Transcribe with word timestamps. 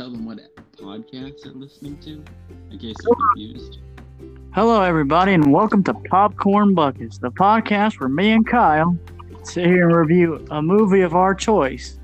tell 0.00 0.10
them 0.10 0.24
what 0.24 0.38
podcast 0.78 1.42
they're 1.42 1.52
listening 1.52 1.94
to, 1.98 2.24
in 2.70 2.78
case 2.78 2.96
they're 3.04 3.14
confused? 3.14 3.80
Hello, 4.54 4.80
everybody, 4.80 5.34
and 5.34 5.52
welcome 5.52 5.84
to 5.84 5.92
Popcorn 5.92 6.72
Buckets, 6.72 7.18
the 7.18 7.30
podcast 7.30 8.00
where 8.00 8.08
me 8.08 8.30
and 8.30 8.46
Kyle 8.46 8.96
sit 9.42 9.66
here 9.66 9.86
and 9.90 9.94
review 9.94 10.42
a 10.52 10.62
movie 10.62 11.02
of 11.02 11.14
our 11.14 11.34
choice, 11.34 11.98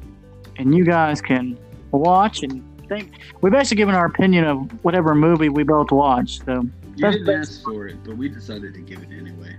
and 0.58 0.74
you 0.74 0.84
guys 0.84 1.22
can 1.22 1.58
watch 1.90 2.42
and 2.42 2.62
think. 2.86 3.12
We've 3.40 3.54
actually 3.54 3.78
given 3.78 3.94
our 3.94 4.04
opinion 4.04 4.44
of 4.44 4.84
whatever 4.84 5.14
movie 5.14 5.48
we 5.48 5.62
both 5.62 5.90
watch. 5.90 6.44
So, 6.44 6.68
You 6.96 7.10
didn't 7.10 7.30
ask 7.30 7.62
for 7.62 7.86
it, 7.86 7.96
but 8.04 8.18
we 8.18 8.28
decided 8.28 8.74
to 8.74 8.80
give 8.82 8.98
it 8.98 9.08
anyway. 9.10 9.56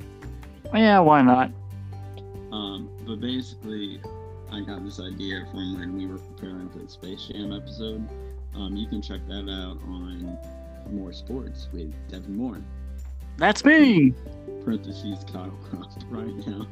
yeah, 0.75 1.00
why 1.00 1.24
not? 1.24 1.50
Um, 2.51 2.88
but 3.04 3.19
basically, 3.19 4.00
I 4.51 4.61
got 4.61 4.83
this 4.83 5.00
idea 5.00 5.43
from 5.50 5.79
when 5.79 5.97
we 5.97 6.06
were 6.06 6.19
preparing 6.19 6.69
for 6.69 6.78
the 6.78 6.88
Space 6.88 7.25
Jam 7.25 7.51
episode. 7.51 8.07
Um, 8.57 8.75
you 8.75 8.88
can 8.88 9.02
check 9.02 9.21
that 9.28 9.50
out 9.50 9.78
on 9.88 10.38
Moore 10.89 11.14
Sports 11.14 11.68
with 11.71 11.93
Devin 12.10 12.36
Moore. 12.36 12.60
That's 13.38 13.64
me, 13.64 14.14
Parentheses 14.64 15.24
Kyle 15.32 15.52
Crump 15.70 15.92
right 16.10 16.48
now. 16.48 16.68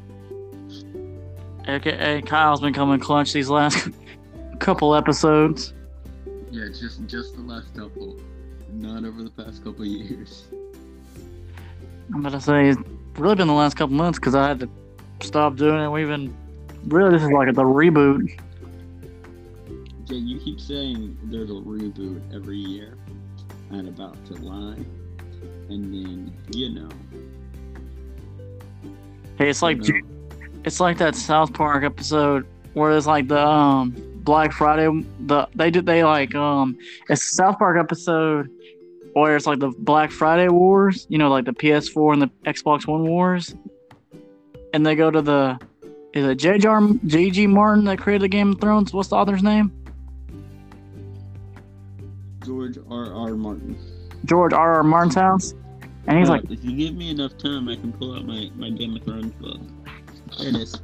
aka 1.68 2.22
Kyle's 2.24 2.62
been 2.62 2.74
coming 2.74 3.00
clutch 3.00 3.34
these 3.34 3.50
last 3.50 3.90
couple 4.60 4.96
episodes. 4.96 5.74
Yeah, 6.50 6.70
just 6.70 7.06
just 7.06 7.36
the 7.36 7.42
last 7.42 7.76
couple, 7.76 8.20
not 8.74 9.04
over 9.06 9.22
the 9.22 9.30
past 9.30 9.64
couple 9.64 9.86
years. 9.86 10.48
I'm 12.14 12.24
gonna 12.24 12.42
say 12.42 12.70
it's 12.70 12.82
really 13.18 13.36
been 13.36 13.48
the 13.48 13.54
last 13.54 13.76
couple 13.76 13.96
months 13.96 14.18
because 14.18 14.34
I 14.34 14.48
had 14.48 14.60
to 14.62 14.70
stop 15.22 15.56
doing 15.56 15.84
it. 15.84 15.90
We've 15.90 16.08
been 16.08 16.36
really 16.88 17.12
this 17.12 17.22
is 17.22 17.32
like 17.32 17.54
the 17.54 17.64
reboot. 17.64 18.40
Yeah, 20.08 20.18
you 20.18 20.40
keep 20.40 20.60
saying 20.60 21.18
there's 21.24 21.50
a 21.50 21.54
reboot 21.54 22.22
every 22.34 22.58
year 22.58 22.98
at 23.72 23.86
about 23.86 24.24
July, 24.26 24.76
and 25.70 25.94
then 25.94 26.38
you 26.52 26.70
know. 26.70 26.90
Hey, 29.38 29.50
it's 29.50 29.62
like 29.62 29.88
you 29.88 30.02
know, 30.02 30.08
it's 30.64 30.80
like 30.80 30.98
that 31.00 31.16
South 31.16 31.54
Park 31.54 31.84
episode 31.84 32.46
where 32.74 32.96
it's 32.96 33.08
like 33.08 33.28
the 33.28 33.40
um 33.40 33.96
Black 34.18 34.52
Friday 34.52 34.88
the 35.22 35.48
they 35.56 35.72
did 35.72 35.86
they 35.86 36.04
like 36.04 36.36
um 36.36 36.78
it's 37.10 37.24
South 37.36 37.58
Park 37.58 37.78
episode 37.78 38.50
where 39.14 39.36
it's 39.36 39.48
like 39.48 39.60
the 39.60 39.70
Black 39.80 40.12
Friday 40.12 40.50
wars, 40.50 41.08
you 41.10 41.18
know, 41.18 41.30
like 41.30 41.46
the 41.46 41.54
PS4 41.54 42.14
and 42.14 42.22
the 42.22 42.30
Xbox 42.44 42.86
One 42.86 43.08
wars. 43.08 43.56
And 44.74 44.86
they 44.86 44.96
go 44.96 45.10
to 45.10 45.22
the 45.22 45.58
is 46.14 46.26
it 46.26 46.36
J.J. 46.36 47.00
J.G. 47.06 47.48
Martin 47.48 47.86
that 47.86 47.98
created 47.98 48.24
the 48.24 48.28
Game 48.28 48.52
of 48.52 48.62
Thrones? 48.62 48.94
What's 48.94 49.10
the 49.10 49.16
author's 49.16 49.44
name? 49.44 49.85
George 52.46 52.78
R. 52.90 53.12
R. 53.14 53.36
Martin. 53.36 53.78
George 54.26 54.54
R. 54.54 54.76
R. 54.76 54.84
Martin's 54.84 55.16
house. 55.16 55.54
And 56.08 56.20
he's 56.20 56.30
Uh, 56.30 56.34
like, 56.34 56.44
if 56.52 56.64
you 56.64 56.76
give 56.76 56.96
me 56.96 57.10
enough 57.10 57.38
time, 57.38 57.68
I 57.68 57.76
can 57.76 57.92
pull 57.92 58.16
out 58.16 58.26
my 58.26 58.50
my 58.56 58.70
Game 58.70 58.96
of 58.96 59.04
Thrones 59.04 59.34
book. 59.34 59.60
There 60.38 60.50
it 60.50 60.56
is. 60.56 60.76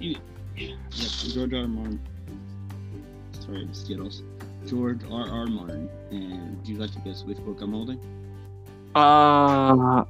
You, 0.00 0.16
yep, 0.56 0.76
George 1.34 1.52
R. 1.54 1.60
R. 1.60 1.68
Martin. 1.68 2.00
Sorry, 3.40 3.64
the 3.66 3.74
Skittles. 3.74 4.22
George 4.66 5.00
R. 5.10 5.28
R. 5.30 5.46
Martin. 5.46 5.88
And 6.10 6.56
would 6.58 6.68
you 6.68 6.78
like 6.78 6.92
to 6.92 6.98
guess 7.00 7.22
which 7.24 7.38
book 7.38 7.60
I'm 7.60 7.72
holding? 7.72 8.00
uh, 8.94 10.04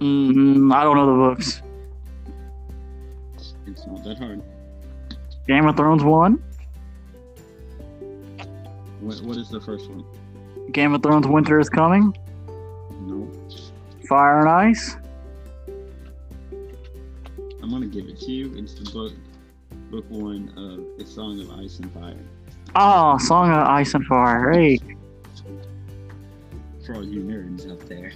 mm, 0.00 0.72
I 0.74 0.84
don't 0.84 0.96
know 0.96 1.06
the 1.06 1.34
books. 1.34 1.62
It's 3.66 3.86
not 3.86 4.04
that 4.04 4.18
hard. 4.18 4.42
Game 5.48 5.66
of 5.66 5.76
Thrones 5.76 6.04
one, 6.04 6.42
What 9.02 9.20
What 9.22 9.36
is 9.36 9.48
the 9.50 9.60
first 9.60 9.88
one? 9.90 10.04
Game 10.72 10.94
of 10.94 11.02
Thrones 11.02 11.26
Winter 11.26 11.58
is 11.60 11.68
Coming, 11.68 12.16
No. 13.00 13.28
Fire 14.08 14.40
and 14.40 14.48
Ice. 14.48 14.96
I'm 17.62 17.70
gonna 17.70 17.86
give 17.86 18.06
it 18.06 18.18
to 18.20 18.30
you. 18.32 18.52
It's 18.56 18.74
the 18.74 18.90
book, 18.90 19.12
book 19.90 20.04
one 20.08 20.48
of 20.56 21.00
A 21.04 21.06
Song 21.08 21.40
of 21.40 21.50
Ice 21.60 21.78
and 21.78 21.90
Fire. 21.92 22.16
Oh, 22.76 23.18
Song 23.18 23.50
of 23.50 23.58
Ice 23.68 23.94
and 23.94 24.04
Fire. 24.06 24.50
Hey, 24.52 24.78
For 26.86 26.94
all 26.94 27.04
you 27.04 27.20
nerds 27.22 27.70
out 27.70 27.80
there. 27.88 28.12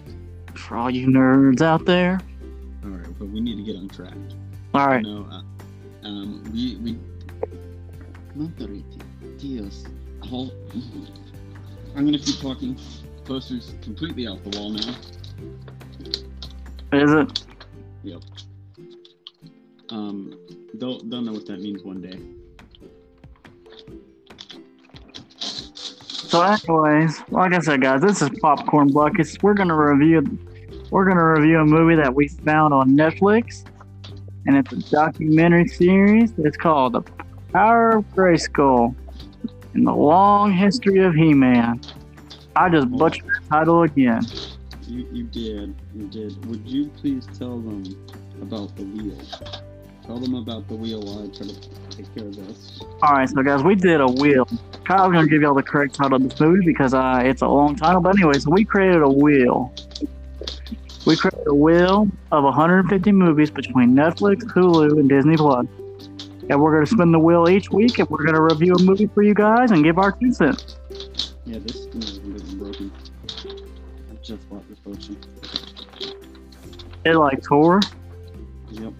for 0.55 0.77
all 0.77 0.91
you 0.91 1.07
nerds 1.09 1.63
out 1.63 1.85
there. 1.85 2.21
All 2.85 2.91
right, 2.91 3.19
but 3.19 3.29
we 3.29 3.41
need 3.41 3.57
to 3.57 3.63
get 3.63 3.77
on 3.77 3.89
track. 3.89 4.15
All 4.75 4.87
right. 4.87 5.03
No, 5.03 5.27
uh, 5.31 6.07
um, 6.07 6.43
we 6.53 6.77
we. 6.77 6.99
Dios. 9.39 9.85
Hold. 10.29 10.53
I'm 11.95 12.05
gonna 12.05 12.19
keep 12.19 12.41
talking. 12.41 12.77
Poster's 13.25 13.75
completely 13.83 14.27
out 14.27 14.43
the 14.45 14.59
wall 14.59 14.71
now. 14.71 14.95
Is 16.93 17.13
it? 17.13 17.45
Yep. 18.03 18.23
Um, 19.91 20.39
they'll 20.75 21.03
they'll 21.05 21.23
know 21.23 21.33
what 21.33 21.47
that 21.47 21.61
means 21.61 21.83
one 21.83 22.01
day. 22.01 22.19
So, 25.39 26.43
anyways, 26.43 27.23
like 27.31 27.53
I 27.53 27.61
said, 27.61 27.83
guys, 27.83 28.03
this 28.03 28.21
is 28.21 28.31
Popcorn 28.41 28.93
Buckets. 28.93 29.37
We're 29.43 29.55
gonna 29.55 29.77
review. 29.77 30.39
We're 30.91 31.05
gonna 31.05 31.25
review 31.25 31.61
a 31.61 31.65
movie 31.65 31.95
that 31.95 32.15
we 32.15 32.29
found 32.29 32.75
on 32.75 32.91
Netflix, 32.91 33.65
and 34.47 34.57
it's 34.57 34.73
a 34.73 34.91
documentary 34.91 35.69
series. 35.69 36.33
It's 36.39 36.57
called 36.57 36.95
The 36.95 37.03
Power 37.53 37.99
of 37.99 38.05
Grayskull 38.15 38.95
and 39.77 39.87
the 39.87 39.95
Long 39.95 40.53
History 40.53 41.01
of 41.01 41.15
He-Man. 41.15 41.81
I 42.57 42.71
just 42.71 42.91
butchered 42.91 43.27
the 43.27 43.49
title 43.49 43.83
again. 43.83 44.23
You 44.89 45.07
you 45.13 45.25
did 45.25 45.75
you 45.95 46.07
did. 46.09 46.47
Would 46.47 46.67
you 46.67 46.87
please 46.97 47.27
tell 47.39 47.61
them 47.61 47.85
about 48.41 48.75
the 48.77 48.85
wheel? 48.85 49.19
Tell 50.07 50.19
them 50.19 50.35
about 50.35 50.67
the 50.69 50.77
wheel 50.77 51.03
while 51.03 51.25
I 51.25 51.27
try 51.27 51.49
to 51.49 51.55
take 51.91 52.15
care 52.15 52.27
of 52.27 52.37
this. 52.37 52.81
All 53.03 53.13
right, 53.13 53.29
so 53.29 53.43
guys, 53.43 53.63
we 53.63 53.75
did 53.75 54.01
a 54.01 54.07
wheel. 54.07 54.49
Kyle's 54.85 55.13
gonna 55.13 55.27
give 55.27 55.43
y'all 55.43 55.55
the 55.55 55.63
correct 55.63 55.95
title 55.95 56.17
of 56.17 56.23
this 56.23 56.41
movie 56.41 56.65
because 56.65 56.95
uh, 56.95 57.21
it's 57.23 57.43
a 57.43 57.49
long 57.49 57.77
title. 57.77 58.01
But 58.01 58.17
anyway, 58.17 58.39
so 58.39 58.51
we 58.51 58.65
created 58.65 59.03
a 59.03 59.11
wheel. 59.11 59.75
We 61.05 61.17
created 61.17 61.47
a 61.47 61.55
wheel 61.55 62.09
of 62.33 62.45
150 62.45 63.13
movies 63.13 63.51
between 63.51 63.95
Netflix, 63.95 64.45
Hulu, 64.45 64.99
and 64.99 65.09
Disney 65.09 65.37
Plus. 65.37 65.67
And 66.49 66.61
we're 66.61 66.73
gonna 66.73 66.87
spin 66.87 67.11
the 67.13 67.19
wheel 67.19 67.49
each 67.49 67.71
week, 67.71 67.99
and 67.99 68.09
we're 68.09 68.25
gonna 68.25 68.41
review 68.43 68.75
a 68.75 68.83
movie 68.83 69.07
for 69.07 69.23
you 69.23 69.35
guys 69.35 69.71
and 69.73 69.83
give 69.83 69.99
our 69.99 70.13
two 70.13 70.33
cents. 70.33 70.77
Yeah, 71.45 71.59
this 71.59 71.83
spoon 71.85 72.03
is 72.03 72.53
a 72.53 72.57
broken. 72.57 72.93
I 74.11 74.15
just 74.23 74.49
bought 74.49 74.69
this 74.69 74.79
potion. 74.81 75.17
It 77.05 77.15
like 77.17 77.43
tore. 77.43 77.81
Yep, 78.71 78.93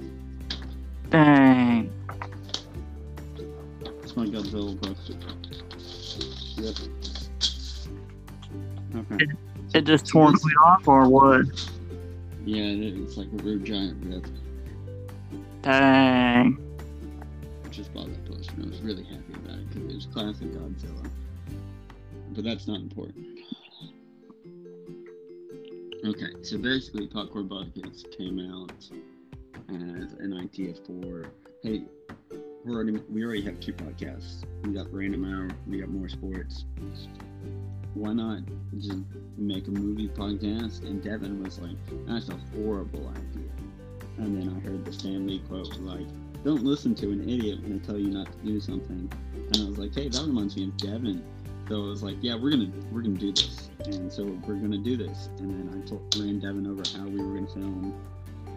Dang. 1.11 1.93
it's 4.03 4.17
my 4.17 4.27
Godzilla 4.27 4.81
poster. 4.81 5.15
Yep. 6.63 6.75
Okay. 9.13 9.27
It 9.75 9.83
just 9.85 10.07
tore 10.07 10.33
clean 10.33 10.55
off, 10.65 10.89
or 10.89 11.09
what? 11.09 11.47
Yeah, 12.45 12.63
it- 12.63 12.97
it's 12.97 13.17
like 13.17 13.27
a 13.39 13.43
real 13.43 13.59
giant 13.59 14.05
rip. 14.07 14.27
Dang. 15.63 16.59
Just 17.77 17.93
bought 17.93 18.07
that 18.07 18.25
poster 18.25 18.55
and 18.55 18.65
I 18.65 18.69
was 18.69 18.81
really 18.81 19.03
happy 19.05 19.35
about 19.35 19.59
it 19.59 19.69
because 19.69 19.83
it 19.83 19.95
was 19.95 20.07
classic 20.07 20.49
Godzilla. 20.49 21.11
But 22.31 22.43
that's 22.43 22.67
not 22.67 22.81
important. 22.81 23.27
Okay, 26.03 26.43
so 26.43 26.57
basically, 26.57 27.07
Popcorn 27.07 27.49
Buckets 27.49 28.05
came 28.17 28.39
out 28.51 28.73
as 29.69 30.15
an 30.15 30.39
idea 30.41 30.73
for 30.87 31.27
hey, 31.63 31.83
we're 32.65 32.77
already 32.77 32.99
we 33.11 33.23
already 33.23 33.43
have 33.43 33.61
two 33.61 33.75
podcasts. 33.75 34.45
We 34.65 34.73
got 34.73 34.91
Random 34.91 35.27
Hour, 35.27 35.51
we 35.67 35.81
got 35.81 35.91
Moore 35.91 36.09
Sports. 36.09 36.65
Why 37.93 38.15
not 38.15 38.41
just 38.79 39.01
make 39.37 39.67
a 39.69 39.71
movie 39.71 40.09
podcast? 40.09 40.83
And 40.87 41.03
Devin 41.03 41.43
was 41.43 41.59
like, 41.59 41.77
"That's 42.07 42.31
a 42.31 42.39
horrible 42.55 43.07
idea." 43.11 43.51
And 44.17 44.41
then 44.41 44.57
I 44.57 44.67
heard 44.67 44.83
the 44.87 44.95
Stanley 44.95 45.41
quote 45.41 45.79
like, 45.81 46.07
"Don't 46.47 46.63
listen 46.63 46.95
to 46.95 47.11
an 47.11 47.29
idiot 47.29 47.61
when 47.61 47.77
they 47.77 47.85
tell 47.85 47.99
you 47.99 48.09
not 48.09 48.31
to 48.31 48.39
do 48.47 48.61
something." 48.61 49.11
And 49.35 49.57
I 49.57 49.65
was 49.69 49.79
like, 49.79 49.93
"Hey, 49.93 50.09
that 50.09 50.23
reminds 50.23 50.57
me 50.57 50.69
of 50.69 50.77
Devin." 50.77 51.21
So 51.69 51.85
I 51.85 51.89
was 51.89 52.05
like, 52.05 52.19
"Yeah, 52.21 52.37
we're 52.37 52.51
gonna 52.51 52.71
we're 52.93 53.03
gonna 53.03 53.19
do 53.19 53.33
this," 53.33 53.69
and 53.87 54.13
so 54.13 54.23
we're 54.47 54.55
gonna 54.55 54.79
do 54.79 54.97
this. 54.97 55.29
And 55.39 55.51
then 55.51 55.83
I 55.83 55.85
told 55.89 56.03
ran 56.17 56.39
Devin 56.39 56.69
over 56.69 56.83
how 56.97 57.09
we 57.09 57.21
were 57.21 57.35
gonna 57.35 57.49
film 57.49 57.95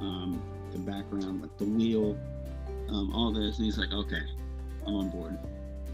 um, 0.01 0.39
the 0.71 0.77
background, 0.77 1.41
like 1.41 1.57
the 1.57 1.65
wheel, 1.65 2.15
um, 2.89 3.12
all 3.12 3.33
this, 3.33 3.57
and 3.57 3.65
he's 3.65 3.80
like, 3.80 3.91
"Okay, 3.91 4.21
I'm 4.86 4.94
on 4.94 5.09
board." 5.09 5.39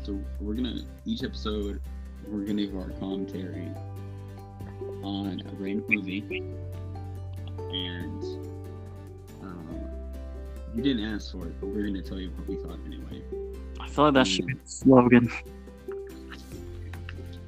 So 0.04 0.20
we're 0.42 0.56
gonna 0.56 0.82
each 1.06 1.24
episode 1.24 1.80
we're 2.28 2.44
gonna 2.44 2.66
give 2.66 2.76
our 2.76 2.90
commentary 3.00 3.70
on 5.02 5.42
a 5.46 5.56
random 5.56 5.86
movie, 5.88 6.44
and 7.72 8.55
you 10.76 10.84
didn't 10.84 11.06
ask 11.06 11.32
for 11.32 11.46
it, 11.46 11.60
but 11.60 11.68
we're 11.68 11.88
gonna 11.88 12.02
tell 12.02 12.20
you 12.20 12.30
what 12.32 12.48
we 12.48 12.56
thought 12.56 12.80
anyway. 12.86 13.24
I 13.80 13.88
feel 13.88 14.06
like 14.06 14.14
that 14.16 14.28
should 14.28 14.48
be 14.48 14.54
the 14.54 14.60
slogan. 14.66 15.32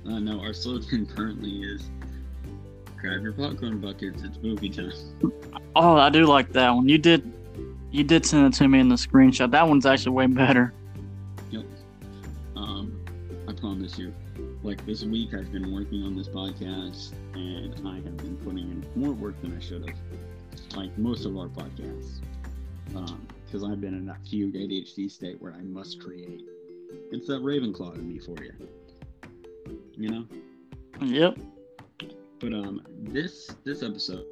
Uh, 0.06 0.20
no, 0.20 0.40
our 0.40 0.54
slogan 0.54 1.06
currently 1.06 1.62
is 1.62 1.90
grab 2.98 3.22
your 3.22 3.34
popcorn 3.34 3.80
buckets. 3.80 4.24
It's 4.24 4.38
movie 4.42 4.70
time. 4.70 4.92
Oh, 5.76 5.98
I 5.98 6.10
do 6.10 6.26
like 6.26 6.52
that 6.54 6.72
one. 6.72 6.88
You 6.88 6.98
did, 6.98 7.32
you 7.92 8.04
did 8.04 8.26
send 8.26 8.54
it 8.54 8.58
to 8.58 8.68
me 8.68 8.80
in 8.80 8.90
the 8.90 8.96
screenshot. 8.96 9.52
That 9.52 9.68
one's 9.68 9.86
actually 9.86 10.14
way 10.14 10.28
better. 10.28 10.74
Um, 12.56 13.00
I 13.48 13.54
promise 13.54 13.98
you. 13.98 14.14
Like 14.64 14.86
this 14.86 15.04
week, 15.04 15.34
I've 15.34 15.52
been 15.52 15.74
working 15.74 16.04
on 16.04 16.16
this 16.16 16.28
podcast, 16.28 17.14
and 17.34 17.88
I 17.88 17.96
have 17.96 18.18
been 18.18 18.38
putting 18.38 18.60
in 18.60 18.86
more 18.96 19.14
work 19.14 19.40
than 19.42 19.56
I 19.56 19.60
should 19.60 19.88
have. 19.88 19.98
Like 20.76 20.98
most 20.98 21.26
of 21.26 21.38
our 21.38 21.48
podcasts, 21.48 22.20
because 22.88 23.64
I've 23.64 23.82
been 23.82 23.94
in 23.94 24.06
that 24.08 24.26
fugue 24.28 24.54
ADHD 24.54 25.10
state 25.10 25.42
where 25.42 25.54
I 25.54 25.62
must 25.62 26.02
create. 26.02 26.44
It's 27.12 27.28
that 27.28 27.42
Ravenclaw 27.42 27.96
in 27.96 28.08
me 28.08 28.20
for 28.20 28.36
you. 28.44 28.54
You 29.96 30.10
know. 30.10 30.26
Yep. 31.02 31.38
But 32.40 32.54
um, 32.54 32.82
this 33.00 33.50
this 33.64 33.84
episode, 33.84 34.26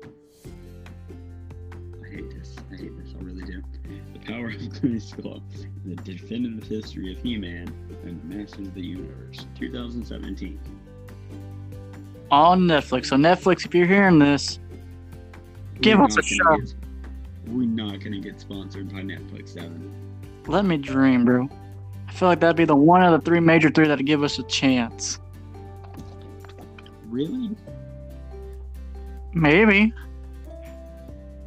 I 2.03 2.07
hate 2.07 2.29
this. 2.29 2.55
I 2.71 2.75
hate 2.75 2.97
this. 2.97 3.13
I 3.19 3.23
really 3.23 3.43
do. 3.43 3.63
The 4.13 4.19
Power 4.19 4.49
of 4.49 4.55
Grayskull, 4.55 5.41
the 5.85 5.95
definitive 5.97 6.67
history 6.67 7.11
of 7.11 7.21
He-Man 7.21 7.73
and 8.03 8.21
the 8.21 8.35
Masters 8.35 8.67
of 8.67 8.73
the 8.73 8.81
Universe, 8.81 9.45
2017. 9.57 10.59
On 12.31 12.61
Netflix. 12.61 13.07
So 13.07 13.15
Netflix, 13.15 13.65
if 13.65 13.75
you're 13.75 13.87
hearing 13.87 14.19
this, 14.19 14.59
Give 15.81 15.99
We're 15.99 16.05
us 16.05 16.17
a 16.17 16.21
shot. 16.21 16.59
We're 17.47 17.67
not 17.67 17.99
gonna 17.99 18.19
get 18.19 18.39
sponsored 18.39 18.91
by 18.91 19.01
Netflix, 19.01 19.55
Devin. 19.55 19.93
let 20.47 20.65
me 20.65 20.77
dream, 20.77 21.25
bro. 21.25 21.49
I 22.07 22.11
feel 22.11 22.27
like 22.27 22.39
that'd 22.39 22.55
be 22.55 22.65
the 22.65 22.75
one 22.75 23.03
of 23.03 23.11
the 23.11 23.25
three 23.25 23.39
major 23.39 23.69
three 23.69 23.87
that'd 23.87 24.05
give 24.05 24.23
us 24.23 24.39
a 24.39 24.43
chance. 24.43 25.19
Really? 27.09 27.55
Maybe. 29.33 29.93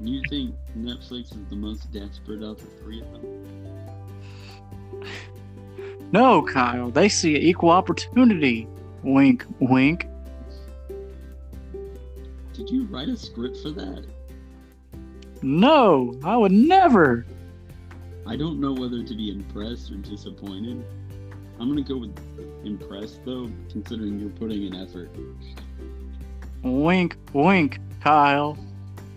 You 0.01 0.23
think 0.29 0.55
Netflix 0.77 1.33
is 1.33 1.47
the 1.49 1.57
most 1.57 1.91
desperate 1.93 2.43
of 2.43 2.59
the 2.59 2.67
three 2.83 3.01
of 3.01 3.13
them? 3.13 3.49
No, 6.13 6.43
Kyle. 6.43 6.91
They 6.91 7.09
see 7.09 7.37
equal 7.37 7.71
opportunity. 7.71 8.69
Wink, 9.03 9.45
wink. 9.61 10.07
Did 12.53 12.71
you 12.71 12.85
write 12.85 13.09
a 13.09 13.17
script 13.17 13.59
for 13.59 13.71
that? 13.71 14.05
No, 15.43 16.15
I 16.25 16.37
would 16.37 16.53
never. 16.53 17.27
I 18.27 18.37
don't 18.37 18.61
know 18.61 18.73
whether 18.73 19.03
to 19.03 19.15
be 19.15 19.31
impressed 19.31 19.91
or 19.91 19.97
disappointed. 19.97 20.85
I'm 21.61 21.69
gonna 21.69 21.83
go 21.83 21.97
with 21.97 22.17
impressed 22.65 23.25
though, 23.25 23.51
considering 23.71 24.21
you're 24.21 24.31
putting 24.31 24.65
in 24.65 24.77
effort. 24.77 25.11
Wink, 26.63 27.17
wink, 27.33 27.81
Kyle. 28.01 28.59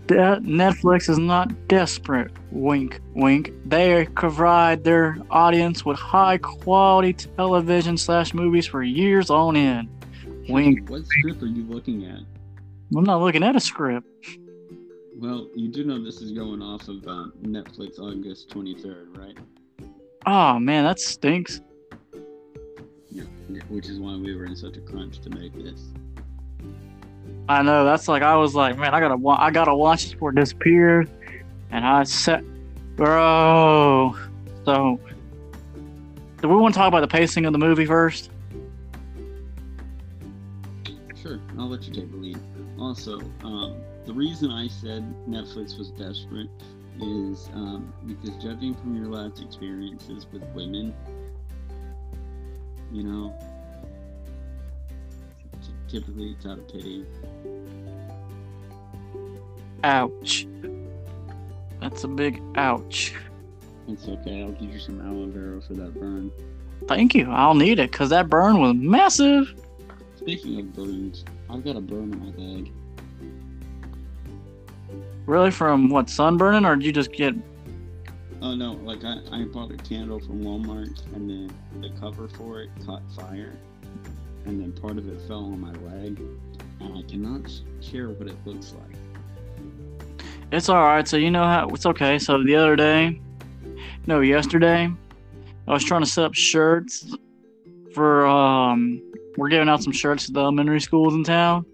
De- 0.08 0.40
Netflix 0.42 1.10
is 1.10 1.20
not 1.20 1.68
desperate. 1.68 2.32
Wink, 2.52 3.00
wink. 3.14 3.52
They 3.66 4.08
provide 4.16 4.84
their 4.84 5.18
audience 5.30 5.86
with 5.86 6.00
high 6.00 6.38
quality 6.38 7.14
television 7.14 7.98
slash 7.98 8.34
movies 8.34 8.66
for 8.68 8.84
years 8.84 9.30
on 9.30 9.56
end. 9.56 9.90
Wink. 10.50 10.90
What 10.90 11.06
script 11.06 11.44
are 11.44 11.48
you 11.48 11.64
looking 11.64 12.06
at? 12.06 12.20
I'm 12.96 13.04
not 13.04 13.22
looking 13.22 13.44
at 13.44 13.56
a 13.56 13.60
script. 13.60 14.08
Well, 15.22 15.48
you 15.56 15.68
do 15.68 15.84
know 15.84 16.04
this 16.04 16.20
is 16.20 16.32
going 16.32 16.64
off 16.64 16.88
of 16.88 17.08
um, 17.08 17.32
Netflix 17.44 18.00
August 18.00 18.50
23rd, 18.50 19.16
right? 19.16 19.38
Oh 20.26 20.58
man, 20.58 20.84
that 20.84 21.00
stinks. 21.00 21.62
Yeah. 23.12 23.26
Which 23.70 23.88
is 23.88 24.00
why 24.00 24.16
we 24.16 24.36
were 24.36 24.46
in 24.46 24.56
such 24.56 24.78
a 24.78 24.82
crunch 24.82 25.20
to 25.20 25.30
make 25.30 25.54
this. 25.54 25.90
I 27.48 27.62
know. 27.62 27.86
That's 27.86 28.08
like 28.08 28.24
I 28.24 28.36
was 28.36 28.56
like, 28.56 28.80
man, 28.80 28.96
I 28.96 29.00
gotta, 29.00 29.16
wa- 29.16 29.38
I 29.40 29.52
gotta 29.52 29.76
watch 29.76 30.06
this 30.06 30.14
before 30.14 30.32
it 30.32 30.38
disappears, 30.38 31.08
and 31.70 31.86
I 31.86 32.02
said, 32.02 32.44
bro. 32.96 34.18
So, 34.66 35.00
do 36.42 36.48
we 36.50 36.56
want 36.56 36.74
to 36.74 36.80
talk 36.80 36.88
about 36.88 37.02
the 37.02 37.08
pacing 37.08 37.46
of 37.46 37.54
the 37.54 37.60
movie 37.60 37.86
first? 37.86 38.32
Sure, 41.22 41.40
I'll 41.60 41.70
let 41.70 41.84
you 41.84 41.94
take 41.94 42.10
the 42.10 42.18
lead. 42.18 42.40
Also, 42.80 43.20
um, 43.44 43.76
the 44.06 44.14
reason 44.14 44.52
I 44.52 44.68
said 44.68 45.04
Netflix 45.28 45.78
was 45.78 45.92
desperate 45.92 46.50
is 47.00 47.50
um, 47.54 47.94
because 48.06 48.36
judging 48.44 48.74
from 48.76 48.96
your 48.96 49.08
last 49.08 49.42
experiences 49.42 50.26
with 50.32 50.44
women, 50.54 50.94
you 52.92 53.04
know, 53.04 53.36
t- 55.62 55.74
typically 55.88 56.32
it's 56.32 56.46
out 56.46 56.60
of 56.60 56.68
pity. 56.68 57.06
Ouch. 59.84 60.48
That's 61.80 62.04
a 62.04 62.08
big 62.08 62.42
ouch. 62.56 63.16
It's 63.88 64.08
okay, 64.08 64.44
I'll 64.44 64.52
give 64.52 64.74
you 64.74 64.80
some 64.80 65.02
aloe 65.02 65.28
vera 65.28 65.62
for 65.62 65.74
that 65.74 65.94
burn. 66.00 66.32
Thank 66.88 67.16
you. 67.16 67.30
I'll 67.32 67.56
need 67.56 67.80
it 67.80 67.92
because 67.92 68.10
that 68.10 68.30
burn 68.30 68.60
was 68.60 68.76
massive. 68.76 69.54
Speaking 70.16 70.60
of 70.60 70.74
burns, 70.74 71.26
I've 71.50 71.64
got 71.64 71.76
a 71.76 71.82
burn 71.82 72.14
on 72.14 72.20
my 72.20 72.44
leg. 72.44 72.72
Really, 75.26 75.52
from 75.52 75.90
what 75.90 76.08
sunburning, 76.08 76.66
or 76.66 76.76
did 76.76 76.86
you 76.86 76.92
just 76.92 77.12
get? 77.12 77.36
Oh 78.42 78.56
no, 78.56 78.74
like 78.74 79.04
I, 79.04 79.20
I 79.32 79.44
bought 79.44 79.72
a 79.72 79.78
candle 79.78 80.20
from 80.20 80.44
Walmart 80.44 81.06
and 81.14 81.30
then 81.30 81.54
the 81.80 81.90
cover 82.00 82.28
for 82.28 82.62
it 82.62 82.70
caught 82.84 83.04
fire 83.16 83.54
and 84.46 84.60
then 84.60 84.72
part 84.72 84.98
of 84.98 85.08
it 85.08 85.22
fell 85.28 85.46
on 85.46 85.60
my 85.60 85.72
leg 85.72 86.20
and 86.80 86.98
I 86.98 87.04
cannot 87.04 87.52
share 87.82 88.10
what 88.10 88.28
it 88.28 88.36
looks 88.46 88.74
like. 88.74 88.98
It's 90.52 90.70
all 90.70 90.84
right. 90.84 91.08
So 91.08 91.18
you 91.18 91.32
know 91.32 91.44
how 91.44 91.70
it's 91.70 91.86
okay. 91.86 92.20
So 92.20 92.44
the 92.44 92.56
other 92.56 92.76
day, 92.76 93.22
no, 94.08 94.22
yesterday, 94.22 94.92
I 95.68 95.72
was 95.72 95.84
trying 95.84 96.02
to 96.02 96.10
set 96.10 96.26
up 96.26 96.34
shirts 96.34 97.16
for 97.94 98.26
um, 98.26 99.02
we're 99.38 99.50
giving 99.50 99.70
out 99.70 99.84
some 99.84 99.94
shirts 99.94 100.26
to 100.26 100.34
the 100.34 100.40
elementary 100.40 100.82
schools 100.82 101.14
in 101.14 101.24
town, 101.24 101.66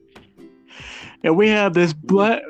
and 1.24 1.36
we 1.36 1.50
have 1.50 1.74
this 1.74 1.94
black. 1.94 2.42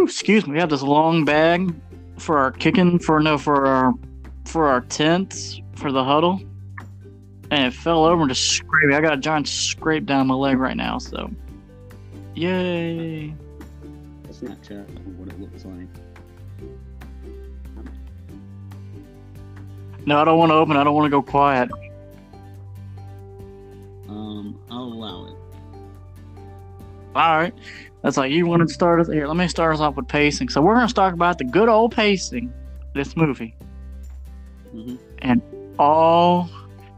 Ooh, 0.00 0.04
excuse 0.04 0.46
me. 0.46 0.54
We 0.54 0.58
have 0.60 0.70
this 0.70 0.80
long 0.82 1.26
bag 1.26 1.74
for 2.16 2.38
our 2.38 2.52
kicking 2.52 2.98
for 2.98 3.20
no 3.20 3.36
for 3.36 3.66
our 3.66 3.92
for 4.46 4.66
our 4.66 4.80
tents 4.80 5.60
for 5.74 5.92
the 5.92 6.02
huddle, 6.02 6.40
and 7.50 7.66
it 7.66 7.74
fell 7.74 8.06
over 8.06 8.22
and 8.22 8.30
just 8.30 8.48
scraped. 8.48 8.94
I 8.94 9.02
got 9.02 9.12
a 9.12 9.18
giant 9.18 9.46
scrape 9.46 10.06
down 10.06 10.26
my 10.26 10.34
leg 10.34 10.58
right 10.58 10.76
now. 10.76 10.96
So, 10.96 11.30
yay! 12.34 13.34
A 14.24 14.28
Snapchat 14.28 14.88
of 14.88 15.18
what 15.18 15.28
it 15.28 15.38
looks 15.38 15.66
like. 15.66 15.88
No, 20.06 20.18
I 20.18 20.24
don't 20.24 20.38
want 20.38 20.50
to 20.50 20.54
open. 20.54 20.78
I 20.78 20.84
don't 20.84 20.94
want 20.94 21.04
to 21.04 21.10
go 21.10 21.20
quiet. 21.20 21.70
Um, 24.08 24.58
I'll 24.70 24.84
allow 24.84 25.26
it. 25.26 25.34
All 27.14 27.36
right. 27.36 27.52
That's 28.02 28.16
like 28.16 28.32
you 28.32 28.46
want 28.46 28.66
to 28.66 28.72
start 28.72 29.00
us 29.00 29.08
here. 29.08 29.26
Let 29.26 29.36
me 29.36 29.46
start 29.48 29.74
us 29.74 29.80
off 29.80 29.96
with 29.96 30.08
pacing. 30.08 30.48
So 30.48 30.62
we're 30.62 30.74
gonna 30.74 30.88
talk 30.88 31.12
about 31.12 31.38
the 31.38 31.44
good 31.44 31.68
old 31.68 31.94
pacing 31.94 32.52
this 32.94 33.16
movie. 33.16 33.54
hmm 34.72 34.96
And 35.18 35.42
All 35.78 36.48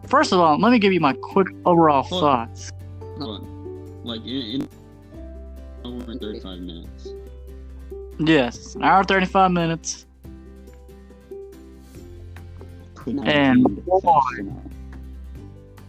first 0.06 0.32
of 0.32 0.38
all, 0.40 0.58
let 0.58 0.70
me 0.70 0.78
give 0.78 0.92
you 0.92 1.00
my 1.00 1.14
quick 1.14 1.48
overall 1.64 2.02
Hold 2.04 2.22
thoughts. 2.22 2.70
Hold 3.18 3.40
on. 3.42 4.02
Like 4.04 4.20
in, 4.22 4.62
in 4.62 4.68
hour 5.84 6.10
and 6.10 6.20
35 6.20 6.60
minutes. 6.60 7.08
Yes, 8.18 8.74
an 8.76 8.84
hour 8.84 9.02
thirty 9.02 9.26
five 9.26 9.50
minutes. 9.50 10.06
And 13.06 13.20
end 13.26 13.84
boy. 13.86 14.20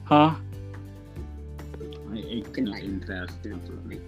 Huh? 0.05 0.35
I 2.11 2.17
it 2.17 2.53
could 2.53 2.63
not 2.63 2.79
end 2.79 3.05
fast 3.05 3.45
enough 3.45 3.65
for 3.67 3.73
me. 3.87 3.99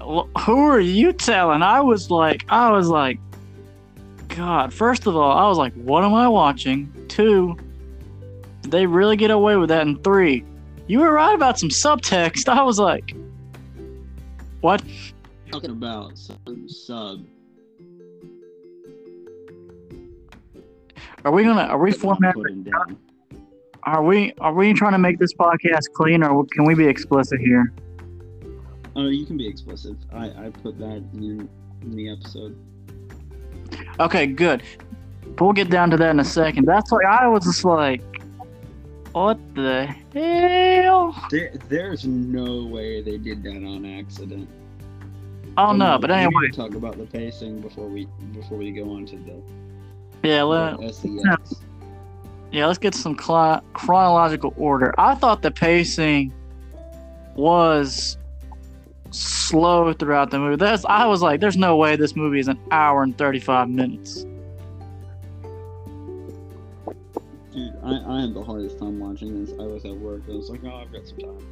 Who 0.00 0.66
are 0.66 0.80
you 0.80 1.12
telling? 1.12 1.62
I 1.62 1.80
was 1.80 2.10
like, 2.10 2.44
I 2.48 2.70
was 2.70 2.88
like, 2.88 3.18
God. 4.28 4.72
First 4.72 5.06
of 5.06 5.16
all, 5.16 5.32
I 5.32 5.48
was 5.48 5.58
like, 5.58 5.72
what 5.74 6.04
am 6.04 6.14
I 6.14 6.28
watching? 6.28 6.92
Two, 7.08 7.56
did 8.62 8.70
they 8.70 8.86
really 8.86 9.16
get 9.16 9.30
away 9.30 9.56
with 9.56 9.70
that? 9.70 9.82
And 9.82 10.02
three, 10.04 10.44
you 10.86 11.00
were 11.00 11.12
right 11.12 11.34
about 11.34 11.58
some 11.58 11.70
subtext. 11.70 12.48
I 12.48 12.62
was 12.62 12.78
like, 12.78 13.14
what? 14.60 14.82
Talking 15.50 15.70
about 15.70 16.18
some 16.18 16.68
sub. 16.68 17.24
Are 21.24 21.32
we 21.32 21.42
gonna? 21.42 21.62
Are 21.62 21.78
we 21.78 21.90
formatting? 21.90 22.66
Are 23.82 24.02
we? 24.02 24.32
Are 24.40 24.52
we 24.52 24.72
trying 24.72 24.92
to 24.92 24.98
make 24.98 25.18
this 25.18 25.32
podcast 25.34 25.92
clean, 25.92 26.22
or 26.22 26.44
can 26.46 26.64
we 26.64 26.74
be 26.74 26.86
explicit 26.86 27.40
here? 27.40 27.72
Oh, 28.96 29.08
you 29.08 29.26
can 29.26 29.36
be 29.36 29.46
explicit. 29.46 29.94
I, 30.10 30.46
I 30.46 30.50
put 30.62 30.78
that 30.78 31.04
in, 31.12 31.48
in 31.82 31.96
the 31.96 32.10
episode. 32.10 32.56
Okay, 34.00 34.26
good. 34.26 34.62
But 35.36 35.44
we'll 35.44 35.52
get 35.52 35.68
down 35.68 35.90
to 35.90 35.98
that 35.98 36.10
in 36.10 36.20
a 36.20 36.24
second. 36.24 36.64
That's 36.64 36.90
like 36.90 37.04
I 37.04 37.28
was 37.28 37.44
just 37.44 37.62
like, 37.62 38.02
what 39.12 39.38
the 39.54 39.86
hell? 40.14 41.14
There, 41.30 41.52
there's 41.68 42.06
no 42.06 42.64
way 42.64 43.02
they 43.02 43.18
did 43.18 43.42
that 43.42 43.56
on 43.56 43.84
accident. 43.84 44.48
Oh 45.58 45.72
no, 45.72 45.98
but 45.98 46.10
we 46.10 46.16
anyway, 46.16 46.48
to 46.50 46.56
talk 46.56 46.74
about 46.74 46.98
the 46.98 47.06
pacing 47.06 47.60
before 47.60 47.88
we 47.88 48.06
before 48.32 48.58
we 48.58 48.72
go 48.72 48.90
on 48.90 49.06
to 49.06 49.16
the, 49.16 49.42
yeah, 50.22 50.42
let, 50.42 50.78
SEX. 50.94 51.54
yeah, 52.52 52.66
let's 52.66 52.78
get 52.78 52.94
some 52.94 53.14
cli- 53.14 53.60
chronological 53.72 54.52
order. 54.58 54.94
I 54.98 55.14
thought 55.14 55.40
the 55.40 55.50
pacing 55.50 56.32
was 57.34 58.18
slow 59.10 59.92
throughout 59.92 60.30
the 60.30 60.38
movie. 60.38 60.56
That's 60.56 60.84
I 60.84 61.06
was 61.06 61.22
like, 61.22 61.40
there's 61.40 61.56
no 61.56 61.76
way 61.76 61.96
this 61.96 62.16
movie 62.16 62.40
is 62.40 62.48
an 62.48 62.58
hour 62.70 63.02
and 63.02 63.16
35 63.16 63.68
minutes. 63.68 64.24
Dude, 67.52 67.74
I, 67.82 68.02
I 68.06 68.20
had 68.22 68.34
the 68.34 68.42
hardest 68.44 68.78
time 68.78 68.98
watching 68.98 69.44
this. 69.44 69.54
I 69.58 69.64
was 69.64 69.84
at 69.84 69.96
work. 69.96 70.22
I 70.28 70.32
was 70.32 70.50
like, 70.50 70.60
oh, 70.64 70.76
I've 70.76 70.92
got 70.92 71.06
some 71.06 71.18
time, 71.18 71.46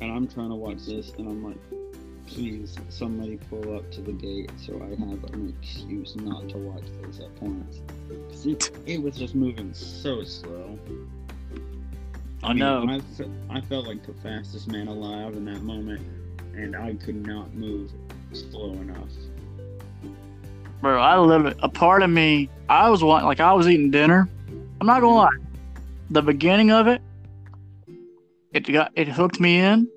and 0.00 0.10
I'm 0.10 0.26
trying 0.26 0.48
to 0.50 0.56
watch 0.56 0.84
this, 0.86 1.12
and 1.18 1.28
I'm 1.28 1.44
like, 1.44 1.58
please, 2.26 2.76
somebody 2.88 3.38
pull 3.50 3.76
up 3.76 3.90
to 3.92 4.00
the 4.00 4.12
gate 4.12 4.50
so 4.56 4.80
I 4.82 4.88
have 4.88 5.24
an 5.32 5.54
excuse 5.60 6.16
not 6.16 6.48
to 6.50 6.58
watch 6.58 6.84
this 7.02 7.20
at 7.20 7.34
points. 7.36 7.80
it, 8.44 8.70
it 8.86 9.02
was 9.02 9.16
just 9.16 9.34
moving 9.34 9.72
so 9.74 10.24
slow. 10.24 10.78
I 12.42 12.52
know. 12.52 12.86
I, 12.88 13.00
fe- 13.16 13.30
I 13.48 13.60
felt 13.62 13.86
like 13.86 14.04
the 14.04 14.12
fastest 14.14 14.68
man 14.68 14.88
alive 14.88 15.34
in 15.34 15.44
that 15.46 15.62
moment, 15.62 16.02
and 16.56 16.76
I 16.76 16.94
could 16.94 17.26
not 17.26 17.54
move 17.54 17.90
slow 18.32 18.72
enough. 18.72 19.08
Bro, 20.80 21.00
I 21.00 21.18
literally 21.18 21.56
a 21.60 21.68
part 21.68 22.02
of 22.02 22.10
me, 22.10 22.50
I 22.68 22.90
was 22.90 23.02
want 23.02 23.24
like 23.24 23.40
I 23.40 23.52
was 23.52 23.68
eating 23.68 23.90
dinner. 23.90 24.28
I'm 24.80 24.86
not 24.86 25.00
gonna 25.00 25.14
lie. 25.14 25.28
The 26.10 26.22
beginning 26.22 26.70
of 26.70 26.86
it, 26.86 27.00
it 28.52 28.60
got 28.70 28.92
it 28.94 29.08
hooked 29.08 29.40
me 29.40 29.60
in. 29.60 29.88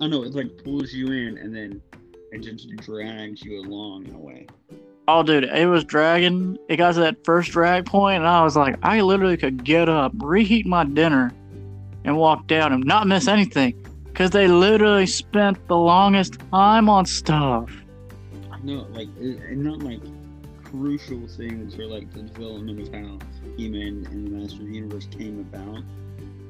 I 0.00 0.06
know 0.06 0.22
it 0.22 0.34
like 0.34 0.62
pulls 0.64 0.92
you 0.92 1.06
in, 1.08 1.38
and 1.38 1.54
then 1.54 1.82
it 2.30 2.38
just 2.38 2.68
drags 2.76 3.42
you 3.42 3.60
along 3.60 4.06
in 4.06 4.14
a 4.14 4.18
way. 4.18 4.46
Oh, 5.08 5.22
dude, 5.22 5.44
it 5.44 5.66
was 5.66 5.84
dragging. 5.84 6.56
It 6.68 6.76
got 6.76 6.94
to 6.94 7.00
that 7.00 7.24
first 7.24 7.50
drag 7.50 7.86
point, 7.86 8.18
and 8.18 8.26
I 8.26 8.44
was 8.44 8.56
like, 8.56 8.76
I 8.82 9.00
literally 9.00 9.36
could 9.36 9.64
get 9.64 9.88
up, 9.88 10.12
reheat 10.14 10.64
my 10.64 10.84
dinner, 10.84 11.32
and 12.04 12.16
walk 12.16 12.46
down 12.46 12.72
and 12.72 12.84
not 12.84 13.08
miss 13.08 13.26
anything. 13.26 13.84
Because 14.12 14.30
they 14.30 14.46
literally 14.46 15.06
spent 15.06 15.66
the 15.68 15.76
longest 15.76 16.38
time 16.50 16.88
on 16.90 17.06
stuff. 17.06 17.70
Know, 18.62 18.86
like, 18.92 19.08
and 19.18 19.64
not 19.64 19.80
like 19.80 20.00
crucial 20.62 21.26
things 21.26 21.74
for 21.74 21.84
like 21.84 22.12
the 22.12 22.22
development 22.22 22.80
of 22.80 22.94
how 22.94 23.18
He-Man 23.56 24.06
and 24.10 24.26
the 24.26 24.30
Master 24.30 24.60
of 24.60 24.68
the 24.68 24.74
Universe 24.74 25.06
came 25.06 25.40
about. 25.40 25.82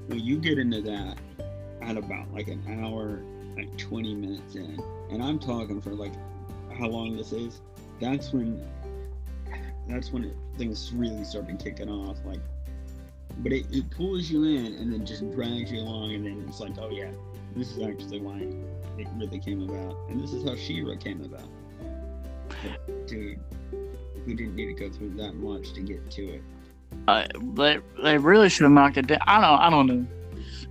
Well, 0.08 0.18
you 0.18 0.38
get 0.38 0.58
into 0.58 0.82
that 0.82 1.16
at 1.80 1.96
about 1.96 2.32
like 2.32 2.48
an 2.48 2.62
hour, 2.82 3.20
like 3.56 3.76
20 3.78 4.14
minutes 4.14 4.54
in, 4.56 4.78
and 5.10 5.22
I'm 5.22 5.38
talking 5.38 5.80
for 5.80 5.90
like 5.90 6.12
how 6.78 6.88
long 6.88 7.16
this 7.16 7.32
is. 7.32 7.60
That's 8.00 8.32
when, 8.32 8.62
that's 9.88 10.12
when 10.12 10.24
it, 10.24 10.36
things 10.58 10.92
really 10.92 11.24
started 11.24 11.58
kicking 11.58 11.88
off. 11.88 12.18
Like, 12.24 12.40
but 13.38 13.52
it, 13.52 13.66
it 13.70 13.90
pulls 13.90 14.30
you 14.30 14.44
in 14.44 14.74
and 14.74 14.92
then 14.92 15.06
just 15.06 15.30
drags 15.32 15.72
you 15.72 15.80
along, 15.80 16.12
and 16.14 16.26
then 16.26 16.44
it's 16.46 16.60
like, 16.60 16.76
oh 16.78 16.90
yeah, 16.90 17.10
this 17.54 17.76
is 17.76 17.82
actually 17.82 18.20
why 18.20 18.38
it 18.98 19.08
really 19.16 19.38
came 19.38 19.68
about, 19.68 19.96
and 20.08 20.20
this 20.20 20.32
is 20.32 20.48
how 20.48 20.56
She-Ra 20.56 20.96
came 20.96 21.22
about. 21.22 21.48
But, 22.48 23.06
dude, 23.06 23.40
we 24.26 24.34
didn't 24.34 24.54
need 24.54 24.66
to 24.66 24.74
go 24.74 24.90
through 24.90 25.14
that 25.16 25.34
much 25.34 25.72
to 25.74 25.80
get 25.80 26.10
to 26.12 26.28
it. 26.34 26.42
Uh, 27.08 27.26
they 27.54 27.78
they 28.02 28.18
really 28.18 28.48
should 28.48 28.64
have 28.64 28.72
knocked 28.72 28.96
it 28.96 29.06
down. 29.06 29.18
I 29.26 29.40
don't 29.40 29.60
I 29.60 29.70
don't 29.70 29.86
know. 29.86 30.06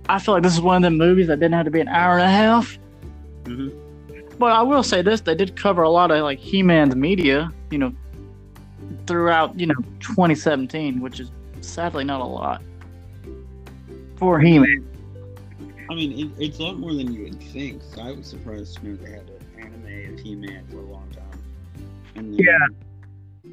I 0.08 0.18
feel 0.18 0.34
like 0.34 0.42
this 0.42 0.54
is 0.54 0.60
one 0.60 0.76
of 0.76 0.82
the 0.82 0.96
movies 0.96 1.26
that 1.26 1.40
didn't 1.40 1.54
have 1.54 1.64
to 1.64 1.70
be 1.70 1.80
an 1.80 1.88
hour 1.88 2.18
and 2.18 2.22
a 2.22 2.30
half. 2.30 2.78
Mm-hmm. 3.44 4.38
But 4.38 4.52
I 4.52 4.62
will 4.62 4.82
say 4.82 5.02
this: 5.02 5.20
they 5.20 5.34
did 5.34 5.56
cover 5.56 5.82
a 5.82 5.90
lot 5.90 6.10
of 6.10 6.22
like 6.22 6.38
He-Man's 6.38 6.96
media, 6.96 7.50
you 7.70 7.78
know, 7.78 7.92
throughout 9.06 9.58
you 9.58 9.66
know 9.66 9.74
2017, 10.00 11.00
which 11.00 11.20
is 11.20 11.30
sadly 11.60 12.04
not 12.04 12.20
a 12.20 12.24
lot 12.24 12.62
for 14.16 14.38
He-Man. 14.40 14.91
I 15.90 15.94
mean, 15.94 16.12
it, 16.18 16.42
it's 16.42 16.58
a 16.58 16.62
lot 16.62 16.78
more 16.78 16.94
than 16.94 17.12
you 17.12 17.24
would 17.24 17.40
think. 17.42 17.82
So 17.82 18.02
I 18.02 18.12
was 18.12 18.26
surprised 18.26 18.78
to 18.78 18.86
know 18.86 18.96
they 18.96 19.10
had 19.10 19.28
an 19.28 19.42
anime 19.58 20.14
of 20.14 20.20
He-Man 20.20 20.66
for 20.70 20.78
a 20.78 20.82
long 20.82 21.08
time. 21.10 21.42
And 22.14 22.34
then, 22.34 22.38
Yeah. 22.38 23.52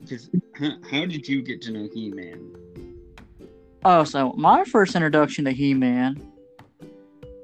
Because 0.00 0.30
how, 0.54 0.72
how 0.90 1.06
did 1.06 1.26
you 1.26 1.42
get 1.42 1.62
to 1.62 1.72
know 1.72 1.88
He-Man? 1.92 2.54
Oh, 3.84 4.04
so 4.04 4.32
my 4.36 4.64
first 4.64 4.94
introduction 4.94 5.44
to 5.44 5.50
He-Man, 5.50 6.20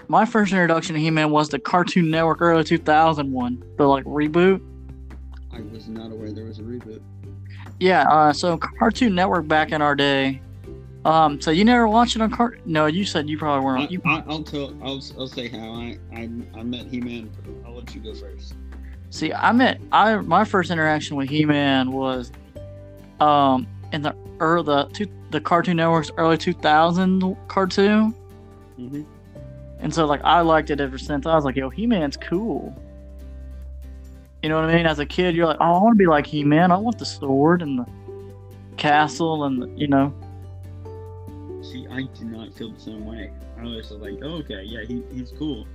my 0.09 0.25
first 0.25 0.53
introduction 0.53 0.95
to 0.95 1.01
He-Man 1.01 1.31
was 1.31 1.49
the 1.49 1.59
Cartoon 1.59 2.11
Network 2.11 2.41
early 2.41 2.65
2000 2.65 3.31
one, 3.31 3.63
the 3.77 3.87
like 3.87 4.05
reboot. 4.05 4.61
I 5.53 5.61
was 5.61 5.89
not 5.89 6.13
aware 6.13 6.33
there 6.33 6.45
was 6.45 6.59
a 6.59 6.63
reboot. 6.63 7.01
Yeah, 7.79 8.03
uh, 8.11 8.33
so 8.33 8.59
Cartoon 8.59 9.15
Network 9.15 9.49
back 9.49 9.73
in 9.73 9.81
our 9.83 9.95
day. 9.95 10.43
Um, 11.05 11.41
so 11.41 11.51
you 11.51 11.65
never 11.65 11.89
watched 11.89 12.17
it 12.17 12.23
on 12.23 12.31
Cart? 12.31 12.61
No, 12.67 12.85
you 12.87 13.05
said 13.07 13.29
you 13.29 13.39
probably 13.39 13.65
weren't. 13.65 13.91
You, 13.91 14.03
I, 14.05 14.23
I'll 14.29 14.43
tell. 14.43 14.75
I'll, 14.83 15.03
I'll 15.19 15.27
say 15.29 15.49
how 15.49 15.59
I, 15.73 15.99
I 16.15 16.29
I 16.55 16.63
met 16.63 16.87
He-Man. 16.89 17.31
I'll 17.65 17.75
let 17.75 17.95
you 17.95 18.03
go 18.03 18.15
first. 18.15 18.55
see, 19.09 19.33
I 19.33 19.53
met 19.53 19.81
I 19.93 20.17
my 20.17 20.45
first 20.45 20.71
interaction 20.71 21.17
with 21.17 21.31
He-Man 21.31 21.93
was, 21.93 22.31
um, 23.19 23.67
in 23.93 24.03
the 24.03 24.15
early 24.41 24.65
the 24.67 24.85
two, 24.93 25.07
the 25.31 25.41
Cartoon 25.41 25.79
Network's 25.79 26.11
early 26.19 26.37
2000 26.37 27.37
cartoon, 27.49 28.15
Mm-hmm. 28.79 29.03
and 29.81 29.95
so 29.95 30.05
like 30.07 30.21
I 30.23 30.41
liked 30.43 30.69
it 30.71 30.81
ever 30.81 30.99
since. 30.99 31.25
I 31.25 31.35
was 31.35 31.45
like, 31.47 31.57
yo, 31.57 31.71
He-Man's 31.71 32.19
cool. 32.19 32.77
You 34.43 34.49
know 34.51 34.57
what 34.61 34.71
I 34.71 34.75
mean? 34.75 34.87
As 34.87 34.99
a 34.99 35.07
kid, 35.07 35.35
you're 35.35 35.47
like, 35.47 35.59
oh, 35.61 35.65
I 35.65 35.83
want 35.83 35.95
to 35.95 35.99
be 35.99 36.07
like 36.07 36.27
He-Man. 36.27 36.73
I 36.73 36.77
want 36.77 36.99
the 36.99 37.05
sword 37.07 37.63
and 37.63 37.79
the 37.79 37.87
castle 38.77 39.45
and 39.45 39.63
the, 39.63 39.69
you 39.77 39.87
know. 39.89 40.15
See, 41.63 41.87
I 41.91 42.03
do 42.03 42.25
not 42.25 42.55
feel 42.55 42.73
the 42.73 42.81
same 42.81 43.05
way. 43.05 43.31
I 43.59 43.65
was 43.65 43.91
like, 43.91 44.19
oh, 44.23 44.39
okay, 44.39 44.63
yeah, 44.63 44.85
he, 44.85 45.03
he's 45.13 45.33
cool, 45.33 45.67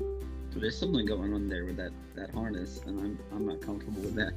but 0.52 0.62
there's 0.62 0.78
something 0.78 1.06
going 1.06 1.34
on 1.34 1.48
there 1.48 1.66
with 1.66 1.78
that 1.78 1.92
that 2.16 2.32
harness, 2.32 2.82
and 2.88 3.00
I'm 3.00 3.20
I'm 3.32 3.46
not 3.46 3.62
comfortable 3.62 4.02
with 4.02 4.16
that. 4.16 4.34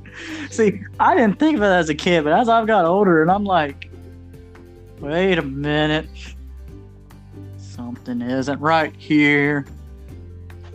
See, 0.50 0.82
I 1.00 1.14
didn't 1.14 1.38
think 1.38 1.56
of 1.56 1.62
it 1.62 1.66
as 1.66 1.88
a 1.88 1.94
kid, 1.94 2.24
but 2.24 2.32
as 2.32 2.48
I've 2.48 2.66
got 2.66 2.84
older, 2.84 3.22
and 3.22 3.30
I'm 3.30 3.44
like, 3.44 3.90
wait 5.00 5.38
a 5.38 5.42
minute, 5.42 6.08
something 7.56 8.20
isn't 8.20 8.60
right 8.60 8.94
here. 8.96 9.64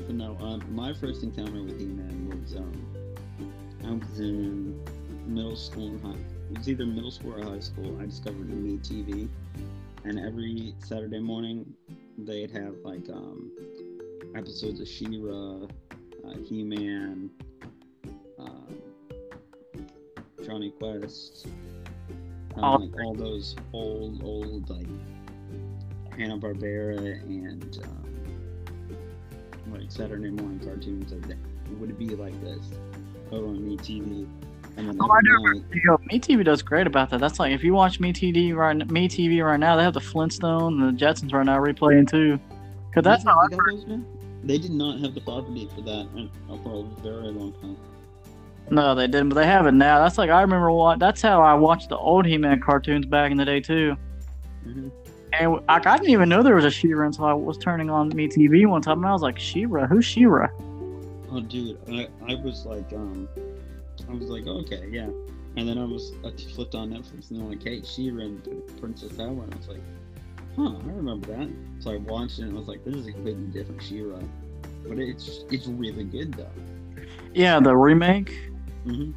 No, 0.10 0.38
um, 0.40 0.64
my 0.74 0.94
first 0.94 1.24
encounter 1.24 1.62
with 1.62 1.80
He-Man 1.80 2.30
was 2.42 2.56
um, 2.56 2.72
I 3.86 3.92
was 3.92 4.20
in 4.20 4.82
middle 5.28 5.56
school 5.56 5.88
and 5.88 6.02
high. 6.02 6.33
It 6.54 6.60
was 6.60 6.70
either 6.70 6.86
middle 6.86 7.10
school 7.10 7.34
or 7.34 7.44
high 7.50 7.60
school. 7.60 7.98
I 8.00 8.06
discovered 8.06 8.48
Me 8.48 8.78
TV, 8.78 9.28
and 10.04 10.20
every 10.20 10.76
Saturday 10.86 11.18
morning 11.20 11.66
they'd 12.16 12.52
have 12.52 12.76
like 12.84 13.10
um, 13.10 13.52
episodes 14.36 14.80
of 14.80 14.88
She-Ra, 14.88 15.64
uh, 15.66 16.38
He-Man, 16.48 17.32
um, 18.38 18.78
Jonny 20.46 20.70
Quest, 20.70 21.48
um, 22.56 22.64
Oh. 22.64 22.76
like 22.76 23.04
all 23.04 23.16
those 23.16 23.56
old, 23.74 24.24
old 24.24 24.70
like 24.70 24.86
Hanna 26.16 26.38
Barbera 26.38 27.20
and 27.24 27.80
um, 27.84 29.74
like 29.74 29.92
Saturday 29.92 30.30
morning 30.30 30.60
cartoons 30.60 31.10
that 31.12 31.24
that 31.24 31.38
would 31.80 31.98
be 31.98 32.10
like 32.10 32.40
this 32.42 32.70
over 33.32 33.48
on 33.48 33.68
Me 33.68 33.76
TV. 33.76 34.28
And 34.76 34.90
then 34.90 34.98
Oh, 35.00 35.08
I 35.12 35.20
every 35.20 35.60
night, 35.60 35.66
Yo, 35.86 35.98
Me 36.12 36.20
TV 36.20 36.44
does 36.44 36.62
great 36.62 36.88
about 36.88 37.10
that. 37.12 37.20
That's 37.20 37.40
like 37.40 37.52
if 37.52 37.64
you 37.64 37.74
watch 37.74 38.00
Me 38.00 38.12
TV 38.12 38.56
right, 38.56 38.76
Me 38.90 39.08
TV 39.08 39.44
right 39.44 39.60
now, 39.60 39.76
they 39.76 39.84
have 39.84 39.94
the 39.94 40.00
Flintstones 40.00 40.82
and 40.82 40.98
the 40.98 41.06
Jetsons 41.06 41.34
right 41.34 41.46
now 41.46 41.60
replaying 41.60 42.10
too. 42.10 42.40
Cause 42.94 43.04
that's 43.04 43.24
They 43.24 43.30
how 43.30 43.40
I 43.40 43.48
got 43.50 43.60
those, 43.72 43.86
man? 43.88 44.06
They 44.44 44.58
did 44.58 44.72
not 44.72 45.00
have 45.00 45.14
the 45.14 45.22
property 45.22 45.70
for 45.74 45.82
that 45.82 46.08
for 46.64 46.86
a 46.86 47.02
very 47.02 47.32
long 47.32 47.54
time. 47.54 47.78
No, 48.70 48.96
they 48.96 49.08
didn't, 49.08 49.30
but 49.30 49.36
they 49.36 49.46
have 49.46 49.68
it 49.68 49.74
now. 49.74 50.00
That's 50.00 50.18
like 50.18 50.30
I 50.30 50.42
remember 50.42 50.72
what. 50.72 51.00
That's 51.00 51.22
how 51.22 51.42
I 51.42 51.54
watched 51.54 51.90
the 51.90 51.98
old 51.98 52.26
He-Man 52.26 52.62
cartoons 52.62 53.06
back 53.06 53.32
in 53.32 53.38
the 53.38 53.46
day 53.46 53.60
too. 53.60 53.96
hmm 54.64 54.90
And 55.40 55.54
like, 55.68 55.86
I 55.86 55.98
didn't 55.98 56.10
even 56.12 56.30
know 56.30 56.44
there 56.44 56.56
was 56.56 56.66
a 56.66 56.72
She-Ra 56.72 57.06
until 57.06 57.26
I 57.26 57.34
was 57.34 57.58
turning 57.58 57.90
on 57.90 58.10
Me 58.10 58.28
TV 58.28 58.66
one 58.66 58.82
time, 58.82 59.00
and 59.00 59.08
I 59.08 59.12
was 59.12 59.22
like, 59.22 59.38
She-Ra, 59.40 59.88
who's 59.88 60.06
She-Ra? 60.06 60.48
Oh, 61.32 61.42
dude, 61.42 61.78
I, 61.90 62.08
I 62.28 62.36
was 62.36 62.66
like, 62.66 62.94
um, 62.94 63.28
I 64.10 64.14
was 64.14 64.30
like, 64.30 64.48
okay, 64.48 64.88
yeah. 64.92 65.10
And 65.56 65.70
then 65.70 65.78
I 65.78 65.86
was, 65.86 66.14
I 66.26 66.32
flipped 66.54 66.76
on 66.76 66.92
Netflix 66.92 67.30
and 67.30 67.40
they're 67.40 67.48
like, 67.48 67.64
hey, 67.64 67.82
She-Ra 67.84 68.24
and 68.24 68.78
Princess 68.80 69.12
Power. 69.14 69.44
And 69.44 69.54
I 69.54 69.58
was 69.58 69.68
like, 69.68 69.82
huh, 70.56 70.76
I 70.84 70.92
remember 70.92 71.28
that. 71.28 71.50
So 71.80 71.92
I 71.92 71.98
watched 71.98 72.40
it 72.40 72.44
and 72.44 72.56
I 72.56 72.60
was 72.60 72.68
like, 72.68 72.84
this 72.84 72.96
is 72.96 73.08
a 73.08 73.12
completely 73.12 73.46
different 73.48 73.82
She-Ra. 73.84 74.20
But 74.88 75.00
it's 75.00 75.46
it's 75.50 75.68
really 75.68 76.04
good 76.04 76.34
though. 76.34 76.52
Yeah, 77.34 77.60
the 77.60 77.76
remake. 77.76 78.52
hmm 78.84 79.12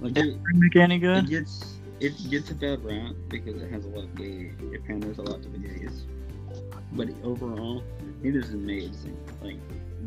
Like 0.00 0.18
Is 0.18 0.26
it, 0.26 0.38
remake 0.44 0.76
any 0.76 0.96
it 0.96 1.28
gets 1.28 1.74
it 2.00 2.30
gets 2.30 2.50
a 2.50 2.54
bad 2.54 2.84
rap 2.84 3.14
because 3.28 3.62
it 3.62 3.70
has 3.70 3.84
a 3.84 3.88
lot 3.88 4.04
of 4.04 4.14
gay. 4.16 4.52
It 4.72 4.84
panders 4.86 5.18
a 5.18 5.22
lot 5.22 5.42
to 5.42 5.48
the 5.48 5.58
gays. 5.58 6.04
But 6.92 7.08
overall, 7.22 7.82
it 8.22 8.34
is 8.34 8.52
amazing. 8.52 9.16
Like 9.42 9.58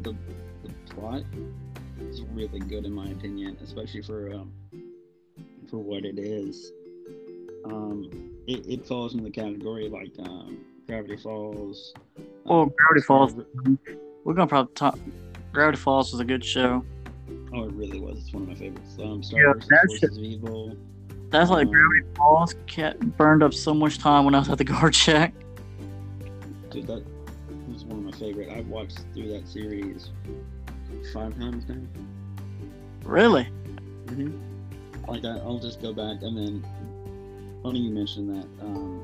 the 0.04 0.16
the 0.64 0.94
plot 0.94 1.24
is 2.10 2.22
really 2.34 2.60
good 2.60 2.86
in 2.86 2.92
my 2.94 3.08
opinion, 3.08 3.58
especially 3.64 4.02
for 4.02 4.34
um, 4.34 4.52
for 5.70 5.78
what 5.78 6.06
it 6.06 6.20
is. 6.20 6.72
Um, 7.66 8.10
it, 8.48 8.66
it 8.68 8.86
falls 8.86 9.14
in 9.14 9.24
the 9.24 9.32
category 9.32 9.88
like 9.90 10.12
um, 10.28 10.58
Gravity 10.88 11.18
Falls. 11.18 11.94
Well, 12.44 12.62
um, 12.64 12.74
Gravity 12.78 13.06
Falls. 13.06 13.34
We're 14.26 14.34
gonna 14.34 14.48
probably 14.48 14.74
talk. 14.74 14.98
Gravity 15.52 15.78
Falls 15.78 16.12
was 16.12 16.20
a 16.20 16.26
good 16.26 16.44
show. 16.44 16.84
Oh, 17.54 17.66
it 17.66 17.74
really 17.74 18.00
was. 18.00 18.20
It's 18.20 18.34
one 18.34 18.44
of 18.44 18.50
my 18.50 18.56
favorites. 18.56 18.98
Um, 19.02 19.24
Star 19.24 19.40
Yeah, 19.42 19.54
versus 19.54 19.70
that 19.70 19.88
Forces 19.88 20.18
of 20.18 20.24
Evil. 20.24 20.76
That's 21.30 21.50
like 21.50 21.68
Um, 21.68 21.74
Gravity 21.74 22.02
Falls 22.16 22.56
kept, 22.68 23.00
burned 23.18 23.44
up 23.44 23.54
so 23.54 23.74
much 23.74 23.98
time 23.98 24.26
when 24.26 24.36
I 24.36 24.40
was 24.40 24.50
at 24.50 24.58
the 24.58 24.64
guard 24.64 24.94
check. 25.06 25.34
Dude, 26.70 26.88
that 26.88 27.04
was 27.72 27.86
one 27.86 28.00
of 28.00 28.04
my 28.06 28.12
favorite. 28.12 28.50
I've 28.50 28.68
watched 28.68 29.00
through 29.14 29.30
that 29.34 29.48
series 29.48 30.10
five 31.14 31.36
times 31.38 31.68
now. 31.68 31.76
Really? 33.04 33.48
Mm-hmm. 34.06 35.10
Like 35.10 35.26
I, 35.26 35.38
I'll 35.40 35.60
just 35.60 35.82
go 35.82 35.94
back 35.94 36.22
and 36.22 36.38
then. 36.38 36.66
Funny 37.62 37.80
you 37.80 37.92
mentioned 37.92 38.30
that. 38.36 38.66
Um, 38.66 39.04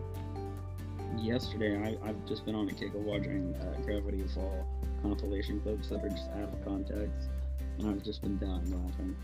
yesterday, 1.17 1.77
I, 1.77 2.10
I've 2.10 2.25
just 2.25 2.46
been 2.46 2.55
on 2.55 2.67
a 2.67 2.74
kick 2.74 2.93
of 2.93 3.01
watching 3.01 3.55
uh, 3.55 3.81
Gravity 3.86 4.24
Fall 4.34 4.67
compilation 5.01 5.62
clips 5.62 5.89
that 5.89 6.03
are 6.03 6.10
just 6.10 6.29
out 6.31 6.53
of 6.53 6.65
context, 6.65 7.29
and 7.77 7.89
I've 7.89 8.03
just 8.03 8.22
been 8.22 8.38
dying 8.38 8.86
laughing. 8.86 9.15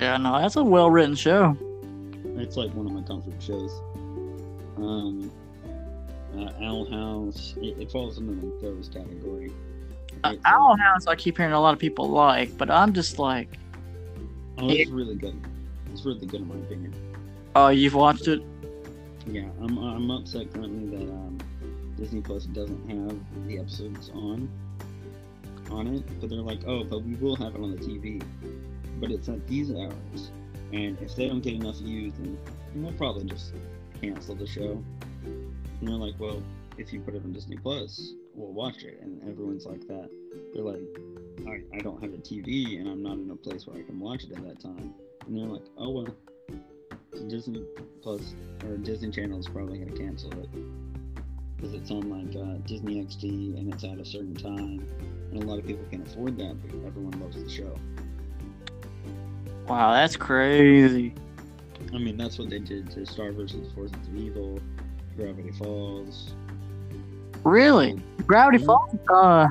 Yeah, 0.00 0.16
no, 0.16 0.38
that's 0.38 0.56
a 0.56 0.64
well 0.64 0.90
written 0.90 1.14
show. 1.14 1.56
It's 2.36 2.56
like 2.56 2.72
one 2.74 2.86
of 2.86 2.92
my 2.92 3.02
comfort 3.02 3.42
shows. 3.42 3.80
Um, 4.76 5.30
uh, 6.38 6.52
Owl 6.62 6.90
House, 6.90 7.54
it, 7.58 7.78
it 7.78 7.90
falls 7.90 8.18
into 8.18 8.32
like 8.32 8.60
those 8.60 8.88
category. 8.88 9.52
Uh, 10.24 10.28
uh, 10.28 10.36
Owl 10.44 10.76
House, 10.76 11.06
I 11.06 11.14
keep 11.16 11.36
hearing 11.36 11.52
a 11.52 11.60
lot 11.60 11.72
of 11.72 11.78
people 11.78 12.08
like, 12.08 12.56
but 12.58 12.70
I'm 12.70 12.92
just 12.92 13.18
like, 13.18 13.48
Oh, 14.58 14.68
it's 14.68 14.90
really 14.90 15.14
good. 15.14 15.40
It's 15.92 16.04
really 16.04 16.26
good 16.26 16.42
in 16.42 16.48
my 16.48 16.54
opinion. 16.56 16.94
oh, 17.56 17.68
you've 17.68 17.94
watched 17.94 18.28
it? 18.28 18.42
Yeah, 19.26 19.48
I'm 19.62 19.78
I'm 19.78 20.10
upset 20.10 20.52
currently 20.52 20.96
that 20.98 21.10
um, 21.10 21.38
Disney 21.96 22.20
Plus 22.20 22.44
doesn't 22.46 22.90
have 22.90 23.46
the 23.46 23.58
episodes 23.58 24.10
on 24.10 24.48
on 25.70 25.86
it, 25.86 26.20
but 26.20 26.28
they're 26.30 26.40
like, 26.40 26.60
oh, 26.66 26.84
but 26.84 27.02
we 27.04 27.14
will 27.14 27.36
have 27.36 27.54
it 27.54 27.60
on 27.60 27.70
the 27.70 27.76
TV. 27.78 28.22
But 29.00 29.10
it's 29.10 29.28
at 29.28 29.46
these 29.46 29.70
hours, 29.70 30.30
and 30.72 30.98
if 31.00 31.14
they 31.16 31.28
don't 31.28 31.40
get 31.40 31.54
enough 31.54 31.76
views, 31.76 32.12
then 32.18 32.36
they'll 32.74 32.92
probably 32.92 33.24
just 33.24 33.54
cancel 34.00 34.34
the 34.34 34.46
show. 34.46 34.82
And 35.24 35.88
they're 35.88 35.94
like, 35.94 36.14
well, 36.18 36.42
if 36.76 36.92
you 36.92 37.00
put 37.00 37.14
it 37.14 37.22
on 37.24 37.32
Disney 37.32 37.56
Plus, 37.56 38.12
we'll 38.40 38.52
watch 38.52 38.82
it, 38.82 38.98
and 39.02 39.20
everyone's 39.28 39.66
like 39.66 39.86
that. 39.86 40.08
They're 40.52 40.64
like, 40.64 40.80
I, 41.46 41.76
I 41.76 41.80
don't 41.80 42.02
have 42.02 42.12
a 42.12 42.18
TV, 42.18 42.80
and 42.80 42.88
I'm 42.88 43.02
not 43.02 43.14
in 43.14 43.30
a 43.30 43.36
place 43.36 43.66
where 43.66 43.76
I 43.76 43.82
can 43.82 44.00
watch 44.00 44.24
it 44.24 44.32
at 44.32 44.42
that 44.46 44.60
time. 44.60 44.94
And 45.26 45.38
they're 45.38 45.46
like, 45.46 45.64
oh 45.76 45.90
well, 45.90 46.16
Disney 47.28 47.64
Plus 48.02 48.34
or 48.64 48.76
Disney 48.78 49.10
Channel 49.10 49.38
is 49.38 49.46
probably 49.46 49.78
going 49.78 49.92
to 49.92 49.98
cancel 49.98 50.32
it 50.32 50.48
because 51.56 51.74
it's 51.74 51.90
on 51.90 52.08
like 52.08 52.34
uh, 52.34 52.56
Disney 52.66 53.04
XD 53.04 53.58
and 53.58 53.72
it's 53.72 53.84
at 53.84 53.98
a 53.98 54.04
certain 54.04 54.34
time, 54.34 54.86
and 55.30 55.42
a 55.42 55.46
lot 55.46 55.58
of 55.58 55.66
people 55.66 55.84
can 55.90 56.02
afford 56.02 56.38
that, 56.38 56.56
but 56.62 56.86
everyone 56.86 57.20
loves 57.20 57.42
the 57.42 57.50
show. 57.50 57.76
Wow, 59.68 59.92
that's 59.92 60.16
crazy. 60.16 61.14
I 61.92 61.98
mean, 61.98 62.16
that's 62.16 62.38
what 62.38 62.50
they 62.50 62.58
did 62.58 62.90
to 62.92 63.04
Star 63.04 63.32
vs. 63.32 63.72
Forces 63.74 63.96
of 64.08 64.16
Evil, 64.16 64.58
Gravity 65.16 65.52
Falls. 65.52 66.34
Really? 67.44 68.00
Gravity. 68.26 68.64
Falls 68.64 68.94
uh, 69.08 69.48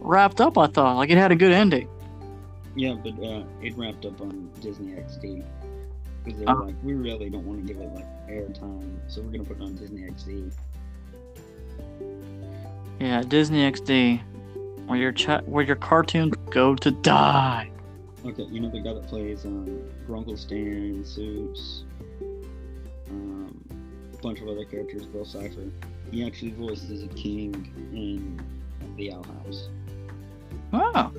wrapped 0.00 0.40
up, 0.40 0.58
I 0.58 0.66
thought. 0.66 0.96
Like, 0.96 1.10
it 1.10 1.18
had 1.18 1.32
a 1.32 1.36
good 1.36 1.52
ending. 1.52 1.88
Yeah, 2.74 2.94
but 2.94 3.14
uh, 3.22 3.44
it 3.62 3.76
wrapped 3.76 4.04
up 4.04 4.20
on 4.20 4.50
Disney 4.60 4.92
XD 4.92 5.44
because 6.24 6.40
they 6.40 6.46
were 6.46 6.66
like, 6.66 6.74
we 6.82 6.92
really 6.94 7.30
don't 7.30 7.46
want 7.46 7.66
to 7.66 7.72
give 7.72 7.80
it 7.80 7.88
like 7.94 8.04
airtime, 8.28 8.98
so 9.08 9.22
we're 9.22 9.30
gonna 9.30 9.44
put 9.44 9.58
it 9.58 9.62
on 9.62 9.76
Disney 9.76 10.02
XD. 10.02 10.52
Yeah, 13.00 13.22
Disney 13.22 13.70
XD, 13.70 14.20
where 14.86 14.98
your 14.98 15.12
cha- 15.12 15.40
where 15.42 15.64
your 15.64 15.76
cartoons 15.76 16.34
go 16.50 16.74
to 16.74 16.90
die. 16.90 17.70
Okay, 18.26 18.42
you 18.44 18.60
know 18.60 18.68
the 18.68 18.80
guy 18.80 18.92
that 18.92 19.06
plays 19.06 19.44
um, 19.44 19.82
Grunkle 20.06 20.36
Stan, 20.36 21.04
Soos, 21.04 21.84
um, 23.08 23.64
a 24.12 24.16
bunch 24.18 24.40
of 24.40 24.48
other 24.48 24.64
characters, 24.64 25.06
Bill 25.06 25.24
Cipher. 25.24 25.70
He 26.10 26.24
actually 26.24 26.52
voices 26.52 27.02
a 27.02 27.08
king 27.08 27.54
in 27.92 28.40
The 28.96 29.12
Owl 29.12 29.24
House. 29.44 29.68
Oh. 30.72 31.12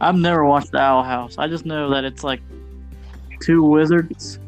I've 0.00 0.16
never 0.16 0.44
watched 0.44 0.72
the 0.72 0.78
Owl 0.78 1.02
House. 1.02 1.36
I 1.36 1.46
just 1.46 1.66
know 1.66 1.90
that 1.90 2.04
it's 2.04 2.24
like 2.24 2.40
two 3.40 3.62
wizards. 3.62 4.38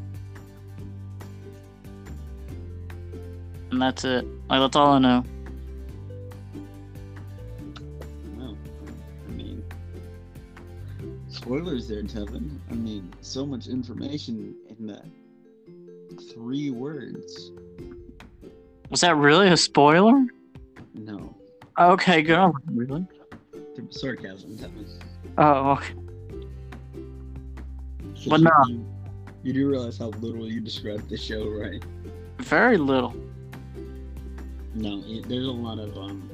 And 3.71 3.81
that's 3.81 4.05
it. 4.05 4.27
Like 4.49 4.61
that's 4.61 4.77
all 4.77 4.93
I 4.93 4.99
know. 4.99 5.25
I 8.38 9.31
mean, 9.31 9.65
spoilers 11.29 11.88
there, 11.88 12.03
Devin. 12.03 12.61
I 12.71 12.75
mean, 12.75 13.12
so 13.21 13.45
much 13.45 13.67
information 13.67 14.55
in 14.69 14.87
that 14.87 15.05
three 16.33 16.71
words. 16.71 17.53
Was 18.92 19.00
that 19.00 19.16
really 19.16 19.48
a 19.48 19.57
spoiler? 19.57 20.26
No, 20.94 21.35
Okay, 21.78 22.20
good. 22.22 22.38
Was 22.38 22.52
Really? 22.66 23.07
sarcasm, 23.88 24.55
Devin. 24.57 24.87
Oh, 25.38 25.70
okay. 25.72 25.94
But 28.28 28.42
no. 28.42 28.50
You, 28.68 28.87
you 29.42 29.52
do 29.55 29.68
realize 29.70 29.96
how 29.96 30.09
little 30.20 30.46
you 30.46 30.61
described 30.61 31.09
the 31.09 31.16
show, 31.16 31.48
right? 31.48 31.83
very 32.38 32.76
little. 32.76 33.14
No, 34.74 35.02
it, 35.07 35.26
there's 35.28 35.46
a 35.46 35.50
lot 35.50 35.78
of 35.78 35.96
um, 35.96 36.28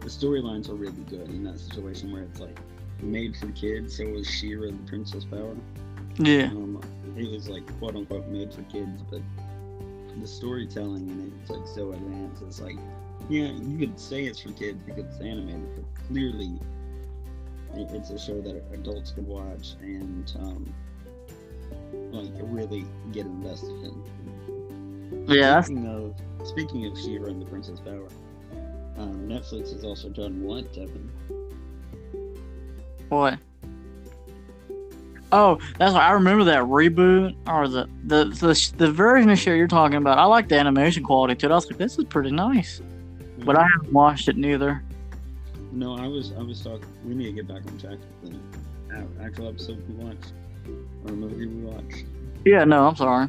the 0.00 0.06
storylines 0.06 0.70
are 0.70 0.74
really 0.74 1.02
good 1.08 1.28
in 1.28 1.44
that 1.44 1.58
situation 1.60 2.12
where 2.12 2.22
it's 2.22 2.40
like 2.40 2.56
made 3.02 3.36
for 3.36 3.48
kids. 3.48 3.96
So 3.98 4.06
was 4.06 4.26
She-Ra 4.26 4.68
the 4.68 4.78
Princess 4.86 5.24
Power. 5.26 5.54
Yeah. 6.16 6.46
Um, 6.46 6.80
it 7.16 7.30
was 7.30 7.48
like 7.48 7.66
quote 7.78 7.94
unquote 7.96 8.26
made 8.28 8.54
for 8.54 8.62
kids, 8.62 9.02
but 9.10 9.20
the 10.20 10.26
storytelling 10.26 11.08
in 11.08 11.20
it 11.26 11.44
is 11.44 11.50
like 11.50 11.66
so 11.66 11.92
advanced. 11.92 12.42
It's 12.42 12.60
like, 12.60 12.76
yeah, 13.28 13.50
you 13.52 13.78
could 13.78 13.98
say 13.98 14.24
it's 14.24 14.40
for 14.40 14.52
kids 14.52 14.82
because 14.82 15.04
it's 15.04 15.20
animated, 15.20 15.68
but 15.76 16.06
clearly 16.06 16.58
it's 17.74 18.10
a 18.10 18.18
show 18.18 18.40
that 18.40 18.62
adults 18.72 19.12
could 19.12 19.26
watch 19.26 19.74
and 19.80 20.32
um, 20.40 20.74
like 22.12 22.30
really 22.42 22.84
get 23.12 23.26
invested 23.26 23.70
in. 23.84 25.24
Yeah, 25.28 25.60
Speaking 25.60 25.86
of 25.86 26.14
speaking 26.46 26.86
of 26.86 26.98
She-Ra 26.98 27.28
and 27.28 27.40
the 27.40 27.46
Princess 27.46 27.80
Power, 27.80 28.08
um, 28.96 29.28
Netflix 29.28 29.72
has 29.72 29.84
also 29.84 30.08
done 30.08 30.42
what, 30.42 30.72
Devin? 30.72 31.10
what? 33.08 33.38
Oh, 35.32 35.58
that's 35.78 35.94
why 35.94 36.00
I 36.00 36.12
remember 36.12 36.44
that 36.44 36.62
reboot 36.64 37.36
or 37.48 37.68
the 37.68 37.88
the 38.04 38.24
the, 38.26 38.72
the 38.76 38.90
version 38.92 39.30
of 39.30 39.38
show 39.38 39.52
you're 39.52 39.68
talking 39.68 39.96
about. 39.98 40.18
I 40.18 40.24
like 40.24 40.48
the 40.48 40.58
animation 40.58 41.02
quality 41.04 41.34
too. 41.36 41.48
I 41.48 41.54
was 41.54 41.66
like, 41.70 41.78
this 41.78 41.98
is 41.98 42.04
pretty 42.04 42.30
nice, 42.32 42.82
but 43.44 43.56
I 43.56 43.64
mhm. 43.64 43.68
haven't 43.72 43.92
watched 43.92 44.28
it 44.28 44.36
neither. 44.36 44.84
no, 45.70 45.96
I 45.96 46.06
was 46.08 46.32
I 46.32 46.42
was 46.42 46.62
talking. 46.62 46.88
We 47.04 47.14
need 47.14 47.26
to 47.26 47.32
get 47.32 47.46
back 47.48 47.66
on 47.66 47.78
track 47.78 47.98
with 48.22 48.32
the 48.88 49.22
actual 49.22 49.48
episode 49.48 49.86
we 49.88 49.94
watched 49.94 50.32
or 51.04 51.12
movie 51.12 51.46
we 51.46 51.62
watched. 51.62 52.06
Yeah, 52.44 52.64
no, 52.64 52.86
I'm 52.88 52.96
sorry. 52.96 53.28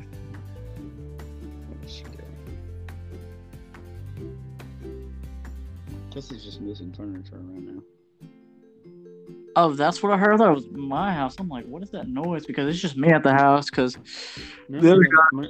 Plus, 6.12 6.30
he's 6.30 6.44
just 6.44 6.62
moving 6.62 6.92
furniture 6.94 7.36
around 7.36 7.66
now. 7.68 7.82
Oh, 9.56 9.74
that's 9.74 10.02
what 10.02 10.14
I 10.14 10.18
heard. 10.18 10.40
That 10.40 10.54
was 10.54 10.68
my 10.72 11.14
house. 11.14 11.36
I'm 11.38 11.50
like, 11.50 11.66
what 11.66 11.84
is 11.84 11.90
that 11.92 12.08
noise? 12.08 12.46
Because 12.46 12.70
it's 12.70 12.82
just 12.82 12.96
me 12.96 13.10
at 13.10 13.24
the 13.24 13.34
house. 13.34 13.70
Because 13.70 13.98
No, 14.70 14.80
The 14.80 14.92
other 14.92 15.02
no, 15.02 15.10
my, 15.34 15.48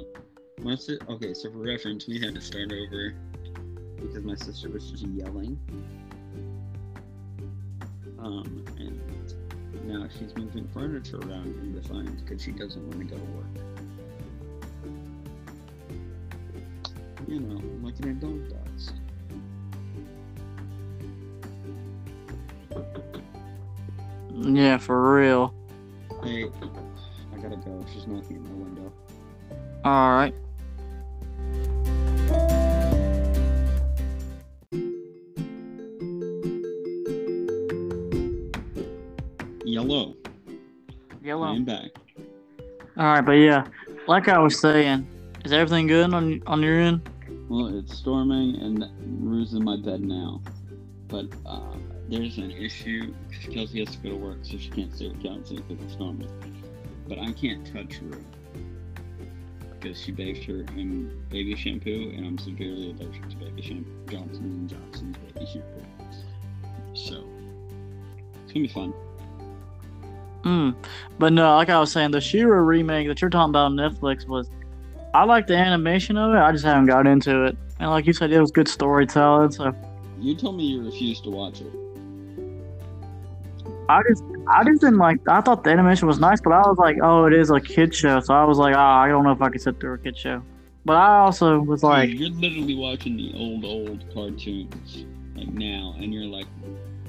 my 0.60 0.74
si- 0.74 0.98
okay, 1.08 1.34
so 1.34 1.50
for 1.52 1.58
reference, 1.58 2.06
we 2.08 2.18
had 2.20 2.34
to 2.34 2.40
start 2.40 2.72
over 2.72 3.14
because 4.00 4.24
my 4.24 4.34
sister 4.34 4.68
was 4.70 4.90
just 4.90 5.06
yelling. 5.06 5.58
Um, 8.18 8.64
and 8.78 9.00
now 9.84 10.08
she's 10.18 10.34
moving 10.36 10.68
furniture 10.68 11.18
around 11.18 11.54
in 11.62 11.74
defiance 11.80 12.22
because 12.22 12.42
she 12.42 12.52
doesn't 12.52 12.82
want 12.88 13.08
to 13.08 13.14
go 13.14 13.16
to 13.16 13.30
work. 13.32 13.46
You 17.28 17.40
know, 17.40 17.62
like 17.86 17.98
an 18.00 18.10
adult 18.10 18.48
does. 18.48 18.92
Yeah, 24.34 24.78
for 24.78 25.14
real. 25.16 25.54
Hey, 26.22 26.44
I 26.44 27.36
gotta 27.36 27.56
go. 27.56 27.84
She's 27.92 28.06
knocking 28.06 28.36
at 28.36 28.42
my 28.42 28.50
window. 28.52 28.92
All 29.84 30.12
right. 30.12 30.34
Yellow. 39.64 40.14
Yellow. 41.22 41.46
I'm 41.46 41.64
back. 41.64 41.90
All 42.98 43.04
right, 43.04 43.22
but 43.22 43.32
yeah, 43.32 43.66
like 44.06 44.28
I 44.28 44.38
was 44.38 44.60
saying, 44.60 45.06
is 45.44 45.52
everything 45.52 45.86
good 45.86 46.12
on 46.12 46.42
on 46.46 46.62
your 46.62 46.78
end? 46.78 47.08
Well, 47.48 47.78
it's 47.78 47.96
storming 47.96 48.56
and 48.56 48.84
Rue's 49.22 49.54
in 49.54 49.64
my 49.64 49.76
bed 49.76 50.02
now. 50.02 50.40
But 51.08 51.26
uh, 51.46 51.76
there's 52.12 52.36
an 52.36 52.50
issue. 52.50 53.14
Kelsey 53.50 53.80
has 53.80 53.96
to 53.96 54.02
go 54.02 54.10
to 54.10 54.16
work, 54.16 54.38
so 54.42 54.58
she 54.58 54.68
can't 54.68 54.94
stay 54.94 55.08
with 55.08 55.22
Kelsey 55.22 55.56
because 55.56 55.82
it's 55.82 55.94
storming. 55.94 56.28
But 57.08 57.18
I 57.18 57.32
can't 57.32 57.66
touch 57.72 58.00
Rue 58.02 58.22
because 59.80 59.98
she 60.00 60.12
bathed 60.12 60.44
her 60.44 60.60
in 60.76 61.24
baby 61.30 61.56
shampoo, 61.56 62.12
and 62.14 62.26
I'm 62.26 62.38
severely 62.38 62.90
allergic 62.90 63.28
to 63.30 63.36
baby 63.36 63.62
shampoo. 63.62 63.90
Johnson 64.08 64.44
and 64.44 64.68
Johnson's 64.68 65.16
baby 65.16 65.46
shampoo. 65.46 65.84
So 66.94 67.24
it's 68.44 68.52
gonna 68.52 68.66
be 68.66 68.68
fun. 68.68 68.92
Mm. 70.42 70.74
But 71.18 71.32
no, 71.32 71.56
like 71.56 71.70
I 71.70 71.80
was 71.80 71.90
saying, 71.90 72.10
the 72.10 72.20
She-Ra 72.20 72.58
remake 72.58 73.08
that 73.08 73.22
you're 73.22 73.30
talking 73.30 73.50
about 73.50 73.66
on 73.66 73.76
Netflix 73.76 74.28
was. 74.28 74.50
I 75.14 75.24
like 75.24 75.46
the 75.46 75.56
animation 75.56 76.16
of 76.16 76.34
it. 76.34 76.38
I 76.38 76.52
just 76.52 76.64
haven't 76.64 76.86
got 76.86 77.06
into 77.06 77.44
it. 77.44 77.56
And 77.80 77.90
like 77.90 78.06
you 78.06 78.12
said, 78.12 78.32
it 78.32 78.40
was 78.40 78.50
good 78.50 78.68
storytelling. 78.68 79.50
So 79.50 79.74
You 80.18 80.34
told 80.34 80.56
me 80.56 80.64
you 80.64 80.84
refused 80.84 81.24
to 81.24 81.30
watch 81.30 81.60
it. 81.60 81.81
I 83.92 84.02
just, 84.08 84.24
I 84.48 84.64
just 84.64 84.80
didn't 84.80 84.98
like. 84.98 85.18
I 85.28 85.40
thought 85.40 85.64
the 85.64 85.70
animation 85.70 86.08
was 86.08 86.18
nice, 86.18 86.40
but 86.40 86.52
I 86.52 86.60
was 86.68 86.78
like, 86.78 86.96
oh, 87.02 87.26
it 87.26 87.32
is 87.32 87.50
a 87.50 87.60
kid 87.60 87.94
show. 87.94 88.20
So 88.20 88.34
I 88.34 88.44
was 88.44 88.58
like, 88.58 88.74
oh, 88.74 88.80
I 88.80 89.08
don't 89.08 89.24
know 89.24 89.32
if 89.32 89.42
I 89.42 89.50
could 89.50 89.60
sit 89.60 89.78
through 89.80 89.94
a 89.94 89.98
kid 89.98 90.16
show. 90.16 90.42
But 90.84 90.96
I 90.96 91.18
also 91.18 91.60
was 91.60 91.82
like, 91.82 92.10
Dude, 92.10 92.18
you're 92.18 92.30
literally 92.30 92.74
watching 92.74 93.16
the 93.16 93.32
old, 93.36 93.64
old 93.64 94.04
cartoons 94.12 95.04
like 95.36 95.48
now, 95.48 95.94
and 95.98 96.12
you're 96.12 96.24
like, 96.24 96.46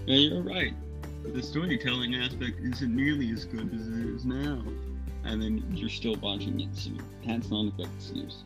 yeah, 0.05 0.15
you're 0.15 0.43
right. 0.43 0.73
The 1.23 1.41
storytelling 1.41 2.15
aspect 2.15 2.59
isn't 2.59 2.95
nearly 2.95 3.31
as 3.31 3.45
good 3.45 3.73
as 3.73 3.87
it 3.87 4.05
is 4.05 4.25
now. 4.25 4.61
And 5.23 5.41
then 5.41 5.65
you're 5.71 5.89
still 5.89 6.15
watching 6.21 6.59
it, 6.59 6.69
so 6.73 6.91
that's 7.25 7.49
not 7.49 7.67
a 7.67 7.71
good 7.71 7.87
excuse. 7.97 8.43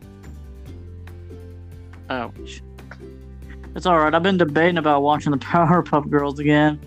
ouch. 2.09 2.61
It's 3.75 3.85
all 3.85 3.97
right. 3.97 4.13
I've 4.13 4.23
been 4.23 4.37
debating 4.37 4.77
about 4.77 5.01
watching 5.01 5.31
the 5.31 5.37
Powerpuff 5.39 6.09
Girls 6.09 6.39
again 6.39 6.79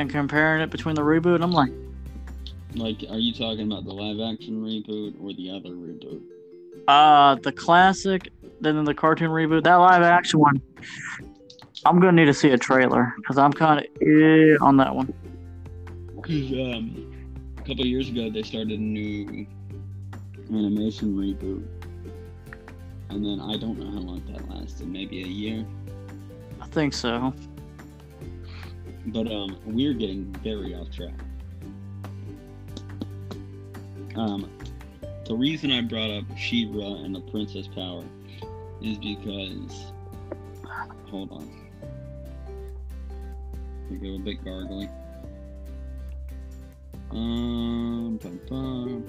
and 0.00 0.08
comparing 0.10 0.62
it 0.62 0.70
between 0.70 0.94
the 0.94 1.02
reboot. 1.02 1.42
I'm 1.42 1.52
like, 1.52 1.70
Like, 2.74 3.04
are 3.10 3.18
you 3.18 3.34
talking 3.34 3.70
about 3.70 3.84
the 3.84 3.92
live 3.92 4.18
action 4.32 4.62
reboot 4.62 5.14
or 5.22 5.32
the 5.34 5.50
other 5.50 5.70
reboot? 5.70 6.22
uh, 6.88 7.34
the 7.36 7.52
classic, 7.52 8.30
then 8.60 8.82
the 8.84 8.94
cartoon 8.94 9.30
reboot, 9.30 9.62
that 9.64 9.74
live 9.74 10.02
action 10.02 10.40
one. 10.40 10.60
I'm 11.84 12.00
gonna 12.00 12.12
need 12.12 12.26
to 12.26 12.34
see 12.34 12.50
a 12.50 12.58
trailer 12.58 13.12
because 13.18 13.36
I'm 13.38 13.52
kind 13.52 13.80
of 13.80 13.86
eh 14.02 14.56
on 14.62 14.78
that 14.78 14.94
one. 14.94 15.12
Because 16.16 16.50
um, 16.52 17.12
a 17.58 17.62
couple 17.62 17.84
years 17.86 18.08
ago, 18.08 18.30
they 18.30 18.42
started 18.42 18.72
a 18.72 18.82
new 18.82 19.46
animation 20.50 21.14
reboot. 21.14 21.66
And 23.10 23.24
then 23.24 23.40
I 23.40 23.56
don't 23.56 23.78
know 23.78 23.90
how 23.90 23.98
long 23.98 24.22
that 24.32 24.48
lasted, 24.48 24.88
maybe 24.88 25.22
a 25.22 25.26
year. 25.26 25.66
I 26.60 26.66
think 26.66 26.94
so. 26.94 27.34
But 29.06 29.30
um, 29.32 29.58
we're 29.64 29.94
getting 29.94 30.32
very 30.44 30.74
off 30.74 30.90
track. 30.90 31.14
Um, 34.16 34.50
the 35.24 35.34
reason 35.34 35.70
I 35.70 35.80
brought 35.82 36.10
up 36.10 36.24
She-Ra 36.36 37.04
and 37.04 37.14
the 37.14 37.20
Princess 37.20 37.66
Power 37.68 38.04
is 38.82 38.98
because, 38.98 39.92
hold 41.06 41.30
on, 41.32 41.48
I 43.90 43.94
go 43.94 44.16
a 44.16 44.18
bit 44.18 44.44
gargly. 44.44 44.90
Um, 47.10 48.18
bum, 48.22 48.40
bum, 48.48 49.04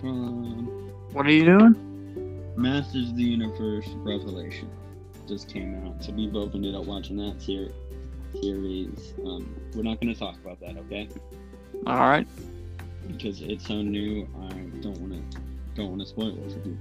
bum. 0.00 0.92
What 1.12 1.26
are 1.26 1.30
you 1.30 1.44
doing? 1.44 2.44
Masters 2.56 3.10
of 3.10 3.16
the 3.16 3.22
Universe 3.22 3.88
Revelation 3.96 4.70
just 5.28 5.48
came 5.52 5.86
out, 5.86 6.02
so 6.02 6.12
we've 6.12 6.34
opened 6.34 6.66
it 6.66 6.74
up 6.74 6.84
watching 6.84 7.16
that 7.16 7.40
ser- 7.40 7.72
series. 8.40 9.14
Um, 9.24 9.54
we're 9.74 9.82
not 9.82 10.00
going 10.00 10.12
to 10.12 10.18
talk 10.18 10.36
about 10.36 10.60
that, 10.60 10.76
okay? 10.76 11.08
All 11.86 12.08
right. 12.08 12.26
Because 13.08 13.42
it's 13.42 13.66
so 13.66 13.82
new. 13.82 14.28
I 14.40 14.54
don't 14.80 14.98
want 14.98 15.12
to 15.12 15.40
don't 15.74 15.88
want 15.88 16.00
to 16.02 16.06
spoil 16.06 16.28
it 16.28 16.52
for 16.52 16.58
people. 16.60 16.76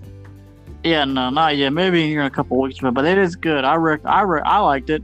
Yeah, 0.84 1.06
no, 1.06 1.30
not 1.30 1.58
yet. 1.58 1.72
Maybe 1.72 2.08
here 2.08 2.22
in 2.22 2.28
a 2.28 2.32
couple 2.32 2.60
weeks, 2.60 2.80
but 2.80 2.94
but 2.94 3.06
it 3.06 3.18
is 3.18 3.36
good. 3.36 3.64
I 3.64 3.76
rec- 3.76 4.06
I 4.06 4.22
re- 4.22 4.42
I 4.44 4.60
liked 4.60 4.90
it. 4.90 5.04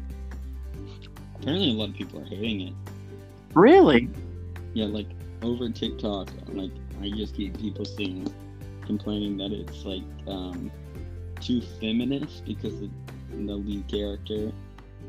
Apparently, 1.39 1.71
a 1.71 1.73
lot 1.73 1.89
of 1.89 1.95
people 1.95 2.19
are 2.21 2.25
hating 2.25 2.61
it. 2.61 2.73
Really? 3.53 4.09
Yeah, 4.73 4.85
like 4.85 5.07
over 5.41 5.69
TikTok, 5.69 6.29
like 6.49 6.71
I 7.01 7.09
just 7.09 7.35
keep 7.35 7.57
people 7.59 7.85
seeing 7.85 8.27
complaining 8.85 9.37
that 9.37 9.51
it's 9.51 9.85
like 9.85 10.03
um, 10.27 10.71
too 11.39 11.61
feminist 11.79 12.45
because 12.45 12.79
the, 12.79 12.89
the 13.31 13.53
lead 13.53 13.87
character. 13.87 14.51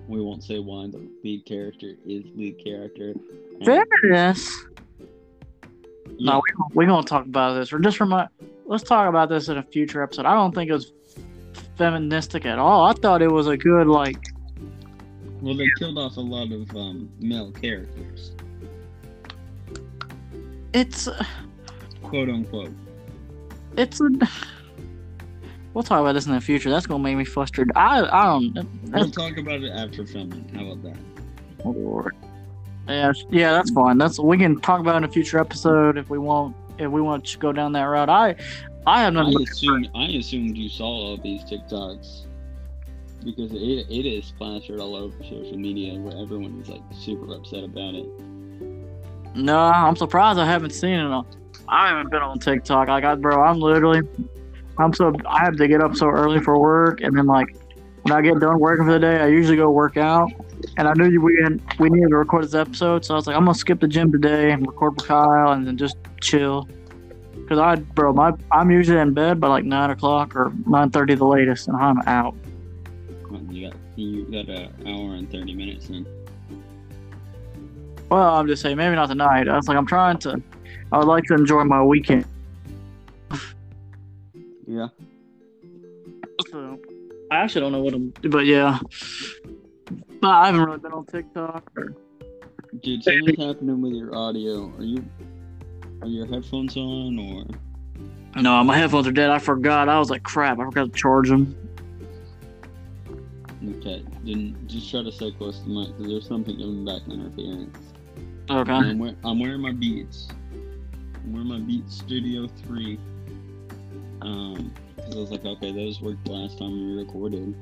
We 0.09 0.21
won't 0.23 0.43
say 0.43 0.59
why 0.59 0.87
the 0.89 1.07
lead 1.23 1.45
character 1.45 1.95
is 2.07 2.25
lead 2.35 2.63
character. 2.65 3.13
and- 3.61 3.65
Fairness. 4.01 4.51
Yeah, 6.17 6.33
No, 6.33 6.43
we 6.75 6.75
we 6.75 6.87
gonna 6.87 7.07
talk 7.07 7.27
about 7.27 7.55
this. 7.55 7.73
Or 7.73 7.79
just 7.79 8.01
remind. 8.01 8.29
Let's 8.67 8.83
talk 8.85 9.09
about 9.09 9.29
this 9.29 9.49
in 9.49 9.59
a 9.59 9.63
future 9.63 10.03
episode. 10.03 10.25
I 10.27 10.35
don't 10.35 10.55
think 10.55 10.71
it 10.71 10.73
was 10.73 10.93
feministic 11.77 12.45
at 12.47 12.59
all. 12.59 12.87
I 12.87 12.93
thought 12.95 13.21
it 13.23 13.31
was 13.31 13.47
a 13.47 13.57
good 13.57 13.87
like. 13.87 14.17
well, 15.43 15.55
they 15.55 15.69
killed 15.79 15.99
off 15.99 16.17
a 16.17 16.21
lot 16.21 16.51
of 16.53 16.69
um, 16.75 17.09
male 17.21 17.53
characters, 17.53 18.33
It's 20.73 21.09
quote 22.03 22.29
unquote. 22.29 22.73
it's 23.77 24.01
a. 24.01 24.09
We'll 25.79 25.85
talk 25.85 26.01
about 26.01 26.15
this 26.15 26.27
in 26.27 26.33
the 26.33 26.41
future. 26.41 26.71
That's 26.71 26.87
gonna 26.89 27.05
make 27.05 27.17
me 27.17 27.25
frustrated. 27.25 27.71
I 27.77 28.01
I 28.01 28.25
don't. 28.25 28.67
We'll 28.91 29.13
talk 29.13 29.37
about 29.37 29.63
it 29.63 29.71
after 29.71 30.05
filming. 30.05 30.49
How 30.53 30.73
about 30.73 30.83
that? 30.83 30.97
oh, 31.65 31.71
Lord. 31.71 32.17
Yeah, 32.89 33.13
yeah, 33.31 33.53
that's 33.53 33.71
fine. 33.71 33.97
That's 33.97 34.19
we 34.19 34.37
can 34.39 34.59
talk 34.61 34.81
about 34.81 34.97
in 34.97 35.05
a 35.05 35.09
future 35.09 35.39
episode 35.39 35.97
if 35.97 36.11
we 36.11 36.19
want. 36.19 36.57
If 36.79 36.91
we 36.91 37.01
want 37.01 37.27
to 37.27 37.39
go 37.39 37.53
down 37.53 37.71
that 37.75 37.85
route, 37.85 38.09
I 38.09 38.35
I 38.89 39.03
have 39.03 39.17
I 39.17 39.23
nothing. 39.23 39.41
assume 39.41 39.87
I 39.95 40.07
assumed 40.07 40.57
you 40.57 40.69
saw 40.69 40.85
all 40.85 41.17
these 41.17 41.43
TikToks 41.45 42.23
because 43.23 43.53
it, 43.53 43.87
it 43.89 44.05
is 44.05 44.33
plastered 44.37 44.81
all 44.81 44.97
over 44.97 45.17
social 45.23 45.57
media 45.57 45.97
where 46.01 46.21
everyone 46.21 46.61
is 46.61 46.69
like 46.69 46.83
super 46.93 47.33
upset 47.37 47.63
about 47.63 47.95
it. 47.95 48.09
No, 49.37 49.57
I'm 49.57 49.95
surprised 49.95 50.41
I 50.41 50.45
haven't 50.45 50.73
seen 50.73 50.99
it. 50.99 51.25
I 51.69 51.91
haven't 51.91 52.11
been 52.11 52.23
on 52.23 52.41
TikTok. 52.41 52.89
Like, 52.89 53.05
I, 53.05 53.13
got, 53.13 53.21
bro, 53.21 53.41
I'm 53.41 53.61
literally, 53.61 54.01
I'm 54.79 54.93
so 54.93 55.13
I 55.27 55.45
have 55.45 55.57
to 55.57 55.69
get 55.69 55.83
up 55.83 55.97
so 55.97 56.09
early 56.09 56.41
for 56.41 56.59
work, 56.59 57.01
and 57.01 57.17
then 57.17 57.27
like 57.27 57.57
when 58.03 58.13
I 58.13 58.23
get 58.23 58.39
done 58.41 58.59
working 58.59 58.87
for 58.87 58.93
the 58.93 58.99
day, 58.99 59.21
I 59.21 59.27
usually 59.27 59.57
go 59.57 59.71
work 59.71 59.97
out. 59.97 60.31
And 60.77 60.89
I 60.89 60.93
knew 60.95 61.21
we 61.21 61.39
had, 61.43 61.61
we 61.79 61.89
needed 61.89 62.09
to 62.09 62.17
record 62.17 62.45
this 62.45 62.55
episode, 62.55 63.05
so 63.05 63.15
I 63.15 63.17
was 63.17 63.27
like, 63.27 63.37
I'm 63.37 63.45
gonna 63.45 63.55
skip 63.55 63.81
the 63.81 63.87
gym 63.87 64.11
today 64.11 64.51
and 64.51 64.67
record 64.67 64.97
with 64.97 65.07
Kyle, 65.07 65.53
and 65.53 65.67
then 65.67 65.77
just 65.77 65.97
chill. 66.21 66.69
Cause 67.49 67.59
I, 67.59 67.77
bro, 67.77 68.13
my 68.13 68.33
I'm 68.51 68.71
usually 68.71 68.99
in 68.99 69.15
bed 69.15 69.41
by 69.41 69.49
like 69.49 69.65
nine 69.65 69.91
o'clock 69.91 70.37
or 70.37 70.53
nine 70.67 70.91
thirty 70.91 71.15
the 71.15 71.25
latest, 71.25 71.69
and 71.69 71.77
I'm 71.77 72.01
out. 72.03 72.35
You 73.51 73.69
got 73.69 73.77
you 73.97 74.25
got 74.25 74.49
an 74.49 74.73
hour 74.87 75.15
and 75.15 75.31
thirty 75.31 75.55
minutes 75.55 75.89
in. 75.89 76.07
Well, 78.11 78.35
I'm 78.35 78.47
just 78.47 78.63
saying, 78.63 78.77
maybe 78.77 78.97
not 78.97 79.09
tonight. 79.09 79.49
I 79.49 79.57
was 79.57 79.69
like, 79.69 79.77
I'm 79.77 79.87
trying 79.87 80.19
to. 80.19 80.43
I 80.93 80.99
would 80.99 81.07
like 81.07 81.25
to 81.25 81.35
enjoy 81.35 81.65
my 81.65 81.83
weekend. 81.83 82.25
Yeah. 84.69 84.89
So 86.51 86.79
I 87.31 87.37
actually 87.37 87.63
don't 87.63 87.73
know 87.73 87.81
what 87.81 87.95
I'm, 87.95 88.13
but 88.31 88.45
yeah. 88.45 88.79
But 90.21 90.29
I 90.29 90.47
haven't 90.47 90.61
really 90.61 90.79
been 90.79 90.93
on 90.93 91.07
TikTok. 91.07 91.71
Or, 91.75 91.95
Dude, 92.83 93.03
something's 93.03 93.43
happening 93.43 93.81
with 93.81 93.95
your 93.95 94.15
audio. 94.15 94.71
Are 94.77 94.83
you 94.83 95.03
are 96.03 96.07
your 96.07 96.27
headphones 96.27 96.77
on 96.77 97.19
or 97.19 97.47
no, 98.43 98.63
my 98.63 98.77
headphones 98.77 99.07
are 99.07 99.13
dead. 99.13 99.31
I 99.31 99.39
forgot. 99.39 99.89
I 99.89 99.99
was 99.99 100.11
like, 100.11 100.23
crap. 100.23 100.59
I 100.61 100.65
forgot 100.65 100.93
to 100.93 100.99
charge 100.99 101.31
them. 101.31 101.57
okay? 103.79 104.05
Then 104.23 104.55
just 104.67 104.91
try 104.91 105.03
to 105.03 105.11
stay 105.11 105.33
close 105.33 105.61
to 105.61 105.65
the 105.65 105.71
mic 105.71 105.97
because 105.97 106.13
there's 106.13 106.29
something 106.29 106.57
giving 106.57 106.85
back 106.85 107.03
interference. 107.09 107.79
Okay. 108.51 108.73
I'm, 108.73 108.99
wear- 108.99 109.17
I'm 109.25 109.41
wearing 109.41 109.63
my 109.63 109.73
Beats. 109.73 110.29
I'm 110.53 111.33
wearing 111.33 111.49
my 111.49 111.59
Beats 111.59 111.97
Studio 111.97 112.47
3. 112.67 112.99
Um, 114.23 114.73
because 114.97 115.17
I 115.17 115.19
was 115.19 115.31
like, 115.31 115.45
okay, 115.45 115.73
those 115.73 116.01
worked 116.01 116.27
last 116.29 116.59
time 116.59 116.73
we 116.73 116.97
recorded. 116.97 117.55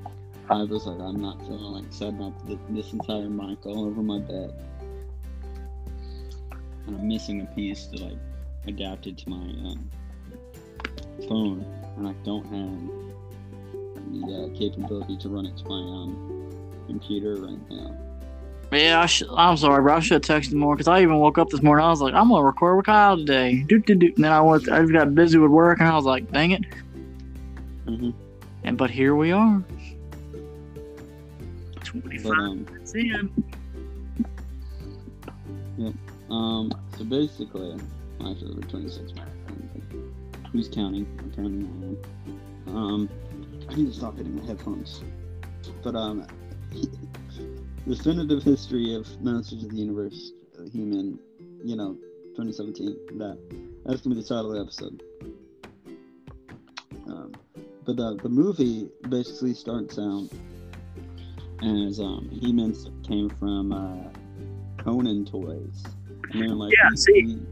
I 0.48 0.62
was 0.62 0.86
like, 0.86 1.00
I'm 1.00 1.20
not 1.20 1.40
feeling 1.40 1.60
like 1.60 1.84
setting 1.90 2.22
up 2.22 2.46
th- 2.46 2.58
this 2.70 2.92
entire 2.92 3.28
mic 3.28 3.66
all 3.66 3.86
over 3.86 4.02
my 4.02 4.18
bed. 4.18 4.54
And 6.86 6.96
I'm 6.96 7.08
missing 7.08 7.40
a 7.42 7.46
piece 7.46 7.86
to 7.88 8.04
like 8.04 8.18
adapted 8.66 9.18
to 9.18 9.30
my 9.30 9.36
um, 9.36 9.90
phone, 11.28 11.64
and 11.96 12.08
I 12.08 12.12
don't 12.24 12.44
have 12.46 13.06
the 14.12 14.34
uh, 14.34 14.58
capability 14.58 15.16
to 15.18 15.28
run 15.28 15.46
it 15.46 15.56
to 15.58 15.68
my 15.68 15.74
um, 15.74 16.52
computer 16.86 17.34
right 17.36 17.70
now. 17.70 18.05
Yeah, 18.72 19.00
I 19.00 19.06
sh- 19.06 19.22
I'm 19.34 19.56
sorry, 19.56 19.80
bro. 19.82 19.94
I 19.96 20.00
should 20.00 20.26
have 20.26 20.42
texted 20.42 20.52
more 20.54 20.74
because 20.74 20.88
I 20.88 21.00
even 21.00 21.18
woke 21.18 21.38
up 21.38 21.50
this 21.50 21.62
morning. 21.62 21.84
I 21.84 21.88
was 21.90 22.00
like, 22.00 22.14
I'm 22.14 22.28
gonna 22.28 22.44
record 22.44 22.76
with 22.76 22.86
Kyle 22.86 23.16
today. 23.16 23.64
And 23.70 24.14
then 24.16 24.24
I 24.24 24.40
was, 24.40 24.68
I 24.68 24.80
just 24.80 24.92
got 24.92 25.14
busy 25.14 25.38
with 25.38 25.50
work, 25.50 25.78
and 25.78 25.88
I 25.88 25.94
was 25.94 26.04
like, 26.04 26.30
dang 26.32 26.50
it. 26.50 26.64
hmm 27.86 28.10
And 28.64 28.76
but 28.76 28.90
here 28.90 29.14
we 29.14 29.30
are. 29.32 29.62
But 31.74 31.84
25 31.84 32.32
um, 32.32 32.64
minutes 32.64 32.94
in. 32.94 33.32
um, 36.30 36.72
so 36.98 37.04
basically, 37.04 37.78
actually, 38.20 38.54
we're 38.56 38.62
26 38.62 39.12
minutes. 39.14 39.32
Who's 40.52 40.68
counting? 40.68 41.06
I'm 41.20 41.30
counting 41.32 41.62
my 41.62 41.86
own. 41.86 42.76
Um, 42.76 43.08
I 43.70 43.74
need 43.76 43.86
to 43.86 43.92
stop 43.92 44.16
hitting 44.16 44.36
my 44.36 44.44
headphones. 44.44 45.02
But 45.82 45.94
um, 45.94 46.26
definitive 47.88 48.42
history 48.42 48.94
of 48.94 49.06
Masters 49.22 49.62
of 49.64 49.70
the 49.70 49.76
Universe, 49.76 50.32
uh, 50.58 50.62
He-Man, 50.72 51.18
you 51.64 51.76
know, 51.76 51.94
2017. 52.36 53.18
That 53.18 53.38
that's 53.84 54.00
gonna 54.02 54.16
be 54.16 54.22
the 54.22 54.26
title 54.28 54.50
of 54.52 54.56
the 54.56 54.62
episode. 54.62 55.02
Um, 57.08 57.32
but 57.84 57.96
the 57.96 58.16
the 58.22 58.28
movie 58.28 58.88
basically 59.08 59.54
starts 59.54 59.98
out 59.98 60.28
as 61.62 62.00
um, 62.00 62.28
He-Man 62.30 62.74
came 63.06 63.30
from 63.30 63.72
uh, 63.72 64.82
Conan 64.82 65.24
toys. 65.24 65.84
And 66.32 66.42
they're 66.42 66.48
like, 66.50 66.72
Yeah, 66.72 66.90
see- 66.94 67.12
we- 67.24 67.46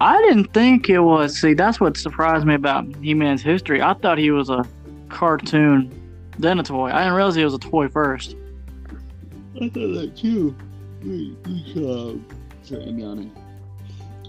I 0.00 0.20
didn't 0.22 0.52
think 0.52 0.90
it 0.90 0.98
was. 0.98 1.38
See, 1.40 1.54
that's 1.54 1.78
what 1.78 1.96
surprised 1.96 2.44
me 2.46 2.54
about 2.54 2.84
He-Man's 2.96 3.42
history. 3.42 3.80
I 3.80 3.94
thought 3.94 4.18
he 4.18 4.32
was 4.32 4.50
a 4.50 4.66
cartoon, 5.08 5.92
then 6.38 6.58
a 6.58 6.64
toy. 6.64 6.90
I 6.90 6.98
didn't 7.04 7.14
realize 7.14 7.36
he 7.36 7.44
was 7.44 7.54
a 7.54 7.58
toy 7.58 7.88
first. 7.88 8.34
I 9.56 9.68
thought 9.68 9.94
that 9.94 10.16
too. 10.16 10.54
We, 11.02 11.36
we, 11.46 11.72
uh, 11.76 12.14
yawning. 12.70 13.30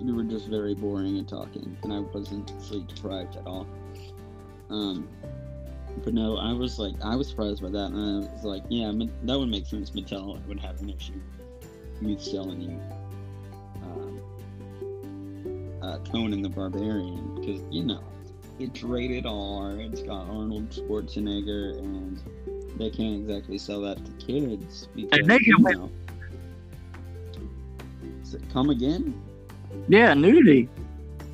We 0.01 0.13
were 0.13 0.23
just 0.23 0.47
very 0.47 0.75
boring 0.75 1.17
and 1.17 1.27
talking, 1.27 1.75
and 1.83 1.93
I 1.93 1.99
wasn't 1.99 2.51
sleep 2.61 2.87
deprived 2.87 3.37
at 3.37 3.47
all. 3.47 3.65
Um, 4.69 5.07
but 6.03 6.13
no, 6.13 6.37
I 6.37 6.53
was 6.53 6.77
like, 6.77 6.93
I 7.03 7.15
was 7.15 7.29
surprised 7.29 7.61
by 7.61 7.69
that, 7.69 7.91
and 7.91 8.25
I 8.25 8.33
was 8.33 8.43
like, 8.43 8.63
yeah, 8.69 8.91
that 9.23 9.39
would 9.39 9.49
make 9.49 9.65
sense. 9.65 9.91
Mattel 9.91 10.45
would 10.47 10.59
have 10.59 10.79
an 10.81 10.89
issue 10.89 11.13
with 12.01 12.21
selling 12.21 12.61
you 12.61 12.79
um, 13.83 14.21
uh, 15.81 15.97
Conan 16.11 16.41
the 16.41 16.49
Barbarian 16.49 17.35
because 17.35 17.61
you 17.71 17.83
know 17.83 18.03
it's 18.59 18.83
rated 18.83 19.25
R. 19.25 19.79
It's 19.79 20.01
got 20.01 20.27
Arnold 20.27 20.69
Schwarzenegger, 20.69 21.79
and 21.79 22.21
they 22.77 22.89
can't 22.89 23.15
exactly 23.21 23.57
sell 23.57 23.81
that 23.81 23.97
to 24.05 24.11
kids 24.25 24.87
because 24.95 25.25
they 25.27 25.37
can 25.39 25.45
you 25.45 25.57
win. 25.59 25.77
know. 25.77 25.91
Does 28.23 28.33
it 28.35 28.41
come 28.51 28.69
again? 28.69 29.19
Yeah, 29.87 30.13
nudity. 30.13 30.69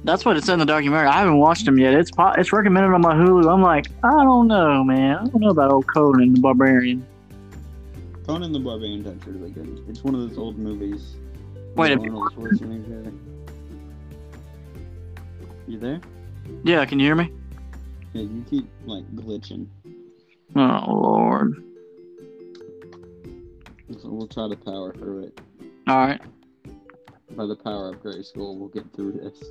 That's 0.04 0.26
what 0.26 0.36
it 0.36 0.44
said 0.44 0.54
in 0.54 0.60
the 0.60 0.66
documentary. 0.66 1.08
I 1.08 1.20
haven't 1.20 1.38
watched 1.38 1.66
them 1.66 1.78
yet. 1.78 1.94
It's 1.94 2.10
po- 2.10 2.34
it's 2.38 2.52
recommended 2.52 2.92
on 2.94 3.02
my 3.02 3.14
Hulu. 3.14 3.52
I'm 3.54 3.62
like, 3.62 3.86
I 4.04 4.10
don't 4.10 4.48
know, 4.48 4.84
man. 4.84 5.18
I 5.18 5.24
don't 5.26 5.42
know 5.42 5.50
about 5.50 5.72
old 5.72 5.86
Conan 5.88 6.34
the 6.34 6.40
Barbarian. 6.42 7.06
Conan 8.26 8.52
the 8.52 8.60
Barbarian's 8.60 9.08
actually 9.08 9.34
really 9.34 9.52
good. 9.52 9.84
It's 9.88 10.04
one 10.04 10.16
of 10.16 10.28
those 10.28 10.38
old 10.38 10.58
movies. 10.58 11.16
Wait, 11.76 11.96
with 11.98 12.08
if- 12.08 12.14
Arnold 12.14 12.34
Schwarzenegger. 12.34 13.18
You 15.68 15.78
there? 15.80 16.02
Yeah, 16.64 16.84
can 16.86 17.00
you 17.00 17.06
hear 17.06 17.16
me? 17.16 17.32
Yeah, 18.14 18.24
you 18.24 18.44
keep 18.50 18.68
like 18.86 19.06
glitching. 19.16 19.68
Oh 20.56 20.86
Lord. 20.88 21.64
So 24.02 24.10
we'll 24.10 24.28
try 24.28 24.50
to 24.50 24.56
power 24.56 24.94
through 24.94 25.26
it. 25.26 25.42
All 25.88 25.98
right, 25.98 26.22
By 27.36 27.46
the 27.46 27.56
power 27.56 27.90
of 27.90 28.02
Grayskull, 28.02 28.58
we'll 28.58 28.70
get 28.70 28.92
through 28.94 29.14
this. 29.14 29.44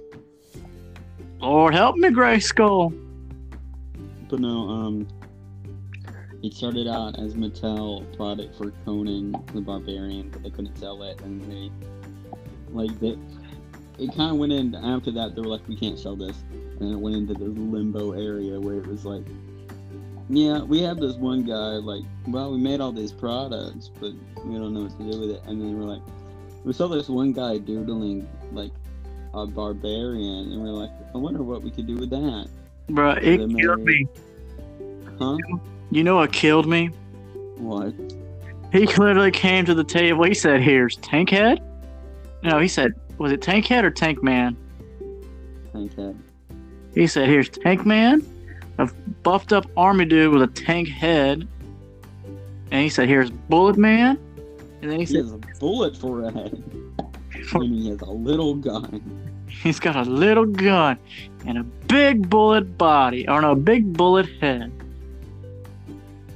Lord 1.41 1.75
help 1.75 1.97
me, 1.97 2.09
Grayskull. 2.09 2.91
But 4.29 4.41
no, 4.41 4.69
um, 4.69 5.09
it 6.43 6.55
started 6.55 6.87
out 6.87 7.19
as 7.19 7.35
Mattel 7.35 8.17
product 8.17 8.57
for 8.57 8.71
Conan 8.85 9.33
the 9.53 9.61
Barbarian, 9.61 10.31
but 10.31 10.43
they 10.43 10.51
couldn't 10.51 10.77
sell 10.79 11.03
it, 11.03 11.21
and 11.23 11.43
they 11.51 11.71
like 12.71 12.99
they. 13.01 13.19
It 13.99 14.15
kind 14.17 14.33
of 14.33 14.37
went 14.39 14.53
in 14.53 14.75
after 14.75 15.11
that. 15.13 15.35
They 15.35 15.43
were 15.43 15.49
like, 15.49 15.67
we 15.69 15.77
can't 15.77 15.99
sell 15.99 16.17
this, 16.17 16.43
and 16.81 16.93
it 16.93 16.97
went 16.97 17.17
into 17.17 17.35
the 17.35 17.45
limbo 17.45 18.13
area 18.13 18.59
where 18.59 18.77
it 18.77 18.87
was 18.87 19.05
like, 19.05 19.25
yeah, 20.31 20.63
we 20.63 20.81
have 20.83 20.99
this 20.99 21.17
one 21.17 21.43
guy. 21.43 21.77
Like, 21.77 22.03
well, 22.29 22.53
we 22.53 22.59
made 22.59 22.81
all 22.81 22.93
these 22.93 23.13
products, 23.13 23.91
but 24.01 24.13
we 24.45 24.55
don't 24.57 24.73
know 24.75 24.83
what 24.83 24.97
to 24.99 25.11
do 25.13 25.21
with 25.21 25.31
it. 25.31 25.43
And 25.47 25.61
then 25.61 25.79
we're 25.79 25.85
like, 25.87 26.03
we 26.65 26.73
saw 26.73 26.89
this 26.89 27.09
one 27.09 27.33
guy 27.33 27.59
doodling 27.59 28.29
like 28.53 28.71
a 29.35 29.47
barbarian, 29.47 30.53
and 30.53 30.63
we're 30.63 30.71
like, 30.71 30.91
I 31.15 31.19
wonder 31.19 31.43
what 31.43 31.63
we 31.63 31.71
could 31.71 31.87
do 31.87 31.97
with 31.97 32.11
that, 32.11 32.49
Bruh, 32.89 33.17
it 33.23 33.37
killed 33.39 33.81
made- 33.85 33.85
me. 33.87 34.09
huh? 35.19 35.37
You 35.91 36.05
know 36.05 36.17
what 36.17 36.33
killed 36.33 36.67
me? 36.69 36.87
What? 37.57 37.93
He 38.73 38.87
literally 38.87 39.31
came 39.33 39.65
to 39.65 39.75
the 39.75 39.83
table. 39.85 40.23
He 40.25 40.35
said, 40.35 40.61
"Here's 40.63 40.97
Tankhead." 40.99 41.59
No, 42.45 42.59
he 42.61 42.69
said, 42.69 42.95
"Was 43.19 43.33
it 43.33 43.41
Tankhead 43.41 43.83
or 43.83 43.91
Tank 43.91 44.23
Man?" 44.23 44.57
Tank 45.73 45.95
head. 45.97 46.17
He 46.95 47.07
said, 47.09 47.29
"Here's 47.29 47.49
Tank 47.49 47.85
Man, 47.85 48.23
a 48.81 48.87
buffed 49.23 49.53
up 49.53 49.67
army 49.77 50.05
dude 50.05 50.33
with 50.33 50.43
a 50.43 50.47
tank 50.47 50.89
head." 50.89 51.47
And 52.71 52.83
he 52.83 52.89
said, 52.89 53.09
"Here's 53.09 53.31
Bullet 53.31 53.77
Man." 53.77 54.19
And 54.83 54.91
then 54.91 54.99
he 54.99 55.05
He 55.05 55.07
said, 55.07 55.25
has 55.25 55.33
a 55.33 55.41
bullet 55.59 55.97
for 55.97 56.23
a 56.23 56.33
head. 56.33 56.63
and 57.55 57.75
he 57.75 57.91
has 57.91 58.01
a 58.01 58.11
little 58.11 58.55
gun. 58.55 59.03
"He's 59.49 59.81
got 59.81 59.97
a 59.97 60.09
little 60.09 60.47
gun 60.47 60.99
and 61.47 61.59
a 61.59 61.65
big 61.65 62.29
bullet 62.31 62.79
body, 62.79 63.29
or 63.29 63.41
no, 63.43 63.53
a 63.53 63.57
big 63.57 63.93
bullet 63.93 64.27
head." 64.41 64.73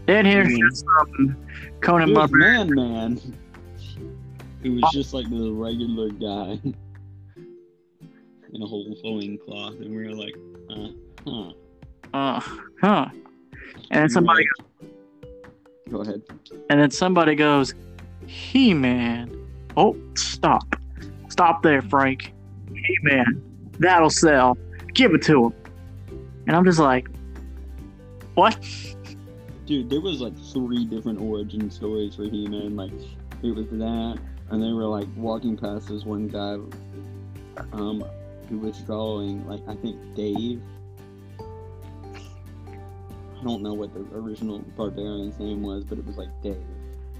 Then 0.07 0.26
here's 0.26 0.80
some 0.80 1.37
Conan 1.80 2.12
Barbarian. 2.12 2.74
Man 2.74 3.14
Man. 3.14 3.35
Who 4.62 4.74
was 4.76 4.90
just 4.92 5.14
like 5.14 5.28
the 5.30 5.52
regular 5.52 6.11
guy. 6.11 6.59
In 8.52 8.62
a 8.62 8.66
whole 8.66 8.94
flowing 9.00 9.38
cloth. 9.38 9.74
And 9.80 9.94
we 9.94 10.07
were 10.07 10.14
like, 10.14 10.35
uh, 10.70 10.88
huh. 11.26 11.52
Uh, 12.14 12.40
huh. 12.81 13.09
And 13.90 14.03
then 14.03 14.09
somebody, 14.09 14.46
Go 15.90 16.00
ahead. 16.00 16.22
and 16.70 16.81
then 16.81 16.90
somebody 16.90 17.35
goes, 17.35 17.74
"He-Man." 18.27 19.31
Oh, 19.77 19.96
stop, 20.14 20.77
stop 21.29 21.62
there, 21.64 21.83
Frank. 21.83 22.33
He-Man, 22.72 23.42
that'll 23.81 24.11
sell. 24.11 24.57
Give 24.94 25.12
it 25.12 25.22
to 25.22 25.46
him. 25.46 25.55
And 26.46 26.55
I'm 26.55 26.64
just 26.64 26.79
like, 26.79 27.09
what? 28.35 28.57
Dude, 29.66 29.90
there 29.90 30.00
was 30.00 30.20
like 30.20 30.38
three 30.53 30.85
different 30.85 31.20
origin 31.20 31.68
stories 31.70 32.14
for 32.14 32.24
He-Man. 32.24 32.77
Like, 32.77 32.92
it 33.42 33.55
was 33.55 33.66
that, 33.70 34.18
and 34.50 34.62
they 34.62 34.72
were 34.72 34.85
like 34.85 35.09
walking 35.16 35.57
past 35.57 35.88
this 35.88 36.05
one 36.05 36.29
guy, 36.29 36.59
um, 37.72 38.05
who 38.48 38.59
was 38.59 38.79
drawing 38.83 39.46
like 39.48 39.61
I 39.66 39.74
think 39.74 39.96
Dave. 40.14 40.62
I 43.44 43.46
don't 43.46 43.61
know 43.61 43.74
what 43.74 43.92
the 43.92 44.00
original 44.16 44.61
barbarian's 44.74 45.38
name 45.38 45.61
was, 45.61 45.85
but 45.85 45.98
it 45.98 46.07
was 46.07 46.16
like 46.16 46.30
Dave 46.42 46.57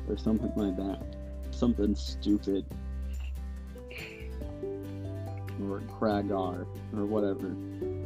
or 0.09 0.17
something 0.17 0.51
like 0.57 0.75
that. 0.79 1.03
Something 1.51 1.95
stupid. 1.95 2.65
Or 5.69 5.83
Kragar 6.01 6.67
or 6.97 7.05
whatever. 7.05 7.55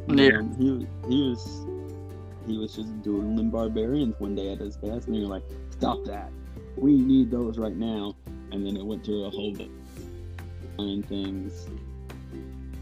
Yeah. 0.09 0.39
um, 0.39 0.57
he, 0.59 1.09
he 1.09 1.31
was 1.31 1.65
he 2.49 2.59
was 2.59 2.75
just 2.75 3.03
doodling 3.03 3.51
barbarians 3.51 4.17
one 4.19 4.35
day 4.35 4.51
at 4.51 4.59
his 4.59 4.75
desk, 4.75 5.07
and 5.07 5.15
they 5.17 5.21
were 5.21 5.27
like, 5.27 5.45
"Stop 5.71 6.05
that! 6.07 6.33
We 6.77 6.95
need 6.95 7.31
those 7.31 7.57
right 7.57 7.77
now." 7.77 8.17
And 8.51 8.67
then 8.67 8.77
it 8.77 8.85
went 8.85 9.05
through 9.05 9.27
a 9.27 9.31
whole 9.31 9.53
bit 9.53 9.71
nine 10.77 11.05
things, 11.05 11.69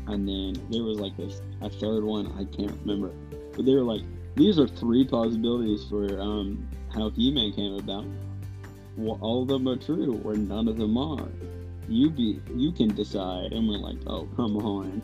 and 0.07 0.27
then 0.27 0.55
there 0.70 0.83
was 0.83 0.99
like 0.99 1.14
this 1.18 1.42
a 1.61 1.68
third 1.68 2.05
one 2.05 2.27
I 2.38 2.44
can't 2.57 2.72
remember, 2.81 3.12
but 3.55 3.66
they 3.66 3.75
were 3.75 3.83
like, 3.83 4.03
"These 4.37 4.59
are 4.59 4.68
three 4.68 5.05
possibilities 5.05 5.85
for 5.85 6.20
um 6.20 6.68
how 6.94 7.11
He-Man 7.11 7.53
came 7.53 7.75
about. 7.75 8.05
Well, 8.96 9.18
all 9.20 9.42
of 9.42 9.49
them 9.49 9.68
are 9.68 9.77
true, 9.77 10.20
or 10.25 10.35
none 10.35 10.68
of 10.68 10.77
them 10.77 10.96
are. 10.96 11.29
You 11.88 12.11
be 12.11 12.40
you 12.55 12.72
can 12.72 12.94
decide." 12.94 13.53
And 13.53 13.68
we're 13.68 13.79
like, 13.79 13.99
"Oh, 14.07 14.29
come 14.37 14.57
on." 14.57 15.03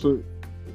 For 0.00 0.22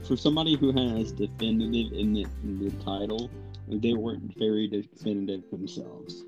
for 0.04 0.16
somebody 0.16 0.56
who 0.56 0.72
has 0.72 1.12
definitive 1.12 1.94
in 1.94 2.14
the, 2.14 2.26
in 2.44 2.60
the 2.60 2.72
title, 2.84 3.32
they 3.68 3.94
weren't 3.94 4.38
very 4.38 4.68
definitive 4.68 5.50
themselves. 5.50 6.24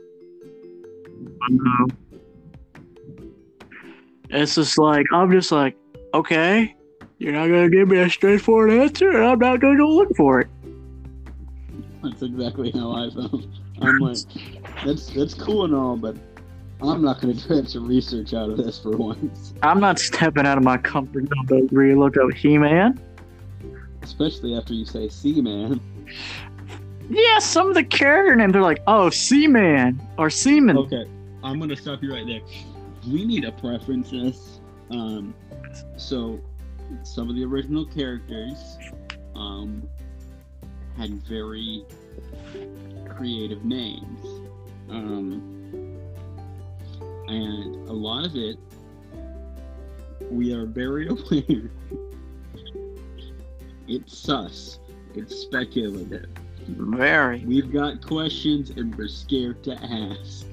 it's 4.30 4.56
just 4.56 4.78
like 4.78 5.06
I'm 5.13 5.32
just 5.32 5.52
like, 5.52 5.78
okay, 6.13 6.76
you're 7.18 7.34
not 7.34 7.48
gonna 7.48 7.70
give 7.70 7.88
me 7.88 8.00
a 8.00 8.10
straightforward 8.10 8.72
answer, 8.72 9.10
and 9.10 9.26
I'm 9.26 9.40
not 9.40 9.60
gonna 9.60 9.86
look 9.86 10.16
for 10.16 10.42
it. 10.42 10.48
That's 12.04 12.22
exactly 12.22 12.72
how 12.72 12.92
I 12.92 13.10
felt. 13.10 13.46
I'm 13.82 13.98
like, 14.00 14.18
that's 14.86 15.08
that's 15.10 15.34
cool 15.34 15.66
and 15.66 15.76
all, 15.76 15.98
but 15.98 16.16
I'm 16.82 17.02
not 17.02 17.22
going 17.22 17.36
to 17.36 17.48
try 17.48 17.64
some 17.64 17.88
research 17.88 18.34
out 18.34 18.52
of 18.52 18.58
this 18.58 18.78
for 18.80 18.92
once. 18.92 19.54
I'm 19.64 19.80
not 19.80 19.98
stepping 19.98 20.46
out 20.46 20.60
of 20.60 20.64
my 20.64 20.78
comfort 20.78 21.26
zone 21.28 21.68
to 21.68 21.76
really 21.76 21.96
look 21.96 22.18
up 22.18 22.32
He-Man. 22.34 23.00
Especially 24.04 24.56
after 24.56 24.74
you 24.74 24.86
say 24.86 25.10
Sea-Man. 25.10 25.82
Yeah, 27.10 27.40
some 27.40 27.70
of 27.70 27.74
the 27.74 27.84
character 27.84 28.36
names 28.36 28.56
are 28.56 28.62
like, 28.62 28.84
oh, 28.86 29.10
Seaman 29.10 30.00
or 30.18 30.30
Seaman. 30.30 30.78
Okay, 30.78 31.06
I'm 31.44 31.58
going 31.58 31.70
to 31.70 31.76
stop 31.76 32.04
you 32.04 32.14
right 32.14 32.28
there. 32.28 32.42
We 33.08 33.26
need 33.26 33.44
a 33.46 33.54
preference. 33.54 34.12
Um, 34.92 35.34
so, 35.98 36.40
some 37.04 37.30
of 37.30 37.36
the 37.36 37.43
original 37.43 37.86
characters 37.86 38.78
um, 39.36 39.88
had 40.97 41.12
very 41.23 41.86
creative 43.10 43.63
names. 43.65 44.26
Um, 44.89 45.58
and 47.28 47.89
a 47.89 47.93
lot 47.93 48.26
of 48.26 48.36
it, 48.36 48.58
we 50.32 50.54
are 50.54 50.65
very 50.65 51.08
aware. 51.10 51.69
it's 53.88 54.17
sus. 54.17 54.80
It's 55.15 55.36
speculative. 55.36 56.30
Very. 56.67 57.43
We've 57.45 57.71
got 57.71 58.06
questions 58.06 58.71
and 58.71 58.95
we're 58.95 59.08
scared 59.08 59.63
to 59.63 59.73
ask. 59.73 60.45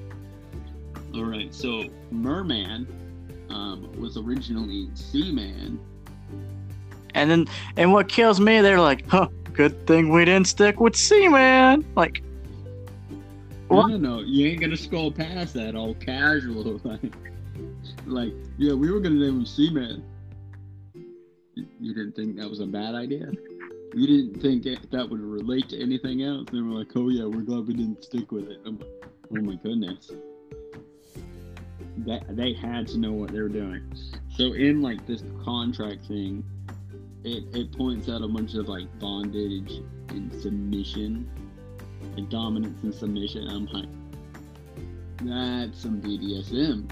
All 1.13 1.25
right, 1.25 1.53
so 1.53 1.85
Merman 2.11 2.87
um, 3.49 3.91
was 3.99 4.17
originally 4.17 4.89
Seaman. 4.95 5.79
And 7.13 7.31
then, 7.31 7.47
and 7.77 7.93
what 7.93 8.09
kills 8.09 8.39
me, 8.39 8.61
they're 8.61 8.79
like, 8.81 9.07
huh, 9.07 9.29
good 9.53 9.87
thing 9.87 10.09
we 10.09 10.25
didn't 10.25 10.47
stick 10.47 10.79
with 10.79 10.95
Seaman. 10.95 11.85
Like, 11.95 12.21
What? 13.69 13.87
no, 13.87 13.97
no, 13.97 14.19
you 14.19 14.47
ain't 14.47 14.61
gonna 14.61 14.77
scroll 14.77 15.11
past 15.11 15.53
that 15.55 15.75
all 15.75 15.95
casual. 15.95 16.79
Like, 16.85 17.13
like 18.05 18.33
yeah, 18.57 18.73
we 18.73 18.91
were 18.91 18.99
gonna 18.99 19.15
name 19.15 19.39
him 19.39 19.45
Seaman. 19.45 20.03
You, 21.53 21.65
you 21.79 21.93
didn't 21.93 22.15
think 22.15 22.35
that 22.35 22.49
was 22.49 22.59
a 22.59 22.65
bad 22.65 22.95
idea? 22.95 23.31
You 23.93 24.07
didn't 24.07 24.41
think 24.41 24.65
it, 24.65 24.91
that 24.91 25.09
would 25.09 25.21
relate 25.21 25.69
to 25.69 25.81
anything 25.81 26.21
else? 26.21 26.47
They 26.51 26.59
were 26.59 26.77
like, 26.77 26.89
oh 26.95 27.07
yeah, 27.07 27.23
we're 27.23 27.41
glad 27.43 27.65
we 27.65 27.73
didn't 27.75 28.03
stick 28.03 28.29
with 28.33 28.49
it. 28.49 28.59
I'm 28.65 28.77
like, 28.77 28.89
oh 29.31 29.41
my 29.41 29.55
goodness. 29.55 30.11
That 31.99 32.35
they 32.35 32.51
had 32.53 32.87
to 32.89 32.97
know 32.97 33.13
what 33.13 33.31
they 33.31 33.39
were 33.39 33.47
doing. 33.47 33.89
So 34.37 34.51
in 34.53 34.81
like 34.81 35.05
this 35.07 35.23
contract 35.43 36.07
thing, 36.07 36.43
it, 37.23 37.43
it 37.55 37.71
points 37.77 38.09
out 38.09 38.21
a 38.21 38.27
bunch 38.27 38.53
of 38.55 38.67
like 38.67 38.87
bondage 38.99 39.71
and 40.09 40.41
submission, 40.41 41.29
like 42.17 42.29
dominance 42.29 42.83
and 42.83 42.93
submission. 42.93 43.47
I'm 43.47 43.65
like, 43.67 43.89
that's 45.21 45.81
some 45.81 46.01
BDSM. 46.01 46.89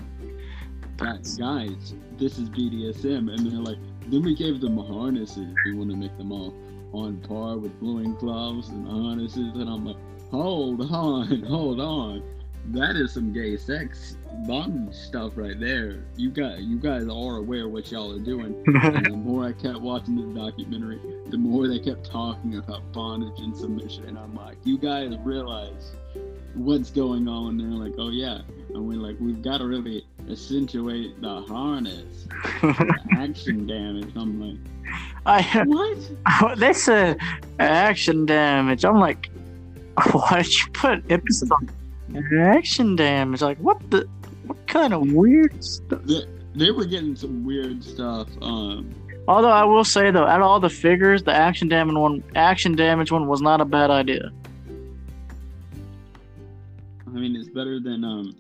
That, 0.98 1.24
guys, 1.38 1.94
this 2.18 2.38
is 2.38 2.50
BDSM, 2.50 3.30
and 3.30 3.52
they're 3.52 3.60
like, 3.60 3.78
then 4.08 4.22
we 4.24 4.36
gave 4.36 4.62
them 4.62 4.78
harnesses. 4.78 5.54
We 5.66 5.74
want 5.74 5.90
to 5.90 5.98
make 5.98 6.18
them 6.18 6.32
all 6.32 6.54
on 6.94 7.18
par 7.28 7.58
with 7.58 7.78
blowing 7.82 8.16
gloves 8.16 8.70
and 8.70 8.88
harnesses, 8.88 9.54
and 9.56 9.70
I'm 9.70 9.86
like, 9.86 9.98
hold 10.32 10.82
on, 10.82 11.44
hold 11.44 11.82
on. 11.82 12.24
That 12.68 12.96
is 12.96 13.14
some 13.14 13.34
gay 13.34 13.58
sex 13.58 14.18
bondage 14.48 14.96
stuff 14.96 15.34
right 15.36 15.60
there. 15.60 16.04
You 16.16 16.30
got, 16.30 16.60
you 16.60 16.78
guys 16.78 17.04
are 17.04 17.38
aware 17.38 17.68
what 17.68 17.92
y'all 17.92 18.12
are 18.16 18.20
doing. 18.20 18.56
And 18.84 19.06
the 19.06 19.18
more 19.18 19.46
I 19.46 19.54
kept 19.54 19.80
watching 19.80 20.16
this 20.16 20.36
documentary, 20.36 21.00
the 21.30 21.38
more 21.38 21.68
they 21.68 21.80
kept 21.80 22.10
talking 22.10 22.58
about 22.58 22.92
bondage 22.92 23.40
and 23.40 23.56
submission. 23.56 24.06
And 24.06 24.18
I'm 24.18 24.36
like, 24.36 24.58
you 24.64 24.78
guys 24.78 25.16
realize 25.24 25.94
what's 26.54 26.92
going 26.92 27.28
on? 27.28 27.60
And 27.60 27.72
they're 27.72 27.80
like, 27.80 27.96
oh 27.98 28.10
yeah. 28.10 28.42
And 28.70 28.88
we're 28.88 28.98
like, 28.98 29.18
we've 29.20 29.42
got 29.42 29.60
to 29.60 29.66
really 29.66 30.06
accentuate 30.30 31.22
the 31.22 31.42
harness, 31.42 32.28
the 32.62 33.00
action 33.14 33.68
damage. 33.68 34.12
I'm 34.16 34.40
like, 34.40 34.60
I, 35.26 35.64
what? 35.66 36.58
they 36.60 36.74
said 36.74 37.18
action 37.60 38.26
damage. 38.26 38.84
I'm 38.84 39.00
like, 39.00 39.30
why 40.12 40.42
did 40.42 40.54
you 40.54 40.72
put 40.74 41.04
emphasis 41.10 41.50
on 42.16 42.40
action 42.40 42.96
damage? 42.96 43.42
Like, 43.42 43.58
what 43.60 43.80
the, 43.92 44.08
what 44.46 44.66
kind 44.68 44.94
of 44.94 45.12
weird 45.12 45.64
stuff? 45.64 46.02
They, 46.04 46.26
they 46.56 46.72
were 46.72 46.86
getting 46.86 47.16
some 47.16 47.46
weird 47.46 47.84
stuff. 47.84 48.28
Um, 48.42 48.94
Although 49.28 49.50
I 49.50 49.64
will 49.64 49.86
say 49.86 50.12
though, 50.12 50.26
out 50.26 50.42
of 50.42 50.48
all 50.48 50.60
the 50.60 50.70
figures, 50.70 51.24
the 51.24 51.34
action 51.34 51.70
damage 51.70 51.96
one, 51.96 52.24
action 52.36 52.76
damage 52.76 53.12
one 53.12 53.28
was 53.28 53.42
not 53.42 53.62
a 53.62 53.66
bad 53.66 53.90
idea. 53.90 54.32
I 57.08 57.10
mean, 57.12 57.36
it's 57.36 57.50
better 57.50 57.80
than 57.80 58.04
um, 58.04 58.36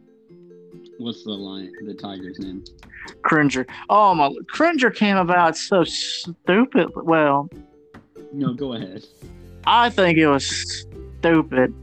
what's 0.98 1.24
the 1.24 1.32
lion, 1.32 1.72
the 1.86 1.94
tiger's 1.94 2.40
name? 2.40 2.64
Cringer. 3.22 3.66
Oh 3.90 4.14
my, 4.14 4.34
Cringer 4.50 4.90
came 4.92 5.16
about 5.18 5.56
so 5.56 5.84
stupid. 5.84 6.90
Well, 6.96 7.50
No, 8.34 8.54
go 8.54 8.74
ahead. 8.74 9.06
I 9.66 9.90
think 9.90 10.18
it 10.18 10.28
was 10.28 10.86
stupid, 11.20 11.74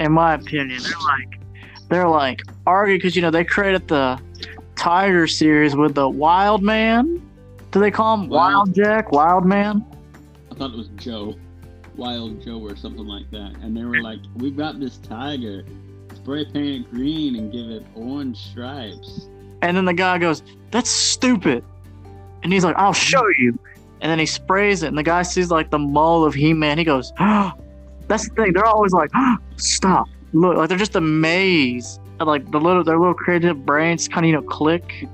in 0.00 0.12
my 0.12 0.34
opinion. 0.34 0.82
They're 0.82 0.92
like, 1.06 1.40
they're 1.88 2.08
like 2.08 2.42
arguing 2.66 2.98
because 2.98 3.16
you 3.16 3.22
know 3.22 3.30
they 3.30 3.44
created 3.44 3.88
the 3.88 4.20
Tiger 4.76 5.26
series 5.26 5.74
with 5.74 5.94
the 5.94 6.08
Wild 6.08 6.62
Man. 6.62 7.22
Do 7.70 7.80
they 7.80 7.90
call 7.90 8.14
him 8.14 8.28
Wild- 8.28 8.54
Wild 8.54 8.74
Jack? 8.74 9.12
Wild 9.12 9.44
Man? 9.44 9.84
I 10.50 10.54
thought 10.54 10.72
it 10.72 10.76
was 10.76 10.88
Joe, 10.96 11.34
Wild 11.96 12.42
Joe 12.42 12.60
or 12.60 12.76
something 12.76 13.06
like 13.06 13.30
that. 13.30 13.54
And 13.62 13.76
they 13.76 13.84
were 13.84 14.00
like, 14.00 14.20
"We've 14.36 14.56
got 14.56 14.80
this 14.80 14.98
tiger, 14.98 15.64
spray 16.14 16.44
paint 16.44 16.86
it 16.86 16.90
green 16.90 17.36
and 17.36 17.52
give 17.52 17.70
it 17.70 17.84
orange 17.94 18.38
stripes." 18.38 19.28
And 19.62 19.76
then 19.76 19.84
the 19.84 19.94
guy 19.94 20.18
goes, 20.18 20.42
"That's 20.70 20.90
stupid," 20.90 21.64
and 22.42 22.52
he's 22.52 22.64
like, 22.64 22.76
"I'll 22.76 22.92
show 22.92 23.26
you." 23.38 23.58
And 24.00 24.10
then 24.10 24.18
he 24.18 24.26
sprays 24.26 24.82
it, 24.82 24.88
and 24.88 24.98
the 24.98 25.02
guy 25.02 25.22
sees 25.22 25.50
like 25.50 25.70
the 25.70 25.78
mole 25.78 26.24
of 26.24 26.34
He-Man. 26.34 26.78
He 26.78 26.84
goes, 26.84 27.12
oh, 27.20 27.52
"That's 28.08 28.28
the 28.28 28.34
thing. 28.34 28.52
They're 28.52 28.66
always 28.66 28.92
like, 28.92 29.10
oh, 29.14 29.36
stop, 29.56 30.08
look!" 30.32 30.56
Like 30.56 30.68
they're 30.68 30.78
just 30.78 30.96
amazed. 30.96 32.00
at, 32.20 32.26
Like 32.26 32.50
the 32.50 32.58
little, 32.58 32.84
their 32.84 32.98
little 32.98 33.14
creative 33.14 33.64
brains 33.64 34.08
kind 34.08 34.24
of 34.26 34.30
you 34.30 34.36
know 34.36 34.42
click. 34.42 35.08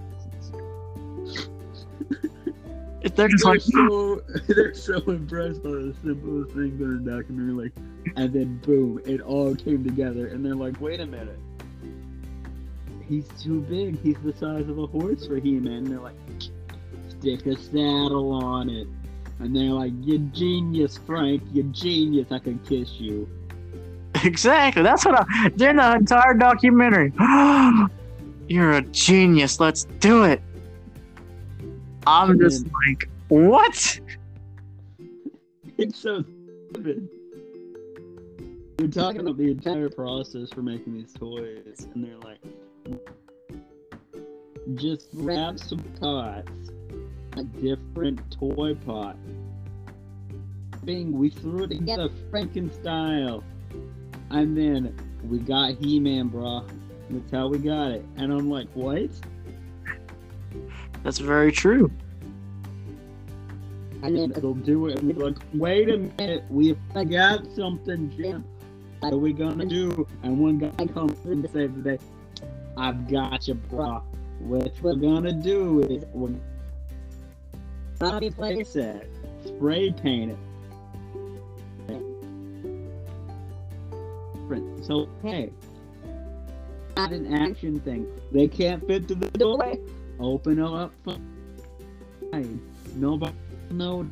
They're 3.16 3.28
just 3.28 3.44
They're 3.44 3.52
like, 3.52 3.60
so 3.60 4.22
ah. 4.22 4.38
they're 4.48 4.74
so 4.74 4.96
impressed 5.08 5.62
by 5.62 5.70
the 5.70 5.94
simplest 6.02 6.52
things 6.52 6.80
in 6.80 7.04
the 7.04 7.10
documentary, 7.10 7.64
like, 7.64 7.72
and 8.16 8.32
then 8.32 8.58
boom, 8.58 9.00
it 9.04 9.20
all 9.20 9.54
came 9.54 9.84
together, 9.84 10.28
and 10.28 10.44
they're 10.44 10.54
like, 10.54 10.80
"Wait 10.80 11.00
a 11.00 11.06
minute." 11.06 11.38
He's 13.08 13.28
too 13.42 13.60
big. 13.62 14.00
He's 14.00 14.16
the 14.24 14.32
size 14.32 14.68
of 14.68 14.78
a 14.78 14.86
horse 14.86 15.26
for 15.26 15.36
He-Man. 15.36 15.72
And 15.72 15.86
they're 15.88 16.00
like, 16.00 16.14
stick 17.08 17.44
a 17.44 17.56
saddle 17.56 18.32
on 18.32 18.70
it. 18.70 18.86
And 19.42 19.56
they're 19.56 19.70
like, 19.70 19.92
you 20.00 20.20
genius, 20.20 20.96
Frank. 20.96 21.42
You 21.52 21.64
genius. 21.64 22.30
I 22.30 22.38
can 22.38 22.60
kiss 22.60 23.00
you. 23.00 23.28
exactly. 24.22 24.84
That's 24.84 25.04
what 25.04 25.16
I. 25.18 25.48
During 25.56 25.76
the 25.76 25.96
entire 25.96 26.34
documentary, 26.34 27.12
you're 28.48 28.72
a 28.72 28.82
genius. 28.82 29.58
Let's 29.58 29.84
do 29.98 30.22
it. 30.22 30.40
I'm 32.06 32.38
just 32.38 32.66
like, 32.86 33.08
what? 33.28 34.00
It's 35.76 35.98
so 35.98 36.24
stupid. 36.70 37.08
They're 38.76 38.88
talking 38.88 39.22
about 39.22 39.38
the 39.38 39.50
entire 39.50 39.88
process 39.88 40.50
for 40.50 40.62
making 40.62 40.94
these 40.94 41.12
toys, 41.12 41.88
and 41.94 42.04
they're 42.04 42.18
like, 42.18 42.38
just 44.74 45.10
grab 45.16 45.58
some 45.58 45.80
pots, 46.00 46.70
a 47.36 47.44
different 47.44 48.30
toy 48.30 48.74
pot. 48.74 49.16
Bing, 50.84 51.16
we 51.16 51.30
threw 51.30 51.64
it 51.64 51.68
together 51.70 52.08
Frankenstein. 52.30 53.42
And 54.30 54.56
then 54.56 54.96
we 55.28 55.38
got 55.38 55.74
He-Man, 55.74 56.28
bro. 56.28 56.66
That's 57.10 57.30
how 57.30 57.48
we 57.48 57.58
got 57.58 57.92
it. 57.92 58.04
And 58.16 58.32
I'm 58.32 58.50
like, 58.50 58.68
what? 58.74 59.10
That's 61.02 61.18
very 61.18 61.52
true. 61.52 61.90
And 64.02 64.16
then 64.16 64.32
it'll 64.32 64.54
do 64.54 64.86
it. 64.86 64.98
And 64.98 65.14
we're 65.16 65.26
like, 65.30 65.38
wait 65.54 65.88
a 65.88 65.98
minute, 65.98 66.44
we 66.50 66.74
got 67.08 67.46
something, 67.54 68.10
Jim. 68.16 68.44
What 69.00 69.12
are 69.12 69.18
we 69.18 69.32
gonna 69.32 69.66
do? 69.66 70.06
And 70.22 70.38
one 70.38 70.58
guy 70.58 70.86
comes 70.86 71.24
in 71.26 71.42
to 71.42 71.48
save 71.48 71.74
the 71.76 71.82
day. 71.82 71.98
I've 72.76 73.08
got 73.10 73.46
you, 73.46 73.54
bro. 73.54 74.02
What 74.40 74.72
we're 74.80 74.94
gonna 74.94 75.32
do 75.32 75.80
is 75.82 76.04
we're 76.12 76.34
copy 78.10 78.30
place 78.30 78.76
it, 78.76 79.10
spray 79.44 79.92
paint 79.92 80.32
it. 80.32 80.38
So 84.82 85.08
hey, 85.22 85.52
not 86.96 87.12
an 87.12 87.32
action 87.32 87.78
thing. 87.80 88.06
They 88.32 88.48
can't 88.48 88.84
fit 88.86 89.06
to 89.08 89.14
the 89.14 89.30
doorway. 89.30 89.78
Open 90.18 90.58
up. 90.60 90.92
Nobody 92.96 93.32
knows. 93.70 94.06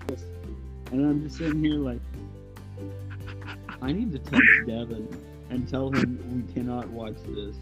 And 0.92 1.04
I'm 1.04 1.22
just 1.24 1.38
sitting 1.38 1.62
here 1.62 1.74
like, 1.74 2.00
I 3.82 3.92
need 3.92 4.12
to 4.12 4.18
text 4.18 4.46
Devin 4.66 5.08
and 5.50 5.68
tell 5.68 5.90
him 5.90 6.18
we 6.32 6.42
cannot 6.54 6.88
watch 6.88 7.16
this. 7.26 7.56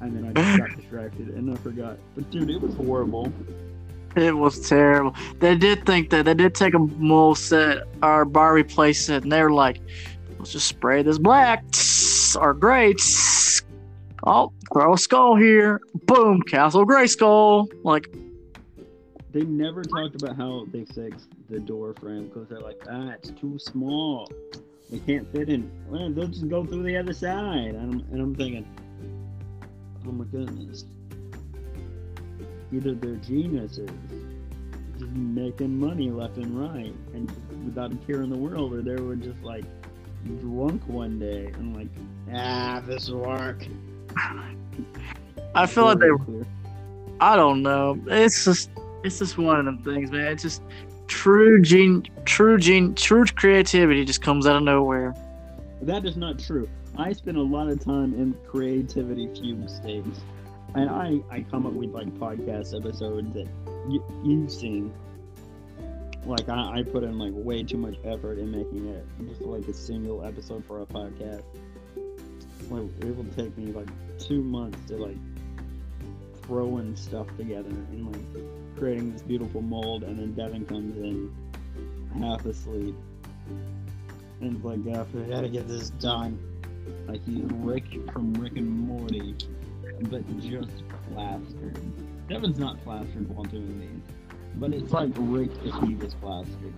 And 0.00 0.16
then 0.16 0.24
I 0.28 0.32
just 0.40 0.58
got 0.58 0.76
distracted 0.76 1.28
and 1.30 1.50
I 1.52 1.56
forgot. 1.56 1.98
But 2.14 2.30
dude, 2.30 2.48
it 2.48 2.60
was 2.60 2.74
horrible. 2.76 3.32
It 4.16 4.36
was 4.36 4.68
terrible. 4.68 5.14
They 5.38 5.56
did 5.56 5.86
think 5.86 6.10
that 6.10 6.24
they 6.24 6.34
did 6.34 6.54
take 6.54 6.74
a 6.74 6.78
mole 6.78 7.34
set 7.34 7.84
or 8.02 8.24
bar 8.24 8.62
play 8.64 8.92
set, 8.92 9.22
and 9.22 9.30
they 9.30 9.42
were 9.42 9.52
like, 9.52 9.80
"Let's 10.38 10.52
just 10.52 10.66
spray 10.66 11.02
this 11.02 11.18
black 11.18 11.64
or 12.36 12.54
gray. 12.54 12.94
Oh, 14.26 14.52
throw 14.72 14.94
a 14.94 14.98
skull 14.98 15.36
here. 15.36 15.80
Boom, 16.06 16.42
Castle 16.42 16.84
Grayskull. 16.86 17.68
Like, 17.84 18.12
They 19.32 19.42
never 19.42 19.82
talked 19.82 20.20
about 20.20 20.36
how 20.36 20.66
they 20.72 20.84
fixed 20.84 21.28
the 21.48 21.60
door 21.60 21.94
frame 21.94 22.28
because 22.28 22.48
they're 22.48 22.60
like, 22.60 22.80
ah, 22.90 23.10
it's 23.10 23.30
too 23.30 23.58
small. 23.58 24.28
They 24.90 24.98
can't 24.98 25.30
fit 25.32 25.48
in. 25.48 25.70
Well, 25.88 26.10
they'll 26.10 26.28
just 26.28 26.48
go 26.48 26.64
through 26.64 26.82
the 26.82 26.96
other 26.96 27.12
side. 27.12 27.74
And 27.74 27.94
I'm, 27.94 28.12
and 28.12 28.20
I'm 28.20 28.34
thinking, 28.34 28.66
oh 30.06 30.12
my 30.12 30.24
goodness. 30.24 30.84
Either 32.72 32.94
they're 32.94 33.16
geniuses, 33.16 33.90
just 34.98 35.10
making 35.12 35.78
money 35.78 36.10
left 36.10 36.36
and 36.36 36.58
right, 36.58 36.94
and 37.14 37.30
without 37.64 37.92
a 37.92 37.96
care 38.06 38.22
in 38.22 38.30
the 38.30 38.36
world, 38.36 38.72
or 38.74 38.82
they 38.82 39.00
were 39.00 39.16
just 39.16 39.42
like 39.42 39.64
drunk 40.40 40.82
one 40.86 41.18
day 41.18 41.46
and 41.54 41.76
like, 41.76 41.88
ah, 42.34 42.82
this 42.86 43.08
will 43.08 43.20
work. 43.20 43.64
I 45.54 45.66
feel 45.66 45.84
like 45.84 45.98
they. 45.98 46.10
were 46.10 46.46
I 47.20 47.36
don't 47.36 47.62
know. 47.62 47.98
It's 48.06 48.44
just, 48.44 48.70
it's 49.02 49.18
just 49.18 49.38
one 49.38 49.58
of 49.58 49.64
them 49.64 49.82
things, 49.82 50.10
man. 50.10 50.28
It's 50.28 50.42
just 50.42 50.62
true 51.08 51.60
gene, 51.60 52.04
true 52.24 52.58
gene, 52.58 52.94
true 52.94 53.24
creativity 53.24 54.04
just 54.04 54.22
comes 54.22 54.46
out 54.46 54.56
of 54.56 54.62
nowhere. 54.62 55.14
That 55.82 56.04
is 56.04 56.16
not 56.16 56.38
true. 56.38 56.68
I 56.96 57.12
spend 57.12 57.36
a 57.36 57.42
lot 57.42 57.68
of 57.68 57.82
time 57.84 58.14
in 58.14 58.34
creativity 58.46 59.28
fugue 59.34 59.68
states, 59.68 60.20
and 60.74 60.90
I 60.90 61.20
I 61.30 61.40
come 61.50 61.66
up 61.66 61.72
with 61.72 61.90
like 61.90 62.08
podcast 62.14 62.76
episodes 62.78 63.32
that 63.34 63.48
y- 63.86 63.98
you've 64.24 64.50
seen. 64.50 64.92
Like 66.24 66.48
I, 66.48 66.78
I 66.78 66.82
put 66.82 67.04
in 67.04 67.18
like 67.18 67.32
way 67.34 67.62
too 67.62 67.78
much 67.78 67.96
effort 68.04 68.38
in 68.38 68.50
making 68.50 68.86
it 68.88 69.06
just 69.26 69.40
like 69.42 69.66
a 69.68 69.72
single 69.72 70.24
episode 70.24 70.64
for 70.66 70.82
a 70.82 70.86
podcast. 70.86 71.42
Like 72.70 72.90
it 73.00 73.16
will 73.16 73.24
take 73.36 73.56
me 73.56 73.72
like 73.72 73.88
two 74.18 74.42
months 74.42 74.78
to 74.88 74.96
like 74.96 75.16
throwing 76.42 76.96
stuff 76.96 77.26
together 77.36 77.68
and 77.68 78.12
like 78.12 78.76
creating 78.76 79.12
this 79.12 79.22
beautiful 79.22 79.62
mold, 79.62 80.02
and 80.02 80.18
then 80.18 80.34
Devin 80.34 80.66
comes 80.66 80.96
in 80.96 81.34
half 82.20 82.44
asleep 82.46 82.94
and 84.40 84.62
like, 84.62 84.94
after 84.94 85.22
I 85.24 85.28
gotta 85.28 85.48
get 85.48 85.68
this 85.68 85.90
done. 85.90 86.38
Like 87.06 87.24
he's 87.26 87.42
Rick 87.44 87.84
from 88.12 88.32
Rick 88.34 88.56
and 88.56 88.68
Morty, 88.68 89.34
but 90.02 90.40
just 90.40 90.82
plastered. 91.12 91.78
Devin's 92.28 92.58
not 92.58 92.82
plastered 92.84 93.28
while 93.28 93.44
doing 93.44 93.80
these, 93.80 94.14
but 94.56 94.72
it's 94.72 94.92
like 94.92 95.10
Rick 95.16 95.50
if 95.64 95.74
he 95.88 95.94
was 95.94 96.14
plastered. 96.14 96.74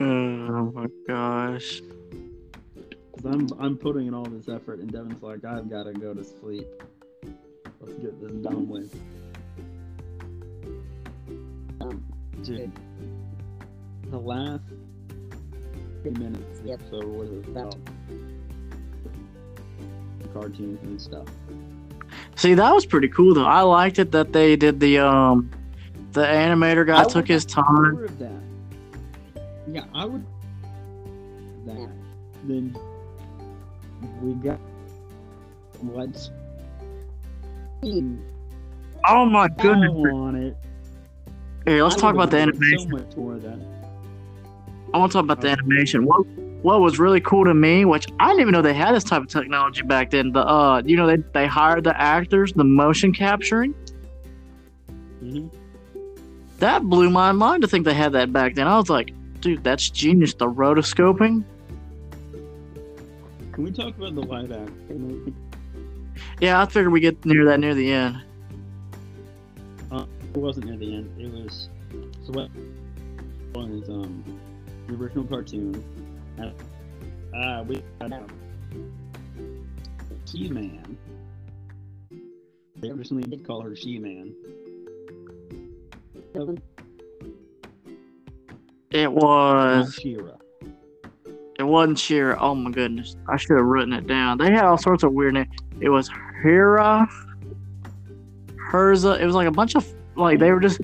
Oh 0.00 0.72
my 0.72 0.86
gosh. 1.06 1.80
Cause 3.14 3.24
I'm 3.24 3.48
I'm 3.58 3.76
putting 3.76 4.06
in 4.06 4.14
all 4.14 4.24
this 4.24 4.48
effort, 4.48 4.78
and 4.78 4.90
Devin's 4.90 5.22
like, 5.22 5.44
I've 5.44 5.68
gotta 5.68 5.92
go 5.92 6.14
to 6.14 6.24
sleep. 6.24 6.66
Let's 7.80 7.94
get 7.94 8.20
this 8.20 8.32
done 8.32 8.68
with. 8.68 8.94
Um, 11.80 12.04
dude, 12.42 12.72
the 14.10 14.18
last 14.18 14.64
few 16.02 16.12
minutes 16.12 16.58
of 16.58 16.64
the 16.64 16.72
episode 16.72 17.04
was 17.04 17.30
about 17.48 17.76
cartoons 20.38 20.78
and 20.82 21.00
stuff. 21.00 21.26
See, 22.36 22.54
that 22.54 22.74
was 22.74 22.86
pretty 22.86 23.08
cool 23.08 23.34
though. 23.34 23.44
I 23.44 23.62
liked 23.62 23.98
it 23.98 24.12
that 24.12 24.32
they 24.32 24.56
did 24.56 24.80
the 24.80 24.98
um, 24.98 25.50
the 26.12 26.22
animator 26.22 26.86
guy 26.86 27.00
I 27.00 27.04
took 27.04 27.26
his 27.28 27.44
time. 27.44 27.64
more 27.92 28.04
of 28.04 28.18
that. 28.18 28.30
Yeah, 29.66 29.84
I 29.94 30.04
would. 30.04 30.24
That. 31.66 31.90
Then 32.44 32.76
we 34.22 34.32
got 34.34 34.58
what's 35.80 36.30
Oh 39.06 39.24
my 39.26 39.44
I 39.44 39.48
goodness! 39.48 39.90
want 39.92 40.36
it. 40.36 40.56
Here, 41.66 41.82
let's 41.82 41.96
I 41.96 42.00
talk 42.00 42.14
about 42.14 42.30
the 42.30 42.38
animation. 42.38 42.90
So 42.90 42.96
much 42.96 43.16
more 43.16 43.34
of 43.34 43.42
that. 43.42 43.58
I 44.94 44.98
want 44.98 45.12
to 45.12 45.16
talk 45.16 45.24
about 45.24 45.40
the 45.40 45.50
animation. 45.50 46.06
What 46.06 46.26
what 46.62 46.80
was 46.80 46.98
really 46.98 47.20
cool 47.20 47.44
to 47.44 47.54
me, 47.54 47.84
which 47.84 48.06
I 48.18 48.28
didn't 48.28 48.40
even 48.40 48.52
know 48.52 48.62
they 48.62 48.74
had 48.74 48.94
this 48.94 49.04
type 49.04 49.22
of 49.22 49.28
technology 49.28 49.82
back 49.82 50.10
then. 50.10 50.32
The 50.32 50.40
uh, 50.40 50.82
you 50.84 50.96
know, 50.96 51.06
they 51.06 51.16
they 51.32 51.46
hired 51.46 51.84
the 51.84 52.00
actors, 52.00 52.52
the 52.52 52.64
motion 52.64 53.12
capturing. 53.12 53.74
hmm 55.20 55.48
That 56.58 56.84
blew 56.84 57.10
my 57.10 57.32
mind 57.32 57.62
to 57.62 57.68
think 57.68 57.84
they 57.84 57.94
had 57.94 58.12
that 58.12 58.32
back 58.32 58.54
then. 58.54 58.66
I 58.66 58.76
was 58.76 58.90
like, 58.90 59.12
dude, 59.40 59.62
that's 59.64 59.90
genius. 59.90 60.34
The 60.34 60.48
rotoscoping. 60.48 61.44
Can 63.52 63.64
we 63.64 63.70
talk 63.72 63.96
about 63.96 64.14
the 64.14 64.22
live 64.22 64.52
action? 64.52 65.34
Yeah, 66.40 66.60
I 66.60 66.66
figured 66.66 66.92
we 66.92 67.00
get 67.00 67.24
near 67.24 67.44
that 67.46 67.60
near 67.60 67.74
the 67.74 67.92
end. 67.92 68.22
It 70.34 70.38
wasn't 70.38 70.66
near 70.66 70.76
the 70.76 70.94
end. 70.94 71.20
It 71.20 71.32
was 71.32 71.68
so 72.24 72.32
what 72.32 72.50
was 73.54 73.88
um 73.88 74.22
the 74.86 74.94
original 74.94 75.24
cartoon. 75.24 75.82
Uh, 76.38 77.64
we 77.66 77.82
um, 78.00 78.26
She-Man. 80.24 80.96
They 82.76 82.90
originally 82.90 83.24
did 83.24 83.46
call 83.46 83.60
her 83.62 83.74
She-Man. 83.74 84.34
It 88.90 89.12
was. 89.12 89.98
It 91.58 91.64
wasn't 91.64 91.98
She-Ra. 91.98 92.36
Oh 92.40 92.54
my 92.54 92.70
goodness, 92.70 93.16
I 93.28 93.36
should 93.36 93.56
have 93.56 93.66
written 93.66 93.92
it 93.92 94.06
down. 94.06 94.38
They 94.38 94.50
had 94.52 94.64
all 94.64 94.78
sorts 94.78 95.02
of 95.02 95.12
weird 95.12 95.34
names. 95.34 95.48
It 95.80 95.88
was 95.88 96.08
Hera. 96.42 97.08
Herza. 98.70 99.18
It 99.20 99.26
was 99.26 99.34
like 99.34 99.48
a 99.48 99.52
bunch 99.52 99.74
of 99.74 99.86
like 100.16 100.38
they 100.38 100.52
were 100.52 100.60
just. 100.60 100.80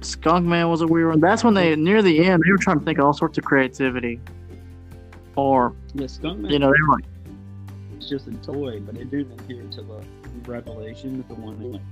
Skunk 0.00 0.46
Man 0.46 0.68
was 0.68 0.80
a 0.80 0.86
weird 0.86 1.08
one. 1.08 1.20
That's 1.20 1.44
when 1.44 1.54
they 1.54 1.76
near 1.76 2.02
the 2.02 2.24
end 2.24 2.42
they 2.44 2.50
were 2.50 2.58
trying 2.58 2.78
to 2.78 2.84
think 2.84 2.98
of 2.98 3.04
all 3.04 3.12
sorts 3.12 3.38
of 3.38 3.44
creativity. 3.44 4.20
Or 5.36 5.74
Yeah, 5.94 6.06
Skunkman 6.06 6.50
you 6.50 6.58
know 6.58 6.72
they 6.72 6.82
were 6.88 6.94
like, 6.96 7.04
it's 7.96 8.08
just 8.08 8.26
a 8.26 8.32
toy, 8.34 8.80
but 8.80 8.96
it 8.96 9.10
didn't 9.10 9.38
appear 9.40 9.62
to 9.62 9.82
the 9.82 10.02
Revelation, 10.46 11.24
the 11.28 11.34
one 11.34 11.54
in 11.56 11.72
like 11.72 11.82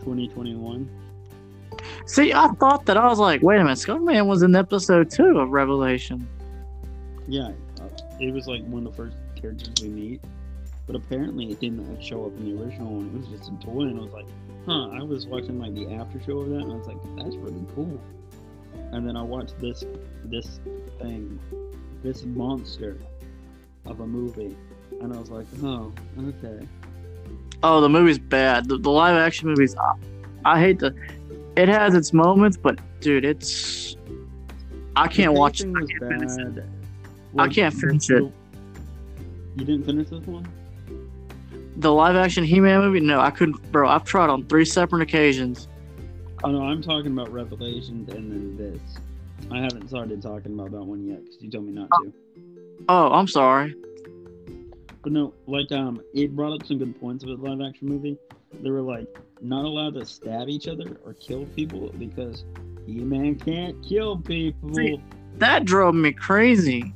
2021. 0.00 0.88
see, 2.06 2.32
I 2.32 2.48
thought 2.60 2.86
that 2.86 2.96
I 2.96 3.06
was 3.06 3.18
like, 3.18 3.42
wait 3.42 3.56
a 3.56 3.64
minute, 3.64 3.78
Skunk 3.78 4.02
Man 4.02 4.26
was 4.26 4.42
in 4.42 4.54
episode 4.54 5.10
two 5.10 5.38
of 5.38 5.50
Revelation. 5.50 6.26
Yeah, 7.28 7.52
uh, 7.80 7.88
it 8.20 8.32
was 8.32 8.46
like 8.46 8.64
one 8.66 8.86
of 8.86 8.96
the 8.96 9.02
first 9.02 9.16
characters 9.34 9.74
we 9.82 9.88
meet, 9.88 10.20
but 10.86 10.94
apparently 10.94 11.50
it 11.50 11.60
didn't 11.60 12.02
show 12.02 12.26
up 12.26 12.36
in 12.38 12.56
the 12.56 12.62
original 12.62 12.94
one. 12.94 13.06
It 13.08 13.30
was 13.30 13.40
just 13.40 13.50
a 13.50 13.66
toy, 13.66 13.82
and 13.82 13.98
I 13.98 14.02
was 14.02 14.12
like, 14.12 14.26
huh. 14.66 14.88
I 14.88 15.02
was 15.02 15.26
watching 15.26 15.58
like 15.58 15.74
the 15.74 15.94
after 15.94 16.20
show 16.22 16.38
of 16.38 16.50
that, 16.50 16.58
and 16.58 16.72
I 16.72 16.76
was 16.76 16.86
like, 16.86 16.98
that's 17.16 17.36
really 17.36 17.64
cool. 17.74 18.00
And 18.92 19.06
then 19.06 19.16
I 19.16 19.22
watched 19.22 19.58
this 19.60 19.84
this 20.24 20.60
thing, 21.00 21.38
this 22.02 22.24
monster 22.24 22.98
of 23.84 24.00
a 24.00 24.06
movie, 24.06 24.56
and 25.00 25.12
I 25.12 25.18
was 25.18 25.30
like, 25.30 25.46
oh, 25.62 25.92
okay. 26.20 26.66
Oh, 27.62 27.80
the 27.80 27.88
movie's 27.88 28.18
bad. 28.18 28.68
The, 28.68 28.78
the 28.78 28.90
live 28.90 29.16
action 29.16 29.48
movies, 29.48 29.74
I, 29.76 29.94
I 30.44 30.60
hate 30.60 30.78
the. 30.78 30.94
It 31.56 31.68
has 31.68 31.94
its 31.94 32.12
moments, 32.12 32.56
but 32.56 32.78
dude, 33.00 33.24
it's. 33.24 33.96
I 34.94 35.08
can't 35.08 35.34
watch 35.34 35.60
it. 35.60 35.68
I 35.68 35.80
can't 35.80 36.20
finish 36.20 36.38
it. 36.38 36.54
bad. 36.54 36.68
I 37.38 37.48
can't 37.48 37.74
finish 37.74 38.10
it. 38.10 38.22
You 39.56 39.64
didn't 39.64 39.84
finish 39.84 40.08
this 40.08 40.26
one? 40.26 40.46
The 41.78 41.92
live 41.92 42.16
action 42.16 42.44
He 42.44 42.60
Man 42.60 42.80
movie, 42.80 43.00
no, 43.00 43.20
I 43.20 43.30
couldn't, 43.30 43.70
bro. 43.70 43.88
I've 43.88 44.04
tried 44.04 44.30
on 44.30 44.44
three 44.46 44.64
separate 44.64 45.02
occasions. 45.02 45.68
Oh 46.42 46.50
no, 46.50 46.62
I'm 46.62 46.82
talking 46.82 47.12
about 47.12 47.30
Revelations 47.32 48.08
and 48.12 48.30
then 48.30 48.56
this. 48.56 48.80
I 49.50 49.60
haven't 49.60 49.88
started 49.88 50.22
talking 50.22 50.54
about 50.54 50.70
that 50.72 50.82
one 50.82 51.06
yet 51.06 51.24
because 51.24 51.40
you 51.40 51.50
told 51.50 51.66
me 51.66 51.72
not 51.72 51.88
to. 52.02 52.12
Oh, 52.88 53.12
I'm 53.12 53.28
sorry. 53.28 53.74
But 55.02 55.12
no, 55.12 55.34
like 55.46 55.70
um, 55.72 56.00
it 56.14 56.34
brought 56.34 56.60
up 56.60 56.66
some 56.66 56.78
good 56.78 56.98
points 56.98 57.24
of 57.24 57.30
the 57.30 57.36
live 57.36 57.60
action 57.60 57.88
movie. 57.88 58.18
They 58.60 58.70
were 58.70 58.80
like 58.80 59.06
not 59.40 59.64
allowed 59.64 59.94
to 59.94 60.06
stab 60.06 60.48
each 60.48 60.68
other 60.68 60.96
or 61.04 61.14
kill 61.14 61.44
people 61.46 61.92
because 61.98 62.44
He-Man 62.86 63.36
can't 63.36 63.80
kill 63.86 64.18
people. 64.18 64.74
See, 64.74 65.00
That 65.36 65.64
drove 65.64 65.94
me 65.94 66.12
crazy. 66.12 66.92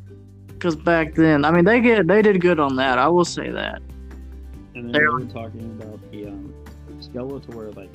Cause 0.58 0.76
back 0.76 1.14
then, 1.14 1.44
I 1.44 1.50
mean, 1.50 1.64
they 1.64 1.80
get 1.80 2.06
they 2.06 2.20
did 2.20 2.40
good 2.40 2.60
on 2.60 2.76
that. 2.76 2.98
I 2.98 3.08
will 3.08 3.24
say 3.24 3.50
that. 3.50 3.80
And 4.74 4.84
then 4.86 4.92
they 4.92 5.06
were- 5.06 5.24
talking 5.24 5.78
about 5.80 6.00
the 6.10 6.26
um, 6.26 6.54
Skeletor 7.00 7.74
like 7.76 7.90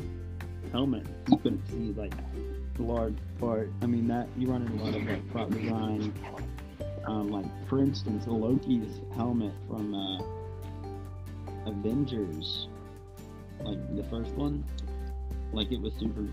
helmet, 0.72 1.06
you 1.30 1.38
couldn't 1.38 1.66
see 1.68 1.94
like 2.00 2.14
the 2.76 2.84
large 2.84 3.16
part. 3.40 3.70
I 3.82 3.86
mean 3.86 4.08
that 4.08 4.28
you 4.38 4.50
run 4.50 4.64
into 4.64 4.82
a 4.82 4.84
lot 4.84 4.96
of 4.96 5.04
like 5.06 5.32
prop 5.32 5.50
design. 5.50 6.14
Um, 7.06 7.30
like 7.30 7.46
for 7.68 7.80
instance, 7.80 8.26
Loki's 8.26 9.00
helmet 9.16 9.54
from 9.68 9.94
uh, 9.94 11.70
Avengers, 11.70 12.68
like 13.64 13.96
the 13.96 14.04
first 14.06 14.32
one, 14.32 14.64
like 15.54 15.72
it 15.72 15.80
was 15.80 15.94
super 16.00 16.28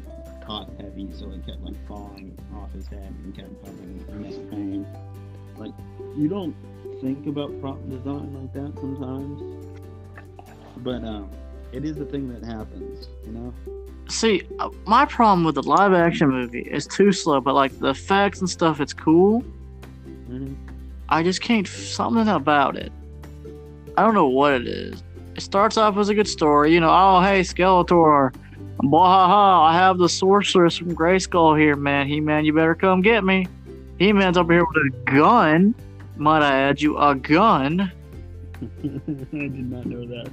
top 0.47 0.69
heavy, 0.81 1.09
so 1.13 1.31
it 1.31 1.47
kept 1.47 1.63
like 1.63 1.77
falling 1.87 2.37
off 2.55 2.73
his 2.73 2.87
head 2.89 3.15
and 3.25 3.35
kept 3.37 3.65
having 3.65 4.23
neck 4.23 4.51
pain. 4.51 4.87
Like 5.57 5.73
you 6.17 6.29
don't 6.29 6.57
think 7.01 7.27
about 7.27 7.61
prop 7.61 7.79
design 7.89 8.35
like 8.35 8.53
that 8.55 8.73
sometimes, 8.81 9.41
but 10.83 11.05
um, 11.05 11.31
it 11.73 11.85
is 11.85 11.99
a 11.99 12.05
thing 12.05 12.29
that 12.33 12.45
happens, 12.45 13.09
you 13.25 13.33
know. 13.33 13.55
See, 14.09 14.43
uh, 14.59 14.69
my 14.87 15.05
problem 15.05 15.45
with 15.45 15.55
the 15.55 15.63
live 15.63 15.93
action 15.93 16.29
movie 16.29 16.63
is 16.63 16.87
too 16.87 17.13
slow, 17.13 17.41
but 17.41 17.55
like 17.55 17.79
the 17.79 17.89
effects 17.89 18.41
and 18.41 18.51
stuff, 18.51 18.81
it's 18.81 18.93
cool. 18.93 19.43
Mhm. 20.29 20.55
I 21.09 21.23
just 21.23 21.41
can't 21.41 21.67
something 21.67 22.29
about 22.29 22.77
it. 22.77 22.93
I 23.97 24.03
don't 24.03 24.15
know 24.15 24.29
what 24.29 24.55
it 24.55 24.67
is. 24.67 25.03
It 25.35 25.43
starts 25.43 25.77
off 25.77 25.97
as 25.97 26.09
a 26.09 26.15
good 26.15 26.29
story, 26.29 26.73
you 26.75 26.81
know. 26.81 26.91
Oh, 26.91 27.21
hey, 27.23 27.41
Skeletor, 27.41 28.35
Bwahaha, 28.83 29.69
I 29.71 29.75
have 29.75 29.99
the 29.99 30.09
sorceress 30.09 30.77
from 30.77 30.95
Grayskull 30.95 31.59
here, 31.59 31.77
man. 31.77 32.07
He 32.07 32.21
man, 32.21 32.45
you 32.45 32.53
better 32.53 32.75
come 32.75 33.03
get 33.03 33.25
me. 33.25 33.47
He 33.99 34.13
man's 34.13 34.37
over 34.37 34.53
here 34.53 34.65
with 34.65 34.93
a 34.93 35.11
gun. 35.11 35.75
Might 36.17 36.43
I 36.43 36.59
add 36.59 36.81
you 36.81 36.99
a 36.99 37.15
gun? 37.15 37.93
I 38.63 38.99
did 39.33 39.71
not 39.71 39.87
know 39.87 40.07
that. 40.07 40.31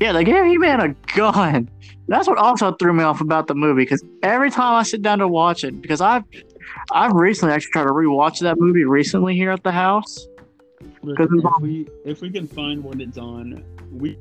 Yeah, 0.00 0.12
they 0.12 0.24
gave 0.24 0.44
He 0.46 0.58
Man 0.58 0.80
a 0.80 0.88
gun. 1.14 1.68
That's 2.08 2.26
what 2.26 2.38
also 2.38 2.72
threw 2.72 2.92
me 2.92 3.04
off 3.04 3.20
about 3.20 3.46
the 3.46 3.54
movie 3.54 3.82
because 3.82 4.02
every 4.22 4.50
time 4.50 4.74
I 4.74 4.82
sit 4.82 5.02
down 5.02 5.18
to 5.18 5.28
watch 5.28 5.62
it, 5.62 5.80
because 5.80 6.00
I've 6.00 6.24
I've 6.90 7.12
recently 7.12 7.54
actually 7.54 7.70
tried 7.72 7.84
to 7.84 7.90
rewatch 7.90 8.40
that 8.40 8.58
movie 8.58 8.84
recently 8.84 9.34
here 9.34 9.50
at 9.50 9.62
the 9.62 9.70
house. 9.70 10.26
It's 10.80 11.20
if 11.20 11.62
we 11.62 11.88
if 12.04 12.20
we 12.22 12.30
can 12.30 12.46
find 12.48 12.82
what 12.82 13.00
it's 13.00 13.18
on, 13.18 13.62
we 13.92 14.18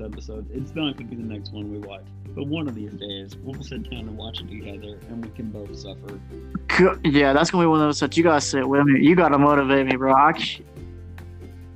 episode. 0.00 0.46
It's 0.50 0.74
not 0.74 0.96
gonna 0.96 1.10
be 1.10 1.16
the 1.16 1.22
next 1.22 1.52
one 1.52 1.70
we 1.70 1.78
watch, 1.78 2.04
but 2.34 2.46
one 2.46 2.66
of 2.66 2.74
these 2.74 2.92
days 2.94 3.36
we'll 3.36 3.62
sit 3.62 3.88
down 3.90 4.00
and 4.00 4.16
watch 4.16 4.40
it 4.40 4.48
together, 4.48 4.98
and 5.08 5.24
we 5.24 5.30
can 5.30 5.50
both 5.50 5.76
suffer. 5.76 6.20
Yeah, 7.04 7.32
that's 7.32 7.50
gonna 7.50 7.64
be 7.64 7.68
one 7.68 7.80
of 7.80 7.86
those 7.86 8.00
that 8.00 8.16
you 8.16 8.22
gotta 8.22 8.40
sit 8.40 8.68
with 8.68 8.84
me. 8.84 9.06
You 9.06 9.14
gotta 9.14 9.38
motivate 9.38 9.86
me, 9.86 9.96
bro. 9.96 10.12
I 10.12 10.32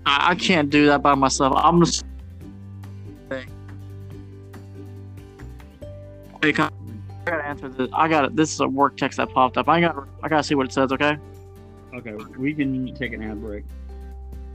I 0.07 0.31
I 0.31 0.35
can't 0.35 0.71
do 0.71 0.87
that 0.87 1.03
by 1.03 1.15
myself. 1.15 1.55
I'm 1.57 1.85
just. 1.85 2.05
Hey, 6.43 6.51
I 6.51 6.71
gotta 7.25 7.45
answer 7.47 7.69
this. 7.69 7.91
I 7.93 8.09
got 8.09 8.25
it. 8.27 8.37
This 8.37 8.53
is 8.53 8.61
a 8.61 8.69
work 8.69 8.97
text 8.97 9.17
that 9.19 9.31
popped 9.31 9.57
up. 9.59 9.69
I 9.69 9.81
got. 9.81 10.07
I 10.23 10.29
gotta 10.29 10.43
see 10.43 10.55
what 10.55 10.67
it 10.67 10.73
says. 10.73 10.93
Okay. 10.93 11.17
Okay, 11.95 12.13
we 12.39 12.55
can 12.55 12.95
take 12.95 13.13
an 13.13 13.23
ad 13.23 13.41
break. 13.41 13.65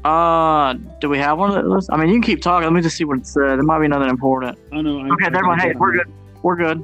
Uh, 0.06 0.74
do 1.02 1.10
we 1.10 1.18
have 1.18 1.38
one 1.38 1.58
of 1.58 1.64
those? 1.66 1.90
I 1.90 1.98
mean, 1.98 2.10
you 2.10 2.16
can 2.16 2.22
keep 2.24 2.42
talking. 2.42 2.66
Let 2.66 2.74
me 2.74 2.82
just 2.82 2.96
see 2.96 3.06
what 3.06 3.18
it 3.20 3.28
said. 3.28 3.58
There 3.58 3.64
might 3.64 3.80
be 3.80 3.88
nothing 3.88 4.10
important. 4.10 4.58
Oh 4.72 4.82
no, 4.82 5.00
I, 5.00 5.10
Okay, 5.14 5.26
I 5.26 5.30
never 5.30 5.46
mind. 5.46 5.62
gotta 5.62 5.74
Hey, 5.74 5.78
we're 5.78 5.94
good. 5.94 6.12
We're 6.42 6.56
good. 6.56 6.84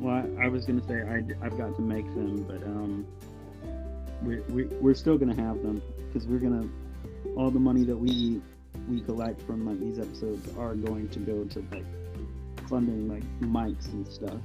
Well, 0.00 0.24
I, 0.38 0.44
I 0.44 0.48
was 0.48 0.64
gonna 0.64 0.86
say 0.86 1.02
I, 1.02 1.16
I've 1.44 1.56
got 1.58 1.74
to 1.76 1.82
make 1.82 2.06
them, 2.14 2.42
but 2.44 2.62
um, 2.64 3.06
we 4.22 4.40
we 4.52 4.64
we're 4.80 4.94
still 4.94 5.18
gonna 5.18 5.34
have 5.40 5.62
them 5.62 5.82
because 6.06 6.26
we're 6.26 6.38
gonna 6.38 6.68
all 7.36 7.50
the 7.50 7.60
money 7.60 7.84
that 7.84 7.96
we 7.96 8.40
we 8.88 9.00
collect 9.02 9.42
from 9.42 9.66
like 9.66 9.78
these 9.80 9.98
episodes 9.98 10.48
are 10.56 10.74
going 10.74 11.08
to 11.10 11.18
go 11.20 11.44
to 11.44 11.64
like 11.72 11.84
funding 12.68 13.08
like 13.08 13.22
mics 13.40 13.86
and 13.92 14.06
stuff. 14.06 14.38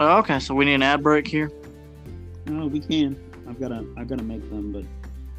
Oh, 0.00 0.18
okay, 0.18 0.38
so 0.38 0.54
we 0.54 0.64
need 0.64 0.74
an 0.74 0.82
ad 0.82 1.02
break 1.02 1.26
here. 1.26 1.50
No, 2.46 2.66
we 2.66 2.80
can. 2.80 3.18
I've 3.48 3.58
gotta 3.58 3.84
I've 3.96 4.08
gotta 4.08 4.22
make 4.22 4.48
them, 4.50 4.72
but 4.72 4.84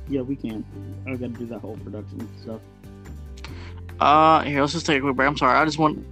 yeah, 0.10 0.22
we 0.22 0.36
can. 0.36 0.66
I've 1.08 1.20
got 1.20 1.34
to 1.34 1.40
do 1.40 1.46
that 1.48 1.60
whole 1.60 1.78
production 1.78 2.28
stuff. 2.42 2.62
Uh, 4.00 4.42
here, 4.42 4.62
let's 4.62 4.74
just 4.74 4.86
take 4.86 5.00
a 5.00 5.02
quick 5.02 5.16
break. 5.16 5.28
I'm 5.28 5.38
sorry. 5.38 5.58
I 5.58 5.66
just 5.66 5.78
want. 5.78 6.06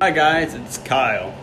Hi 0.00 0.10
guys, 0.10 0.52
it's 0.52 0.76
Kyle. 0.78 1.34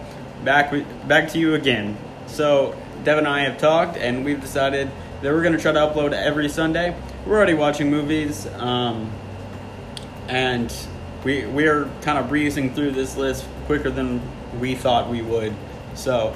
Back 0.44 0.72
with, 0.72 0.86
back 1.08 1.30
to 1.32 1.40
you 1.40 1.56
again. 1.56 1.98
So 2.28 2.76
Dev 3.04 3.18
and 3.18 3.28
I 3.28 3.42
have 3.42 3.58
talked, 3.58 3.98
and 3.98 4.24
we've 4.24 4.40
decided 4.40 4.92
that 5.22 5.32
we're 5.32 5.44
gonna 5.44 5.60
try 5.60 5.72
to 5.72 5.80
upload 5.80 6.14
every 6.14 6.50
Sunday. 6.50 6.96
We're 7.26 7.38
already 7.38 7.54
watching 7.54 7.90
movies, 7.92 8.48
um, 8.58 9.12
and 10.28 10.74
we 11.24 11.46
we 11.46 11.68
are 11.68 11.90
kind 12.02 12.18
of 12.18 12.30
breezing 12.30 12.74
through 12.74 12.92
this 12.92 13.16
list 13.16 13.46
quicker 13.66 13.90
than 13.90 14.22
we 14.60 14.76
thought 14.76 15.10
we 15.10 15.22
would. 15.22 15.54
So 15.94 16.36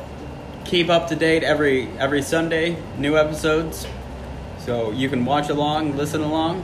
keep 0.65 0.89
up 0.89 1.07
to 1.09 1.15
date 1.15 1.43
every 1.43 1.88
every 1.97 2.21
Sunday, 2.21 2.77
new 2.97 3.17
episodes. 3.17 3.88
So 4.59 4.91
you 4.91 5.09
can 5.09 5.25
watch 5.25 5.49
along, 5.49 5.95
listen 5.95 6.21
along, 6.21 6.61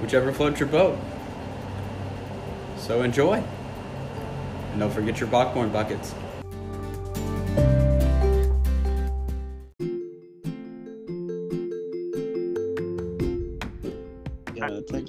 whichever 0.00 0.32
floats 0.32 0.60
your 0.60 0.68
boat. 0.68 0.98
So 2.78 3.02
enjoy. 3.02 3.42
And 4.72 4.80
don't 4.80 4.92
forget 4.92 5.20
your 5.20 5.28
popcorn 5.28 5.70
buckets. 5.70 6.14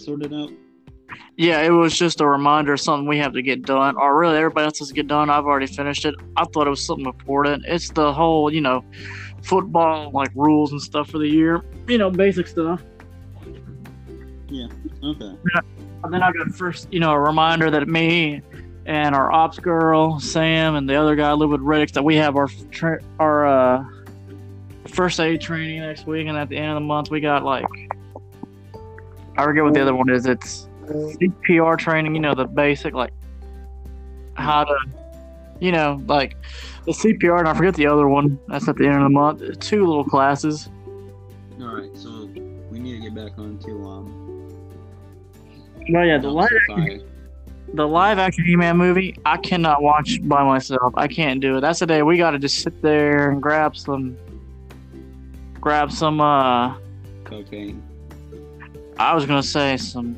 Sorted 0.07 0.33
out. 0.33 0.49
Yeah, 1.35 1.61
it 1.61 1.69
was 1.69 1.97
just 1.97 2.21
a 2.21 2.27
reminder 2.27 2.73
of 2.73 2.79
something 2.79 3.07
we 3.07 3.17
have 3.17 3.33
to 3.33 3.41
get 3.41 3.63
done, 3.63 3.97
or 3.97 4.17
really 4.17 4.37
everybody 4.37 4.65
else 4.65 4.79
has 4.79 4.87
to 4.87 4.93
get 4.93 5.07
done. 5.07 5.29
I've 5.29 5.45
already 5.45 5.67
finished 5.67 6.05
it. 6.05 6.15
I 6.35 6.45
thought 6.45 6.65
it 6.65 6.69
was 6.69 6.83
something 6.83 7.05
important. 7.05 7.65
It's 7.67 7.89
the 7.89 8.11
whole, 8.13 8.51
you 8.51 8.61
know, 8.61 8.83
football 9.43 10.11
like 10.11 10.29
rules 10.33 10.71
and 10.71 10.81
stuff 10.81 11.09
for 11.09 11.17
the 11.17 11.27
year. 11.27 11.61
You 11.87 11.97
know, 11.97 12.09
basic 12.09 12.47
stuff. 12.47 12.81
Yeah. 14.49 14.67
Okay. 15.03 15.35
And 16.03 16.13
then 16.13 16.23
I 16.23 16.31
got 16.31 16.47
first, 16.55 16.91
you 16.91 16.99
know, 16.99 17.11
a 17.11 17.19
reminder 17.19 17.69
that 17.69 17.87
me 17.87 18.41
and 18.85 19.13
our 19.13 19.31
ops 19.31 19.59
girl 19.59 20.19
Sam 20.19 20.75
and 20.75 20.89
the 20.89 20.95
other 20.95 21.15
guy 21.15 21.33
live 21.33 21.49
with 21.49 21.61
Riddicks 21.61 21.91
that 21.93 22.03
we 22.03 22.15
have 22.15 22.37
our 22.37 22.47
tra- 22.71 23.01
our 23.19 23.45
uh, 23.45 23.85
first 24.87 25.19
aid 25.19 25.41
training 25.41 25.81
next 25.81 26.07
week, 26.07 26.27
and 26.27 26.37
at 26.37 26.47
the 26.49 26.57
end 26.57 26.71
of 26.71 26.75
the 26.75 26.81
month 26.81 27.11
we 27.11 27.19
got 27.19 27.43
like 27.43 27.65
I 29.37 29.43
forget 29.43 29.63
what 29.63 29.73
the 29.73 29.81
other 29.81 29.95
one 29.95 30.09
is. 30.09 30.25
It's 30.25 30.67
CPR 30.85 31.77
training. 31.77 32.15
You 32.15 32.21
know, 32.21 32.33
the 32.33 32.45
basic 32.45 32.93
like 32.93 33.13
how 34.33 34.63
to, 34.63 34.75
you 35.59 35.71
know, 35.71 36.01
like 36.07 36.35
the 36.85 36.91
CPR, 36.91 37.39
and 37.39 37.47
I 37.47 37.53
forget 37.53 37.75
the 37.75 37.87
other 37.87 38.07
one. 38.07 38.39
That's 38.47 38.67
at 38.67 38.77
the 38.77 38.85
end 38.85 38.97
of 38.97 39.03
the 39.03 39.09
month. 39.09 39.59
Two 39.59 39.85
little 39.85 40.03
classes. 40.03 40.69
All 41.61 41.75
right. 41.75 41.95
So 41.95 42.29
we 42.71 42.79
need 42.79 42.97
to 42.97 43.09
get 43.09 43.15
back 43.15 43.37
on 43.37 43.59
to 43.59 43.71
um. 43.87 44.23
Well, 45.89 46.05
yeah, 46.05 46.17
the 46.17 46.29
live 46.29 46.49
Fire. 46.67 46.99
the 47.73 47.87
live 47.87 48.19
action 48.19 48.43
He-Man 48.43 48.75
movie, 48.75 49.15
I 49.25 49.37
cannot 49.37 49.81
watch 49.81 50.19
by 50.23 50.43
myself. 50.43 50.93
I 50.97 51.07
can't 51.07 51.39
do 51.39 51.57
it. 51.57 51.61
That's 51.61 51.79
the 51.79 51.85
day 51.85 52.01
we 52.03 52.17
got 52.17 52.31
to 52.31 52.39
just 52.39 52.59
sit 52.59 52.81
there 52.81 53.29
and 53.31 53.41
grab 53.41 53.77
some, 53.77 54.17
grab 55.61 55.91
some. 55.91 56.19
uh 56.19 56.75
cocaine. 57.23 57.83
I 58.99 59.13
was 59.13 59.25
gonna 59.25 59.43
say 59.43 59.77
some 59.77 60.17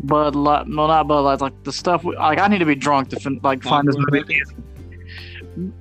Bud 0.00 0.34
Light. 0.34 0.66
No, 0.66 0.86
not 0.86 1.06
Bud 1.06 1.20
Light. 1.20 1.40
Like 1.40 1.62
the 1.64 1.72
stuff. 1.72 2.04
We, 2.04 2.16
like 2.16 2.38
I 2.38 2.48
need 2.48 2.58
to 2.58 2.66
be 2.66 2.74
drunk 2.74 3.10
to 3.10 3.20
fin- 3.20 3.40
like 3.42 3.62
find 3.62 3.86
this 3.86 3.96
movie. 3.96 4.42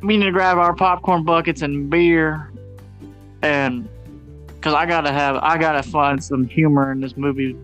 We 0.01 0.17
need 0.17 0.25
to 0.25 0.31
grab 0.31 0.57
our 0.57 0.73
popcorn 0.75 1.23
buckets 1.23 1.63
and 1.63 1.89
beer, 1.89 2.51
and 3.41 3.89
because 4.47 4.75
I 4.75 4.85
gotta 4.85 5.11
have, 5.11 5.37
I 5.37 5.57
gotta 5.57 5.81
find 5.81 6.23
some 6.23 6.47
humor 6.47 6.91
in 6.91 7.01
this 7.01 7.17
movie. 7.17 7.57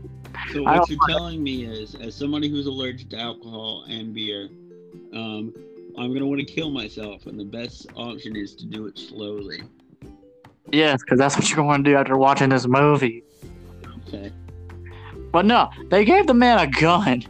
So 0.54 0.64
what 0.64 0.90
you're 0.90 1.00
telling 1.08 1.44
me 1.44 1.66
is, 1.66 1.96
as 1.96 2.16
somebody 2.16 2.50
who's 2.50 2.66
allergic 2.66 3.10
to 3.10 3.20
alcohol 3.20 3.86
and 3.88 4.14
beer, 4.14 4.50
um, 5.14 5.54
I'm 5.98 6.14
gonna 6.14 6.26
want 6.26 6.40
to 6.40 6.46
kill 6.46 6.72
myself, 6.72 7.28
and 7.28 7.40
the 7.40 7.46
best 7.46 7.88
option 7.96 8.36
is 8.36 8.56
to 8.56 8.66
do 8.66 8.88
it 8.88 8.98
slowly. 8.98 9.62
Yes, 10.72 11.02
because 11.02 11.18
that's 11.18 11.36
what 11.36 11.50
you're 11.50 11.56
going 11.56 11.66
to 11.66 11.70
want 11.70 11.86
to 11.86 11.92
do 11.92 11.98
after 11.98 12.18
watching 12.18 12.50
this 12.50 12.68
movie. 12.68 13.24
Okay. 14.10 14.32
But 15.32 15.46
no, 15.46 15.70
they 15.90 16.04
gave 16.06 16.28
the 16.28 16.34
man 16.34 16.60
a 16.60 16.68
gun 16.68 17.24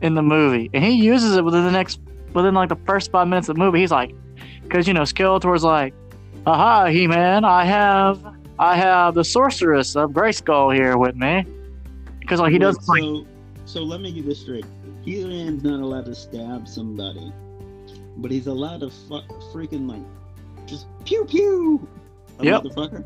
in 0.00 0.14
the 0.14 0.22
movie, 0.22 0.70
and 0.72 0.82
he 0.84 0.92
uses 0.92 1.36
it 1.36 1.44
within 1.44 1.64
the 1.64 1.70
next, 1.72 2.00
within 2.32 2.54
like 2.54 2.68
the 2.68 2.78
first 2.86 3.10
five 3.10 3.28
minutes 3.28 3.48
of 3.48 3.56
the 3.56 3.58
movie. 3.60 3.80
He's 3.80 3.90
like, 3.90 4.14
because 4.62 4.86
you 4.88 4.94
know 4.94 5.02
Skeletor's 5.02 5.64
like, 5.64 5.94
"Aha, 6.46 6.86
He-Man, 6.86 7.44
I 7.44 7.64
have, 7.64 8.24
I 8.58 8.76
have 8.76 9.14
the 9.14 9.24
sorceress 9.24 9.96
of 9.96 10.10
Grayskull 10.10 10.74
here 10.74 10.96
with 10.96 11.16
me," 11.16 11.44
because 12.20 12.38
like 12.40 12.52
he 12.52 12.58
does 12.58 12.76
Wait, 12.88 13.02
like, 13.02 13.02
So, 13.02 13.26
so 13.66 13.82
let 13.82 14.00
me 14.00 14.12
get 14.12 14.26
this 14.26 14.40
straight. 14.40 14.66
He-Man's 15.04 15.64
not 15.64 15.80
allowed 15.80 16.04
to 16.06 16.14
stab 16.14 16.68
somebody, 16.68 17.32
but 18.18 18.30
he's 18.30 18.46
allowed 18.46 18.80
to 18.80 18.90
fu- 18.90 19.20
freaking 19.52 19.88
like 19.88 20.02
just 20.66 20.86
pew 21.04 21.24
pew. 21.24 21.88
A 22.38 22.44
Yep. 22.44 22.62
motherfucker. 22.62 23.04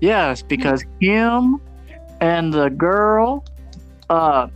yes, 0.00 0.42
because 0.42 0.84
him, 1.00 1.60
and 2.20 2.52
the 2.52 2.68
girl, 2.70 3.44
uh, 4.10 4.48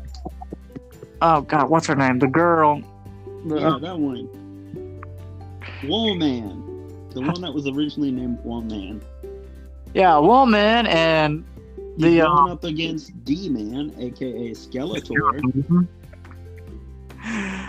oh 1.22 1.40
god, 1.42 1.70
what's 1.70 1.86
her 1.86 1.96
name? 1.96 2.18
The 2.18 2.26
girl, 2.28 2.82
the, 3.46 3.60
Yeah, 3.60 3.78
that 3.80 3.98
one. 3.98 4.28
Woman. 5.86 6.64
The 7.10 7.20
one 7.22 7.40
that 7.40 7.52
was 7.52 7.66
originally 7.66 8.10
named 8.10 8.38
Woman. 8.44 9.00
yeah, 9.94 10.18
woman, 10.18 10.86
and 10.86 11.44
He's 11.96 12.04
the 12.04 12.16
going 12.18 12.50
uh, 12.50 12.52
up 12.52 12.64
against 12.64 13.24
D 13.24 13.48
Man, 13.48 13.92
aka 13.98 14.50
Skeletor. 14.52 15.40
Mhm. 15.40 15.86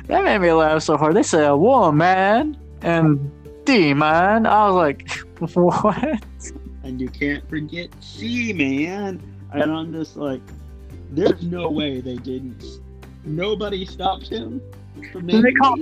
That 0.08 0.24
made 0.24 0.40
me 0.40 0.52
laugh 0.54 0.84
so 0.84 0.96
hard. 0.98 1.16
They 1.16 1.24
said 1.24 1.52
woman 1.52 2.58
and 2.82 3.32
demon. 3.66 4.46
I 4.46 4.68
was 4.70 4.76
like, 4.76 5.10
what? 5.54 6.24
And 6.84 7.00
you 7.02 7.10
can't 7.10 7.48
forget 7.50 7.90
C 8.00 8.54
Man. 8.54 9.22
And 9.54 9.72
I'm 9.72 9.92
just 9.92 10.16
like, 10.16 10.42
there's 11.12 11.44
no 11.44 11.70
way 11.70 12.02
they 12.02 12.18
didn't. 12.18 12.64
Nobody 13.26 13.86
stopped 13.86 14.30
him 14.30 14.62
from 15.12 15.28
Did 15.28 15.44
they 15.44 15.52
call-. 15.54 15.80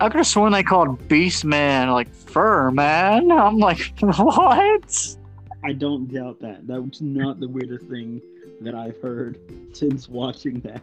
I 0.00 0.08
could 0.08 0.18
have 0.18 0.26
sworn 0.26 0.52
they 0.52 0.62
called 0.62 1.08
Beast 1.08 1.44
Man 1.44 1.90
like 1.90 2.12
Fur 2.12 2.70
Man. 2.70 3.30
I'm 3.32 3.58
like, 3.58 3.92
what? 4.00 5.16
I 5.64 5.72
don't 5.72 6.12
doubt 6.12 6.40
that. 6.40 6.66
That 6.66 6.80
was 6.82 7.00
not 7.00 7.40
the 7.40 7.48
weirdest 7.48 7.86
thing 7.86 8.22
that 8.60 8.74
I've 8.74 9.00
heard 9.00 9.38
since 9.72 10.08
watching 10.08 10.60
that. 10.60 10.82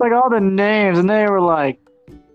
like 0.00 0.12
all 0.12 0.30
the 0.30 0.40
names, 0.40 0.98
and 0.98 1.08
they 1.08 1.26
were 1.26 1.40
like 1.40 1.78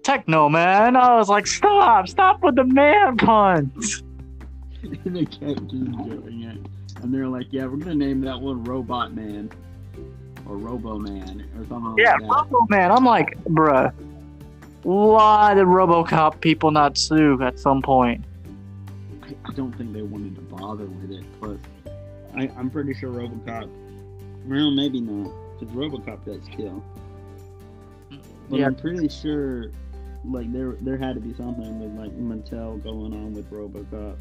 Techno 0.03 0.49
Man. 0.49 0.95
I 0.95 1.15
was 1.15 1.29
like, 1.29 1.47
stop, 1.47 2.07
stop 2.07 2.41
with 2.41 2.55
the 2.55 2.63
man 2.63 3.17
puns. 3.17 4.03
and 4.83 5.15
they 5.15 5.25
kept 5.25 5.67
just 5.67 5.71
doing 5.71 6.43
it. 6.43 6.70
And 7.01 7.13
they're 7.13 7.27
like, 7.27 7.47
yeah, 7.51 7.65
we're 7.65 7.77
gonna 7.77 7.95
name 7.95 8.21
that 8.21 8.39
one 8.39 8.63
Robot 8.63 9.13
Man. 9.13 9.49
Or 10.47 10.57
Robo 10.57 10.97
Man 10.97 11.47
or 11.57 11.65
something 11.67 11.95
Yeah, 11.97 12.15
like. 12.15 12.31
Robo 12.51 12.65
Man. 12.69 12.91
I'm 12.91 13.05
like, 13.05 13.37
bruh, 13.45 13.93
why 14.83 15.53
did 15.53 15.65
RoboCop 15.65 16.41
people 16.41 16.71
not 16.71 16.97
sue 16.97 17.41
at 17.43 17.59
some 17.59 17.81
point? 17.81 18.23
I, 19.23 19.35
I 19.45 19.53
don't 19.53 19.71
think 19.73 19.93
they 19.93 20.01
wanted 20.01 20.35
to 20.35 20.41
bother 20.41 20.85
with 20.85 21.11
it. 21.11 21.23
Plus, 21.39 21.59
I, 22.35 22.49
I'm 22.57 22.69
pretty 22.69 22.93
sure 22.93 23.11
Robocop. 23.11 23.69
Well, 24.45 24.71
maybe 24.71 24.99
not, 24.99 25.31
because 25.59 25.73
Robocop 25.75 26.25
does 26.25 26.41
kill. 26.55 26.83
But 28.49 28.59
Yeah. 28.59 28.65
I'm 28.65 28.75
pretty 28.75 29.07
sure, 29.07 29.67
like 30.25 30.51
there 30.51 30.73
there 30.81 30.97
had 30.97 31.15
to 31.15 31.21
be 31.21 31.33
something 31.35 31.79
with 31.79 31.97
like 31.97 32.11
Mattel 32.17 32.83
going 32.83 33.13
on 33.13 33.33
with 33.33 33.49
Robocop. 33.51 34.17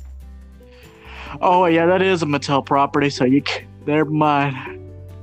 Oh 1.40 1.66
yeah, 1.66 1.86
that 1.86 2.02
is 2.02 2.22
a 2.22 2.26
Mattel 2.26 2.64
property, 2.64 3.10
so 3.10 3.24
you 3.24 3.42
c- 3.46 3.64
never 3.86 4.10
mind. 4.10 4.56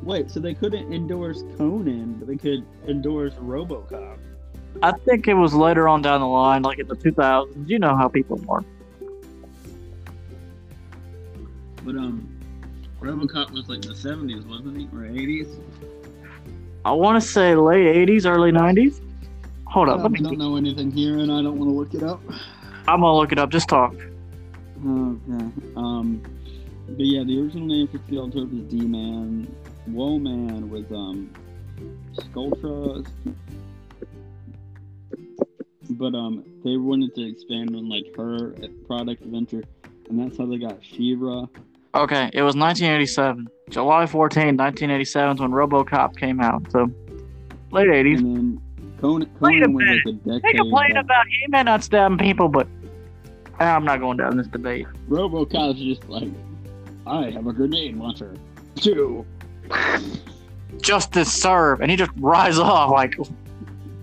Wait, 0.03 0.31
so 0.31 0.39
they 0.39 0.53
couldn't 0.53 0.93
endorse 0.93 1.43
Conan, 1.57 2.13
but 2.13 2.27
they 2.27 2.38
could 2.38 2.65
endorse 2.88 3.33
RoboCop. 3.33 4.17
I 4.81 4.91
think 5.05 5.27
it 5.27 5.33
was 5.33 5.53
later 5.53 5.88
on 5.88 6.01
down 6.01 6.21
the 6.21 6.27
line, 6.27 6.61
like 6.61 6.79
in 6.79 6.88
the 6.88 6.95
2000s. 6.95 7.67
You 7.67 7.79
know 7.79 7.95
how 7.95 8.07
people 8.07 8.39
are. 8.47 8.63
But 11.83 11.95
um, 11.95 12.27
RoboCop 13.01 13.51
was 13.51 13.67
like 13.69 13.81
the 13.81 13.89
70s, 13.93 14.45
wasn't 14.47 14.77
he, 14.77 14.85
or 14.85 15.01
80s? 15.01 15.47
I 16.85 16.91
want 16.91 17.21
to 17.21 17.27
say 17.27 17.55
late 17.55 18.07
80s, 18.07 18.25
early 18.25 18.51
90s. 18.51 19.01
Hold 19.65 19.89
up, 19.89 19.99
I 19.99 20.03
let 20.03 20.11
me. 20.11 20.19
don't 20.21 20.38
know 20.38 20.55
anything 20.55 20.91
here, 20.91 21.17
and 21.17 21.31
I 21.31 21.41
don't 21.41 21.57
want 21.57 21.69
to 21.69 21.75
look 21.75 21.93
it 21.93 22.03
up. 22.03 22.21
I'm 22.88 23.01
gonna 23.01 23.15
look 23.15 23.33
it 23.33 23.39
up. 23.39 23.49
Just 23.49 23.67
talk. 23.67 23.93
Okay. 24.86 25.51
Um, 25.75 26.21
but 26.88 27.05
yeah, 27.05 27.23
the 27.23 27.39
original 27.41 27.67
name 27.67 27.88
for 27.88 27.97
Skeletor 27.99 28.49
was 28.49 28.71
D-Man. 28.71 29.53
Woe-Man 29.88 30.69
was 30.69 30.86
um, 30.91 31.34
Skulltra. 32.13 33.05
But 35.89 36.15
um, 36.15 36.43
they 36.63 36.78
wanted 36.78 37.15
to 37.15 37.28
expand 37.28 37.75
on 37.75 37.89
like 37.89 38.15
her 38.15 38.53
product 38.88 39.23
venture, 39.23 39.63
and 40.09 40.19
that's 40.19 40.38
how 40.38 40.45
they 40.45 40.57
got 40.57 40.84
She-Ra. 40.84 41.45
Okay, 41.95 42.30
it 42.34 42.43
was 42.43 42.55
1987, 42.55 43.47
July 43.69 44.05
14, 44.05 44.57
1987, 44.57 45.36
is 45.36 45.41
when 45.41 45.51
RoboCop 45.51 46.17
came 46.17 46.41
out. 46.41 46.69
So 46.71 46.91
late 47.71 47.88
80s. 47.88 48.17
And 48.19 48.36
then 48.36 48.61
Conan, 48.99 49.30
Conan 49.39 49.73
was 49.73 49.86
like 49.88 50.13
a 50.13 50.17
decade. 50.17 50.43
They 50.43 50.53
complain 50.53 50.97
about 50.97 51.25
He-Man 51.28 51.65
not 51.65 51.84
stabbing 51.84 52.17
people, 52.17 52.49
but 52.49 52.67
I'm 53.60 53.86
not 53.86 53.99
going 53.99 54.18
down 54.18 54.38
this 54.38 54.47
debate. 54.47 54.88
RoboCop's 55.10 55.80
just 55.80 56.08
like, 56.10 56.30
I 57.05 57.32
have 57.32 57.47
a 57.47 57.53
grenade 57.53 57.95
launcher. 57.97 58.36
Two. 58.76 59.26
Justice 60.82 61.32
serve, 61.34 61.82
and 61.82 61.89
he 61.89 61.97
just 61.97 62.12
rises 62.18 62.60
off 62.60 62.91
like, 62.91 63.16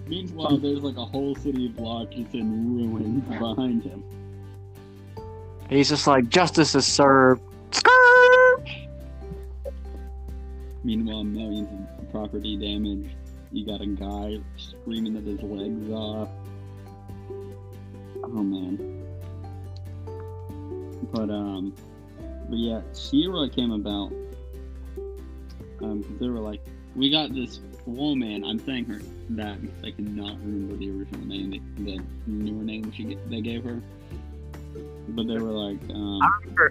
Meanwhile, 0.07 0.59
there's 0.59 0.81
like 0.81 0.97
a 0.97 1.05
whole 1.05 1.35
city 1.37 1.69
block 1.69 2.11
just 2.11 2.35
in 2.35 2.77
ruins 2.77 3.25
behind 3.25 3.83
him. 3.83 4.03
he's 5.69 5.89
just 5.89 6.07
like, 6.07 6.29
justice 6.29 6.75
is 6.75 6.85
served. 6.85 7.41
Skirt! 7.71 8.65
Meanwhile, 10.83 11.25
millions 11.25 11.69
of 11.99 12.11
property 12.11 12.57
damage. 12.57 13.17
You 13.51 13.65
got 13.65 13.81
a 13.81 13.87
guy 13.87 14.39
screaming 14.57 15.15
that 15.15 15.25
his 15.25 15.41
legs 15.43 15.91
off. 15.91 16.29
Oh 18.23 18.43
man. 18.43 19.04
But 21.15 21.31
um, 21.31 21.73
but 22.49 22.59
yeah, 22.59 22.81
She-Ra 22.93 23.47
came 23.49 23.71
about. 23.71 24.13
Um, 25.81 26.05
they 26.19 26.27
were 26.27 26.41
like, 26.41 26.61
we 26.97 27.09
got 27.09 27.33
this 27.33 27.61
woman. 27.87 28.45
I'm 28.45 28.59
saying 28.59 28.87
her 28.87 29.01
that 29.31 29.63
because 29.63 29.85
I 29.85 29.91
cannot 29.93 30.39
remember 30.41 30.75
the 30.77 30.91
original 30.91 31.25
name, 31.25 31.51
the, 31.79 31.85
the 31.85 32.03
newer 32.27 32.65
name 32.65 32.91
she 32.91 33.17
they 33.31 33.41
gave 33.41 33.63
her. 33.63 33.81
But 35.11 35.29
they 35.29 35.39
were 35.39 35.53
like, 35.53 35.79
um, 35.91 36.21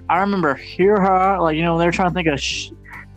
I 0.09 0.19
remember 0.19 0.55
hear 0.55 0.99
her, 0.99 1.39
like, 1.39 1.55
you 1.55 1.61
know, 1.61 1.77
they 1.77 1.85
were 1.85 1.91
trying 1.91 2.09
to 2.09 2.13
think 2.13 2.27
of, 2.27 2.39
sh- 2.39 2.71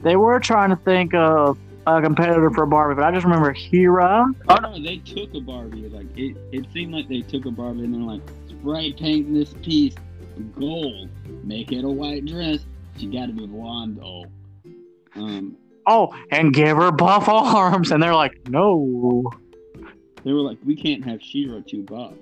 they 0.05 0.14
were 0.14 0.39
trying 0.39 0.70
to 0.70 0.77
think 0.77 1.12
of 1.14 1.59
a 1.89 2.01
competitor 2.01 2.51
for 2.51 2.66
Barbie, 2.66 2.95
but 2.95 3.05
I 3.05 3.11
just 3.11 3.24
remember 3.24 3.53
Hera. 3.53 4.27
Oh 4.49 4.57
no, 4.57 4.81
they 4.81 4.99
took 4.99 5.35
a 5.35 5.41
Barbie. 5.41 5.89
Like 5.89 6.07
it, 6.16 6.37
it 6.53 6.66
seemed 6.72 6.93
like 6.95 7.09
they 7.09 7.22
took 7.22 7.47
a 7.47 7.51
Barbie 7.51 7.85
and 7.85 7.95
they're 7.95 8.01
like, 8.01 8.22
spray 8.49 8.93
paint 8.93 9.35
this 9.35 9.55
piece 9.55 9.95
gold, 10.59 11.09
make 11.47 11.72
it 11.72 11.84
a 11.84 11.88
white 11.88 12.26
dress. 12.26 12.59
She 12.99 13.07
got 13.07 13.26
to 13.26 13.32
be 13.32 13.47
blonde 13.47 13.99
though. 14.01 14.26
Um, 15.14 15.57
Oh, 15.88 16.12
and 16.32 16.53
give 16.53 16.76
her 16.78 16.90
buff 16.90 17.28
arms. 17.28 17.92
And 17.92 18.03
they're 18.03 18.14
like, 18.14 18.49
no. 18.49 19.30
they 20.24 20.32
were 20.32 20.40
like, 20.40 20.59
we 20.64 20.74
can't 20.74 21.05
have 21.05 21.22
She-Ra 21.22 21.61
too 21.64 21.84
buff. 21.84 22.14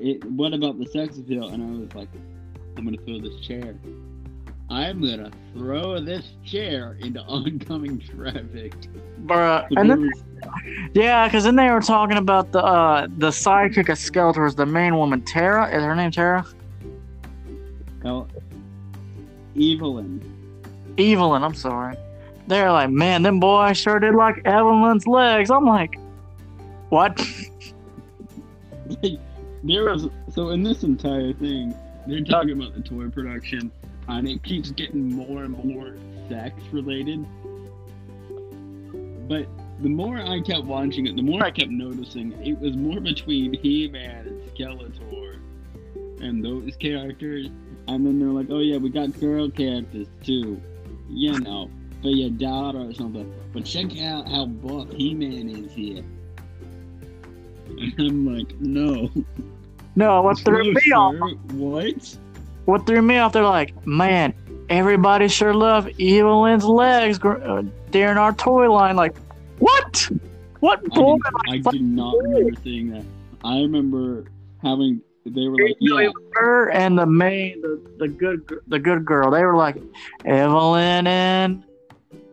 It, 0.00 0.24
what 0.24 0.52
about 0.52 0.76
the 0.78 0.86
sex 0.86 1.16
appeal? 1.18 1.48
And 1.50 1.62
I 1.62 1.80
was 1.80 1.94
like, 1.94 2.08
I'm 2.76 2.84
gonna 2.84 2.96
throw 3.06 3.20
this 3.20 3.38
chair. 3.46 3.76
I'm 4.68 5.00
gonna 5.00 5.30
throw 5.54 6.00
this 6.00 6.32
chair 6.44 6.96
into 7.00 7.20
oncoming 7.28 8.00
traffic. 8.00 8.74
Bruh. 9.26 9.68
But 9.68 9.78
And 9.78 9.88
then, 9.90 10.00
was- 10.08 10.24
yeah, 10.94 11.28
because 11.28 11.44
then 11.44 11.54
they 11.54 11.70
were 11.70 11.80
talking 11.80 12.16
about 12.16 12.50
the 12.50 12.64
uh, 12.64 13.06
the 13.18 13.28
sidekick 13.28 13.88
of 13.90 13.98
Skeletor 13.98 14.46
is 14.46 14.54
the 14.56 14.66
main 14.66 14.96
woman, 14.96 15.22
Tara. 15.22 15.68
Is 15.68 15.84
her 15.84 15.94
name 15.94 16.10
Tara? 16.10 16.44
El- 18.04 18.28
Evil-Lyn. 19.54 20.94
Evil-Lyn, 20.96 21.42
I'm 21.42 21.54
sorry. 21.54 21.96
They're 22.46 22.72
like, 22.72 22.90
man, 22.90 23.22
them 23.22 23.40
boys 23.40 23.76
sure 23.78 23.98
did 23.98 24.14
like 24.14 24.38
Evil-Lyn's 24.38 25.06
legs. 25.06 25.50
I'm 25.50 25.66
like, 25.66 25.98
what? 26.88 27.16
there 29.62 29.84
was 29.84 30.08
so 30.32 30.50
in 30.50 30.62
this 30.62 30.82
entire 30.82 31.32
thing 31.34 31.74
they're 32.06 32.22
talking 32.22 32.52
about 32.52 32.74
the 32.74 32.80
toy 32.80 33.08
production 33.08 33.70
and 34.08 34.26
it 34.26 34.42
keeps 34.42 34.70
getting 34.70 35.14
more 35.14 35.44
and 35.44 35.64
more 35.64 35.94
sex 36.28 36.54
related 36.72 37.24
but 39.28 39.46
the 39.82 39.88
more 39.88 40.18
i 40.18 40.40
kept 40.40 40.64
watching 40.64 41.06
it 41.06 41.14
the 41.14 41.22
more 41.22 41.44
i 41.44 41.50
kept 41.50 41.70
noticing 41.70 42.32
it 42.42 42.58
was 42.58 42.76
more 42.76 43.00
between 43.00 43.52
he-man 43.54 44.26
and 44.26 44.50
skeletor 44.54 45.08
and 46.20 46.44
those 46.44 46.76
characters 46.76 47.46
and 47.88 48.06
then 48.06 48.18
they're 48.18 48.28
like 48.28 48.46
oh 48.50 48.60
yeah 48.60 48.76
we 48.76 48.88
got 48.88 49.18
girl 49.20 49.50
characters 49.50 50.06
too 50.22 50.60
you 51.08 51.38
know 51.40 51.70
for 52.02 52.08
your 52.08 52.30
daughter 52.30 52.78
or 52.78 52.94
something 52.94 53.32
but 53.52 53.64
check 53.64 54.00
out 54.00 54.28
how 54.28 54.46
buff 54.46 54.90
he-man 54.92 55.48
is 55.48 55.72
here 55.72 56.04
and 57.68 57.94
i'm 57.98 58.36
like 58.36 58.58
no 58.60 59.10
No, 59.96 60.22
what 60.22 60.38
threw 60.44 60.72
me 60.72 60.92
off? 60.92 61.14
What? 61.52 62.16
What 62.64 62.86
threw 62.86 63.02
me 63.02 63.18
off? 63.18 63.32
They're 63.32 63.42
like, 63.42 63.86
man, 63.86 64.34
everybody 64.68 65.28
sure 65.28 65.54
love 65.54 65.88
Evil-Lyn's 65.98 66.64
legs 66.64 67.18
uh, 67.22 67.62
during 67.90 68.16
our 68.16 68.32
toy 68.32 68.72
line. 68.72 68.96
Like, 68.96 69.16
what? 69.58 70.08
What 70.60 70.80
I, 70.92 71.56
did, 71.58 71.66
I 71.66 71.70
did 71.70 71.82
not 71.82 72.16
remember 72.16 72.60
seeing 72.62 72.90
that. 72.90 73.04
I 73.42 73.56
remember 73.60 74.26
having 74.62 75.00
they 75.26 75.48
were 75.48 75.56
like, 75.56 75.76
yeah, 75.80 76.08
her 76.34 76.70
and 76.70 76.98
the 76.98 77.06
main, 77.06 77.60
the, 77.60 77.80
the 77.98 78.08
good, 78.08 78.60
the 78.68 78.78
good 78.78 79.04
girl. 79.04 79.30
They 79.30 79.44
were 79.44 79.56
like 79.56 79.76
Evil-Lyn 80.24 81.06
and 81.06 81.64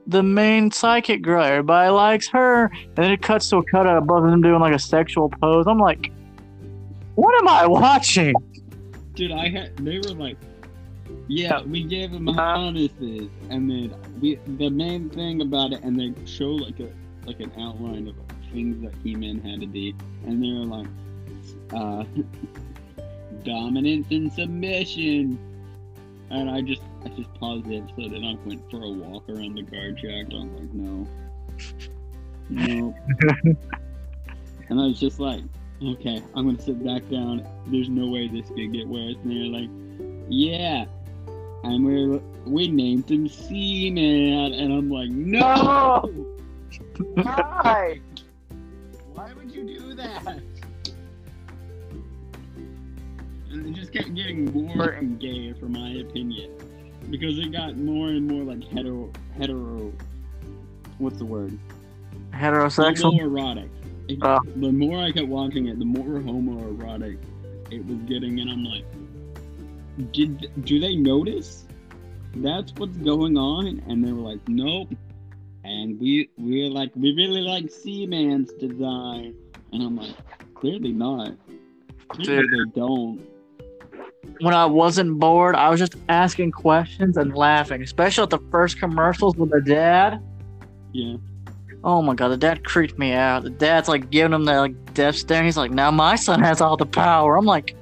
the 0.07 0.23
main 0.23 0.71
psychic 0.71 1.21
girl. 1.21 1.43
Everybody 1.43 1.89
likes 1.91 2.27
her. 2.29 2.65
And 2.65 2.95
then 2.95 3.11
it 3.11 3.21
cuts 3.21 3.49
to 3.49 3.57
a 3.57 3.63
cut 3.63 3.87
out 3.87 3.97
of 3.97 4.07
them 4.07 4.41
doing 4.41 4.61
like 4.61 4.73
a 4.73 4.79
sexual 4.79 5.29
pose. 5.29 5.67
I'm 5.67 5.79
like, 5.79 6.11
what 7.15 7.35
am 7.41 7.47
I 7.47 7.67
watching? 7.67 8.35
dude, 9.17 9.31
I 9.31 9.49
had. 9.49 9.75
They 9.77 9.97
were 9.97 10.13
like, 10.13 10.37
yeah, 11.27 11.61
we 11.63 11.83
gave 11.83 12.11
him 12.11 12.25
bonuses, 12.25 13.29
and 13.49 13.69
then 13.69 13.93
we 14.21 14.35
the 14.57 14.69
main 14.69 15.09
thing 15.09 15.41
about 15.41 15.73
it, 15.73 15.83
and 15.83 15.99
they 15.99 16.13
show 16.25 16.51
like 16.51 16.79
a 16.79 16.89
like 17.25 17.41
an 17.41 17.51
outline 17.59 18.07
of 18.07 18.15
things 18.53 18.81
that 18.83 18.93
He-Man 19.03 19.41
had 19.41 19.59
to 19.59 19.67
be, 19.67 19.93
and 20.25 20.41
they 20.41 20.51
were 20.51 20.77
like, 20.77 20.87
uh, 21.73 22.05
dominance 23.47 24.07
and 24.11 24.31
submission. 24.31 25.39
And 26.29 26.49
I 26.49 26.61
just 26.61 26.81
I 27.05 27.09
just 27.09 27.33
paused 27.35 27.65
the 27.65 27.77
episode 27.77 28.11
and 28.11 28.25
I 28.25 28.35
went 28.45 28.69
for 28.69 28.83
a 28.83 28.89
walk 28.89 29.29
around 29.29 29.55
the 29.55 29.63
guard 29.63 29.97
shack. 29.99 30.27
I'm 30.33 30.53
like, 30.55 30.73
no, 30.73 31.07
no. 32.49 32.95
and 34.69 34.79
I 34.79 34.87
was 34.87 34.99
just 34.99 35.19
like, 35.19 35.41
okay, 35.81 36.21
I'm 36.35 36.47
gonna 36.47 36.61
sit 36.61 36.83
back 36.83 37.09
down. 37.09 37.47
There's 37.67 37.87
no 37.87 38.07
way 38.07 38.27
this 38.27 38.49
could 38.49 38.73
get 38.73 38.87
worse. 38.87 39.15
And 39.23 39.31
they're 39.31 39.61
like, 39.61 39.69
yeah. 40.29 40.85
And 41.63 41.85
we 41.85 42.19
we 42.45 42.67
named 42.67 43.09
him 43.09 43.29
Seaman, 43.29 44.53
and 44.53 44.73
I'm 44.73 44.89
like, 44.89 45.09
no. 45.09 46.35
Why? 47.13 48.01
Why 49.13 49.33
would 49.33 49.51
you 49.51 49.63
do 49.63 49.93
that? 49.95 50.41
It 53.51 53.73
just 53.73 53.93
kept 53.93 54.13
getting 54.15 54.45
more 54.53 54.89
and 54.89 55.19
gayer, 55.19 55.55
for 55.55 55.65
my 55.67 55.89
opinion, 55.91 56.51
because 57.09 57.37
it 57.39 57.51
got 57.51 57.77
more 57.77 58.09
and 58.09 58.27
more 58.27 58.43
like 58.43 58.63
hetero, 58.69 59.11
hetero. 59.37 59.91
What's 60.97 61.17
the 61.17 61.25
word? 61.25 61.57
Heterosexual. 62.31 63.19
Homoerotic. 63.19 63.69
It- 64.07 64.19
Oh. 64.21 64.39
The 64.55 64.71
more 64.71 64.99
I 64.99 65.11
kept 65.11 65.27
watching 65.27 65.67
it, 65.67 65.79
the 65.79 65.85
more 65.85 66.19
homoerotic 66.21 67.17
it 67.71 67.85
was 67.85 67.97
getting, 68.07 68.39
and 68.39 68.49
I'm 68.49 68.63
like, 68.63 68.85
did 70.13 70.49
do 70.65 70.79
they 70.79 70.95
notice? 70.95 71.65
That's 72.35 72.71
what's 72.77 72.95
going 72.97 73.35
on, 73.37 73.81
and 73.87 74.03
they 74.05 74.11
were 74.11 74.21
like, 74.21 74.47
nope. 74.47 74.89
And 75.63 75.99
we 75.99 76.29
we're 76.37 76.69
like, 76.69 76.91
we 76.95 77.13
really 77.15 77.41
like 77.41 77.69
Seaman's 77.69 78.53
design, 78.53 79.35
and 79.73 79.83
I'm 79.83 79.97
like, 79.97 80.15
clearly 80.53 80.93
not. 80.93 81.31
Clearly 82.07 82.47
they 82.47 82.71
don't. 82.79 83.19
When 84.39 84.53
I 84.53 84.65
wasn't 84.65 85.19
bored, 85.19 85.55
I 85.55 85.69
was 85.69 85.79
just 85.79 85.95
asking 86.09 86.51
questions 86.51 87.17
and 87.17 87.35
laughing, 87.35 87.81
especially 87.81 88.23
at 88.23 88.29
the 88.29 88.39
first 88.51 88.79
commercials 88.79 89.35
with 89.35 89.49
the 89.51 89.61
dad. 89.61 90.21
Yeah. 90.91 91.17
Oh 91.83 92.01
my 92.01 92.13
god, 92.13 92.29
the 92.29 92.37
dad 92.37 92.63
creeped 92.63 92.97
me 92.99 93.13
out. 93.13 93.43
The 93.43 93.49
dad's 93.49 93.87
like 93.87 94.09
giving 94.09 94.33
him 94.33 94.45
that 94.45 94.57
like 94.59 94.93
death 94.93 95.15
stare. 95.15 95.37
And 95.37 95.45
he's 95.45 95.57
like, 95.57 95.71
"Now 95.71 95.91
my 95.91 96.15
son 96.15 96.41
has 96.41 96.61
all 96.61 96.75
the 96.77 96.85
power." 96.85 97.37
I'm 97.37 97.45
like, 97.45 97.75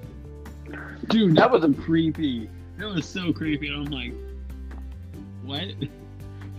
Dude, 1.10 1.36
that 1.36 1.52
was 1.52 1.64
a 1.64 1.74
creepy. 1.74 2.50
That 2.78 2.88
was 2.88 3.06
so 3.06 3.32
creepy. 3.32 3.68
And 3.68 3.88
I'm 3.88 3.92
like, 3.92 4.14
what? 5.44 5.64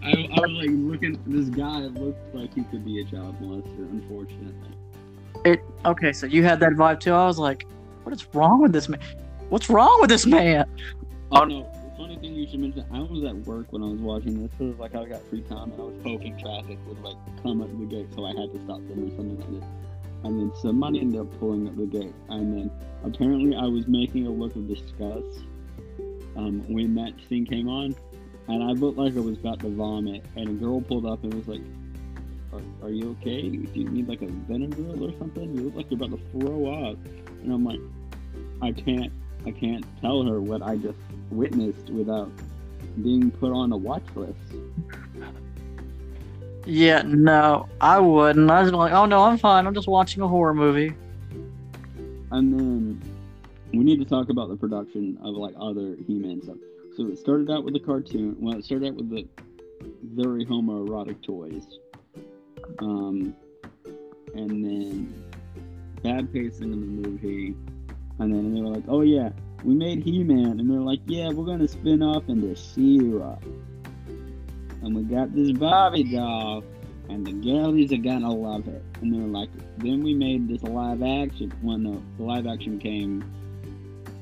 I, 0.02 0.10
I 0.10 0.40
was 0.40 0.50
like 0.52 0.70
looking. 0.70 1.18
This 1.26 1.48
guy 1.48 1.78
looked 1.80 2.34
like 2.34 2.54
he 2.54 2.62
could 2.64 2.84
be 2.84 3.00
a 3.00 3.04
child 3.04 3.40
molester. 3.40 3.90
Unfortunately. 3.90 4.54
"It." 5.44 5.60
Okay, 5.84 6.12
so 6.12 6.26
you 6.26 6.44
had 6.44 6.60
that 6.60 6.72
vibe 6.72 7.00
too. 7.00 7.12
I 7.12 7.26
was 7.26 7.38
like, 7.38 7.66
"What 8.04 8.14
is 8.14 8.26
wrong 8.34 8.62
with 8.62 8.72
this 8.72 8.88
man? 8.88 9.00
What's 9.48 9.68
wrong 9.70 10.00
with 10.00 10.10
this 10.10 10.26
man?" 10.26 10.66
Oh 11.30 11.44
no! 11.44 11.62
The 11.62 11.96
funny 11.96 12.16
thing 12.16 12.34
you 12.34 12.48
should 12.48 12.60
mention. 12.60 12.84
I 12.92 13.00
was 13.00 13.24
at 13.24 13.36
work 13.46 13.72
when 13.72 13.82
I 13.82 13.86
was 13.86 14.00
watching 14.00 14.42
this. 14.42 14.50
It 14.58 14.64
was 14.64 14.78
like 14.78 14.94
I 14.94 15.04
got 15.04 15.22
free 15.28 15.42
time 15.42 15.72
and 15.72 15.80
I 15.80 15.84
was 15.84 16.02
hoping 16.02 16.38
traffic 16.38 16.78
would 16.86 17.02
like 17.02 17.16
come 17.42 17.60
up 17.60 17.68
the 17.78 17.86
gate, 17.86 18.08
so 18.14 18.24
I 18.24 18.30
had 18.30 18.52
to 18.52 18.60
stop 18.64 18.78
them 18.88 19.04
or 19.04 19.10
something 19.16 19.38
like 19.38 19.60
this. 19.60 19.68
And 20.24 20.40
then 20.40 20.52
somebody 20.60 21.00
ended 21.00 21.20
up 21.20 21.38
pulling 21.38 21.68
up 21.68 21.76
the 21.76 21.86
gate, 21.86 22.14
and 22.28 22.56
then 22.56 22.70
apparently 23.04 23.54
I 23.56 23.66
was 23.66 23.86
making 23.86 24.26
a 24.26 24.30
look 24.30 24.56
of 24.56 24.68
disgust 24.68 25.44
um, 26.36 26.64
when 26.68 26.94
that 26.96 27.12
scene 27.28 27.46
came 27.46 27.68
on, 27.68 27.94
and 28.48 28.62
I 28.62 28.72
looked 28.72 28.98
like 28.98 29.16
I 29.16 29.20
was 29.20 29.38
about 29.38 29.60
to 29.60 29.68
vomit. 29.68 30.24
And 30.36 30.48
a 30.48 30.52
girl 30.52 30.80
pulled 30.80 31.06
up 31.06 31.22
and 31.22 31.34
was 31.34 31.48
like, 31.48 31.62
"Are, 32.52 32.86
are 32.86 32.90
you 32.90 33.16
okay? 33.20 33.42
Do 33.42 33.80
you 33.80 33.88
need 33.88 34.08
like 34.08 34.22
a 34.22 34.26
Benadryl 34.26 35.00
or 35.00 35.16
something? 35.18 35.54
You 35.54 35.64
look 35.64 35.76
like 35.76 35.90
you're 35.90 36.02
about 36.02 36.18
to 36.18 36.24
throw 36.32 36.90
up." 36.90 36.98
And 37.42 37.52
I'm 37.52 37.64
like, 37.64 37.80
I 38.62 38.72
can't, 38.72 39.12
I 39.46 39.52
can't 39.52 39.84
tell 40.00 40.24
her 40.24 40.40
what 40.40 40.62
I 40.62 40.76
just 40.76 40.98
witnessed 41.30 41.90
without 41.90 42.30
being 43.02 43.30
put 43.30 43.52
on 43.52 43.72
a 43.72 43.76
watch 43.76 44.04
list. 44.14 44.36
Yeah, 46.64 47.02
no, 47.02 47.68
I 47.80 48.00
wouldn't. 48.00 48.50
I 48.50 48.62
was 48.62 48.72
like, 48.72 48.92
"Oh 48.92 49.06
no, 49.06 49.22
I'm 49.22 49.38
fine. 49.38 49.66
I'm 49.66 49.74
just 49.74 49.86
watching 49.86 50.22
a 50.22 50.28
horror 50.28 50.52
movie." 50.54 50.94
And 52.32 52.52
then 52.52 53.02
we 53.72 53.84
need 53.84 54.00
to 54.00 54.04
talk 54.04 54.30
about 54.30 54.48
the 54.48 54.56
production 54.56 55.16
of 55.22 55.36
like 55.36 55.54
other 55.60 55.96
He-Man 56.06 56.42
stuff. 56.42 56.56
So 56.96 57.06
it 57.06 57.18
started 57.18 57.50
out 57.50 57.64
with 57.64 57.74
the 57.74 57.80
cartoon. 57.80 58.36
Well, 58.40 58.58
it 58.58 58.64
started 58.64 58.88
out 58.88 58.94
with 58.96 59.10
the 59.10 59.28
very 60.02 60.44
homoerotic 60.44 61.22
toys. 61.22 61.78
Um, 62.80 63.36
and 64.34 64.64
then 64.64 65.24
bad 66.02 66.32
pacing 66.32 66.72
in 66.72 66.80
the 67.02 67.08
movie. 67.08 67.54
And 68.18 68.32
then 68.32 68.54
they 68.54 68.60
were 68.60 68.68
like, 68.68 68.84
"Oh 68.88 69.02
yeah, 69.02 69.30
we 69.64 69.74
made 69.74 70.02
He-Man," 70.02 70.60
and 70.60 70.70
they're 70.70 70.80
like, 70.80 71.00
"Yeah, 71.06 71.30
we're 71.30 71.44
gonna 71.44 71.68
spin 71.68 72.02
off 72.02 72.28
into 72.28 72.54
She-Ra." 72.54 73.36
And 74.82 74.94
we 74.94 75.02
got 75.02 75.34
this 75.34 75.52
Bobby 75.52 76.04
doll, 76.04 76.62
and 77.08 77.26
the 77.26 77.32
girlies 77.32 77.92
are 77.92 77.96
gonna 77.96 78.32
love 78.32 78.68
it. 78.68 78.82
And 79.00 79.12
they're 79.12 79.20
like, 79.20 79.50
then 79.78 80.02
we 80.02 80.14
made 80.14 80.48
this 80.48 80.62
live 80.62 81.02
action. 81.02 81.52
when 81.60 81.82
the 81.84 82.00
live 82.22 82.46
action 82.46 82.78
came 82.78 83.24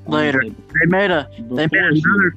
Later. 0.06 0.42
say 0.42 0.54
They 0.80 0.86
made 0.86 1.10
a 1.10 1.28
they 1.50 1.66
made 1.70 1.82
another. 1.82 2.36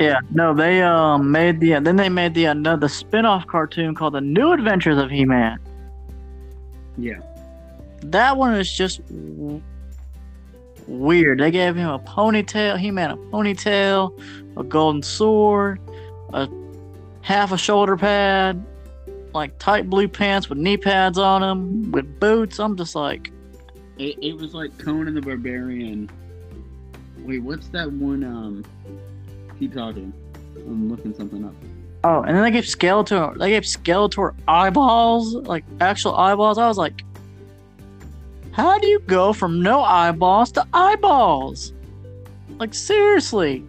Yeah, 0.00 0.20
no, 0.32 0.54
they 0.54 0.82
um 0.82 1.30
made 1.30 1.60
the 1.60 1.78
then 1.80 1.96
they 1.96 2.08
made 2.08 2.34
the 2.34 2.46
another 2.46 2.88
spin-off 2.88 3.46
cartoon 3.46 3.94
called 3.94 4.14
The 4.14 4.20
New 4.20 4.52
Adventures 4.52 4.98
of 4.98 5.10
He-Man. 5.10 5.58
Yeah. 6.96 7.20
That 8.02 8.36
one 8.36 8.54
is 8.54 8.72
just 8.72 9.00
weird. 10.90 11.40
They 11.40 11.50
gave 11.50 11.76
him 11.76 11.88
a 11.88 11.98
ponytail. 11.98 12.78
He-Man 12.78 13.10
a 13.12 13.16
ponytail, 13.16 14.20
a 14.56 14.64
golden 14.64 15.02
sword, 15.02 15.80
a 16.32 16.48
half 17.22 17.52
a 17.52 17.58
shoulder 17.58 17.96
pad, 17.96 18.64
like 19.32 19.58
tight 19.58 19.88
blue 19.88 20.08
pants 20.08 20.48
with 20.48 20.58
knee 20.58 20.76
pads 20.76 21.16
on 21.18 21.40
them, 21.40 21.92
with 21.92 22.18
boots. 22.20 22.58
I'm 22.58 22.76
just 22.76 22.94
like, 22.94 23.32
It, 23.98 24.18
it 24.20 24.36
was 24.36 24.52
like 24.54 24.76
Conan 24.78 25.14
the 25.14 25.20
Barbarian. 25.22 26.10
Wait, 27.20 27.38
what's 27.42 27.68
that 27.68 27.90
one? 27.92 28.24
Um, 28.24 28.64
keep 29.58 29.74
talking. 29.74 30.12
I'm 30.56 30.90
looking 30.90 31.14
something 31.14 31.44
up. 31.44 31.54
oh. 32.04 32.22
And 32.22 32.36
then 32.36 32.42
they 32.42 32.50
gave 32.50 32.64
Skeletor. 32.64 33.38
They 33.38 33.50
gave 33.50 33.62
Skeletor 33.62 34.34
eyeballs, 34.48 35.34
like 35.34 35.64
actual 35.80 36.16
eyeballs. 36.16 36.58
I 36.58 36.66
was 36.66 36.78
like, 36.78 37.04
how 38.52 38.78
do 38.78 38.86
you 38.86 39.00
go 39.00 39.32
from 39.32 39.62
no 39.62 39.82
eyeballs 39.82 40.52
to 40.52 40.66
eyeballs? 40.72 41.72
Like 42.58 42.74
seriously. 42.74 43.64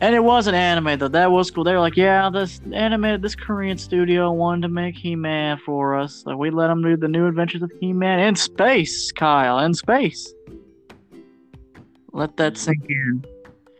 And 0.00 0.14
it 0.14 0.22
was 0.22 0.46
an 0.46 0.54
anime 0.54 0.98
though. 0.98 1.08
That 1.08 1.30
was 1.30 1.50
cool. 1.50 1.64
They 1.64 1.72
were 1.72 1.80
like, 1.80 1.96
yeah, 1.96 2.28
this 2.28 2.60
anime, 2.72 3.20
this 3.20 3.34
Korean 3.34 3.78
studio 3.78 4.32
wanted 4.32 4.62
to 4.62 4.68
make 4.68 4.96
He-Man 4.96 5.58
for 5.64 5.94
us, 5.94 6.24
so 6.24 6.36
we 6.36 6.50
let 6.50 6.66
them 6.66 6.82
do 6.82 6.96
the 6.96 7.08
new 7.08 7.26
adventures 7.26 7.62
of 7.62 7.72
He-Man 7.80 8.20
in 8.20 8.36
space, 8.36 9.12
Kyle, 9.12 9.60
in 9.60 9.72
space. 9.72 10.34
Let 12.12 12.36
that 12.36 12.58
sink 12.58 12.84
in, 12.88 13.24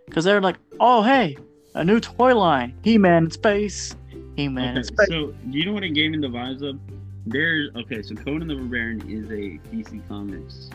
because 0.06 0.24
they're 0.24 0.40
like, 0.40 0.56
oh 0.80 1.02
hey, 1.02 1.36
a 1.74 1.84
new 1.84 2.00
toy 2.00 2.34
line, 2.34 2.74
He-Man 2.82 3.24
in 3.24 3.30
space, 3.30 3.94
He-Man 4.36 4.78
in 4.78 4.84
space. 4.84 5.08
so 5.08 5.34
do 5.50 5.58
you 5.58 5.66
know 5.66 5.72
what 5.72 5.84
it 5.84 5.90
gave 5.90 6.12
me 6.12 6.18
the 6.18 6.28
vibes 6.28 6.62
of? 6.62 6.78
There's 7.26 7.70
okay, 7.74 8.02
so 8.02 8.14
Conan 8.14 8.48
the 8.48 8.54
Barbarian 8.54 9.00
is 9.08 9.30
a 9.30 9.58
DC 9.74 10.06
Comics 10.08 10.68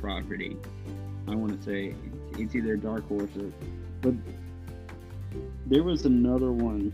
property. 0.00 0.56
I 1.28 1.34
want 1.36 1.56
to 1.56 1.64
say 1.64 1.94
it's 2.32 2.54
either 2.54 2.76
Dark 2.76 3.06
Horse 3.08 3.30
or, 3.38 3.52
but 4.00 4.14
there 5.66 5.84
was 5.84 6.04
another 6.04 6.50
one. 6.50 6.92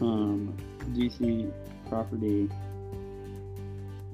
Um, 0.00 0.56
DC 0.94 1.52
property. 1.88 2.48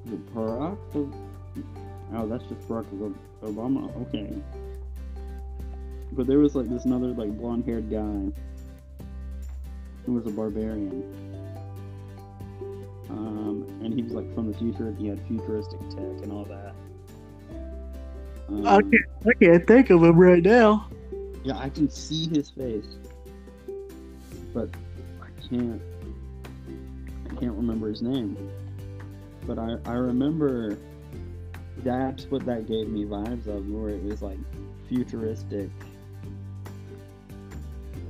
The 0.07 0.17
Barack. 0.35 0.79
Oh, 0.95 2.29
that's 2.29 2.45
just 2.45 2.69
Barack 2.69 3.15
Obama. 3.43 3.91
Okay. 4.09 4.35
But 6.13 6.27
there 6.27 6.39
was 6.39 6.55
like 6.55 6.69
this 6.69 6.85
another 6.85 7.09
like 7.09 7.31
blonde-haired 7.39 7.91
guy 7.91 8.33
who 10.05 10.13
was 10.13 10.27
a 10.27 10.31
barbarian. 10.31 11.32
Um, 13.13 13.67
and 13.83 13.93
he 13.93 14.03
was 14.03 14.13
like 14.13 14.35
from 14.35 14.51
the 14.51 14.57
future. 14.57 14.89
and 14.89 14.99
He 14.99 15.09
had 15.09 15.21
futuristic 15.29 15.81
tech 15.91 16.23
and 16.23 16.33
all 16.33 16.45
that. 16.45 16.75
Um, 18.49 18.67
I 18.67 18.81
can't, 18.81 18.95
I 19.27 19.33
can't 19.45 19.67
think 19.67 19.91
of 19.91 20.03
him 20.03 20.19
right 20.19 20.43
now. 20.43 20.89
Yeah, 21.45 21.59
I 21.59 21.69
can 21.69 21.91
see 21.91 22.29
his 22.29 22.51
face, 22.51 22.87
but 24.55 24.69
I 25.21 25.27
can't. 25.49 25.81
I 27.31 27.35
can't 27.35 27.53
remember 27.55 27.89
his 27.89 28.03
name. 28.03 28.37
But 29.47 29.59
I 29.59 29.77
I 29.85 29.95
remember 29.95 30.79
that's 31.79 32.27
what 32.27 32.47
that 32.47 32.67
gave 32.67 32.89
me 32.89 33.05
vibes 33.05 33.47
of, 33.47 33.69
where 33.69 33.91
it 33.91 34.03
was 34.03 34.23
like 34.23 34.39
futuristic. 34.89 35.69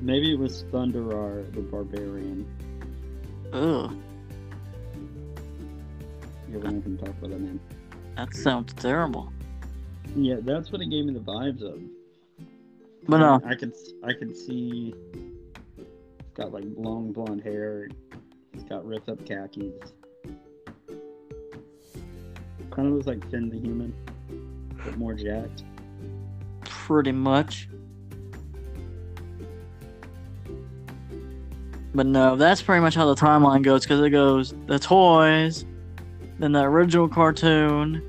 Maybe 0.00 0.32
it 0.32 0.38
was 0.38 0.64
Thundarr 0.64 1.52
the 1.54 1.60
Barbarian. 1.60 2.46
Ugh, 6.54 6.62
You 6.62 6.68
ever 6.68 6.70
make 6.70 6.84
him 6.84 6.98
talk 6.98 7.08
about 7.08 7.30
that 7.30 7.40
name? 7.40 7.60
that 8.16 8.34
sounds 8.34 8.72
terrible. 8.74 9.32
Yeah, 10.14 10.36
that's 10.42 10.70
what 10.70 10.80
it 10.82 10.86
gave 10.90 11.06
me 11.06 11.14
the 11.14 11.20
vibes 11.20 11.62
of. 11.62 11.80
But 13.08 13.18
no, 13.18 13.34
uh, 13.34 13.40
I 13.46 13.54
could 13.54 13.72
I 14.04 14.12
could 14.12 14.36
see. 14.36 14.94
He's 15.14 16.32
got 16.34 16.52
like 16.52 16.64
long 16.76 17.12
blonde 17.12 17.42
hair. 17.42 17.88
He's 18.52 18.64
got 18.64 18.84
ripped 18.86 19.08
up 19.08 19.24
khakis. 19.24 19.72
Kind 22.70 22.88
of 22.88 22.94
looks 22.94 23.06
like 23.06 23.28
Finn 23.30 23.48
the 23.50 23.58
Human, 23.58 23.94
but 24.84 24.96
more 24.98 25.14
jacked. 25.14 25.64
pretty 26.64 27.12
much. 27.12 27.68
But 31.94 32.06
no, 32.06 32.36
that's 32.36 32.62
pretty 32.62 32.80
much 32.80 32.94
how 32.94 33.06
the 33.12 33.20
timeline 33.20 33.62
goes 33.62 33.82
because 33.82 34.00
it 34.00 34.10
goes 34.10 34.54
the 34.66 34.78
toys, 34.78 35.66
then 36.42 36.50
the 36.52 36.62
original 36.62 37.08
cartoon, 37.08 38.02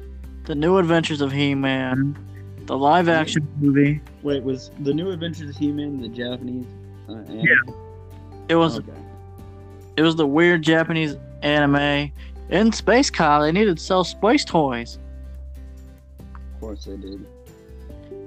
the 0.46 0.56
new 0.56 0.78
adventures 0.80 1.22
of 1.22 1.32
He 1.32 1.54
Man, 1.54 2.18
the 2.66 2.76
live 2.76 3.08
action 3.08 3.48
movie. 3.60 4.02
Wait, 4.24 4.42
was 4.42 4.72
the 4.80 4.94
New 4.94 5.12
Adventures 5.12 5.50
of 5.52 5.56
He-Man 5.56 6.02
the 6.02 6.08
Japanese? 6.08 6.66
Uh, 7.08 7.14
anime? 7.14 7.40
Yeah. 7.42 7.74
It 8.50 8.56
was 8.56 8.80
Okay. 8.80 8.92
it 9.98 10.02
was 10.02 10.16
the 10.16 10.26
weird 10.26 10.62
Japanese 10.64 11.16
anime. 11.44 12.12
In 12.50 12.72
Space 12.72 13.10
Kyle, 13.12 13.42
they 13.42 13.52
needed 13.52 13.78
to 13.78 13.84
sell 13.84 14.04
space 14.04 14.44
toys. 14.46 14.98
Of 16.56 16.60
course 16.62 16.86
they 16.86 16.98
did. 16.98 17.26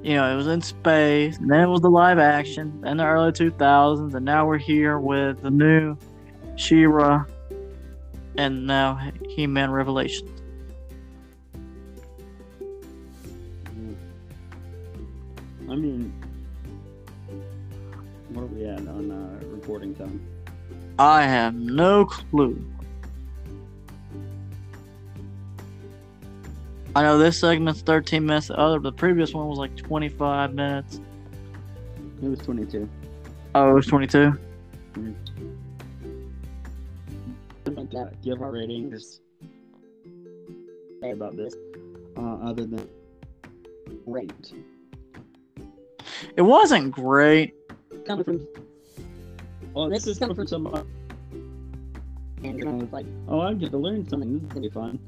You 0.03 0.15
know, 0.15 0.33
it 0.33 0.37
was 0.37 0.47
in 0.47 0.61
space, 0.63 1.39
and 1.39 1.51
then 1.51 1.63
it 1.63 1.67
was 1.69 1.81
the 1.81 1.91
live 1.91 2.19
action, 2.19 2.81
then 2.83 2.99
the 2.99 3.07
early 3.07 3.33
2000s, 3.33 4.15
and 4.15 4.25
now 4.25 4.47
we're 4.47 4.59
here 4.59 4.99
with 5.01 5.43
the 5.43 5.51
new 5.51 5.97
She-Ra, 6.55 7.25
and 8.39 8.67
now 8.67 9.01
He-Man 9.29 9.71
Revelations. 9.71 10.31
I 15.69 15.75
mean, 15.75 16.13
what 18.31 18.43
are 18.43 18.47
we 18.47 18.65
at 18.67 18.79
on 18.81 19.11
uh, 19.11 19.47
recording 19.49 19.95
time? 19.95 20.25
I 20.99 21.25
have 21.25 21.55
no 21.55 22.05
clue. 22.05 22.65
I 26.95 27.03
know 27.03 27.19
this 27.19 27.39
segment's 27.39 27.83
13 27.83 28.25
minutes. 28.25 28.47
The 28.49 28.59
other, 28.59 28.79
the 28.79 28.93
previous 28.93 29.35
one 29.35 29.49
was 29.49 29.59
like 29.59 29.77
25 29.77 30.55
minutes. 30.55 31.01
It 32.23 32.29
was 32.29 32.39
22. 32.39 32.89
Oh, 33.55 33.71
it 33.71 33.75
was 33.75 33.87
22. 33.87 34.33
like 34.97 35.15
that. 37.97 38.23
Give 38.23 38.41
our 38.43 38.53
ratings 38.53 39.21
say 41.01 41.11
about 41.11 41.37
this, 41.37 41.55
uh, 42.17 42.37
other 42.43 42.67
than 42.67 42.89
great. 44.05 44.53
It 46.37 46.43
wasn't 46.43 46.93
great. 46.93 47.55
Coming 48.07 48.25
from, 48.25 48.47
well, 49.75 49.89
this 49.89 50.07
is 50.07 50.19
coming 50.19 50.35
from 50.35 50.47
someone. 50.47 50.87
And 52.43 52.69
I 52.69 52.73
was 52.73 52.93
like, 52.93 53.07
oh, 53.29 53.41
I 53.41 53.55
get 53.55 53.71
to 53.73 53.79
learn 53.79 54.09
something. 54.09 54.35
This 54.35 54.43
is 54.43 54.49
gonna 54.49 54.61
be 54.61 54.69
fun. 54.71 54.99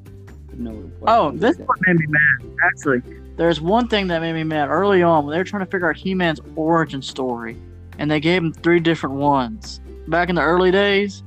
No. 0.54 0.90
Oh, 1.06 1.30
this 1.30 1.56
one 1.58 1.78
made 1.86 1.96
me 1.96 2.06
mad. 2.08 2.56
Actually, 2.66 3.02
there's 3.36 3.60
one 3.60 3.86
thing 3.86 4.08
that 4.08 4.20
made 4.20 4.32
me 4.32 4.44
mad 4.44 4.68
early 4.68 5.02
on 5.02 5.24
when 5.24 5.32
they 5.32 5.38
were 5.38 5.44
trying 5.44 5.64
to 5.64 5.70
figure 5.70 5.88
out 5.88 5.96
He-Man's 5.96 6.40
origin 6.56 7.00
story, 7.00 7.56
and 7.98 8.10
they 8.10 8.18
gave 8.18 8.42
him 8.42 8.52
three 8.52 8.80
different 8.80 9.16
ones. 9.16 9.80
Back 10.08 10.30
in 10.30 10.34
the 10.34 10.42
early 10.42 10.70
days, 10.70 11.22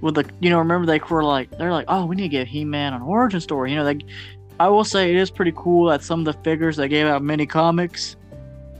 with 0.00 0.14
the 0.14 0.30
you 0.40 0.50
know, 0.50 0.58
remember 0.58 0.86
they 0.86 1.00
were 1.10 1.24
like 1.24 1.50
they're 1.58 1.72
like, 1.72 1.86
oh, 1.88 2.06
we 2.06 2.16
need 2.16 2.22
to 2.22 2.28
give 2.28 2.48
He-Man 2.48 2.94
an 2.94 3.02
origin 3.02 3.40
story. 3.40 3.72
You 3.72 3.78
know, 3.78 3.84
they. 3.84 3.98
I 4.60 4.68
will 4.68 4.84
say 4.84 5.10
it 5.10 5.16
is 5.16 5.30
pretty 5.30 5.52
cool 5.54 5.88
that 5.88 6.02
some 6.02 6.20
of 6.20 6.24
the 6.24 6.32
figures 6.42 6.76
they 6.76 6.88
gave 6.88 7.06
out 7.06 7.22
mini 7.22 7.46
comics. 7.46 8.16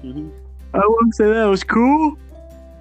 hmm 0.02 0.28
I 0.74 0.82
wouldn't 0.84 1.14
say 1.14 1.32
that 1.32 1.44
was 1.44 1.64
cool. 1.64 2.18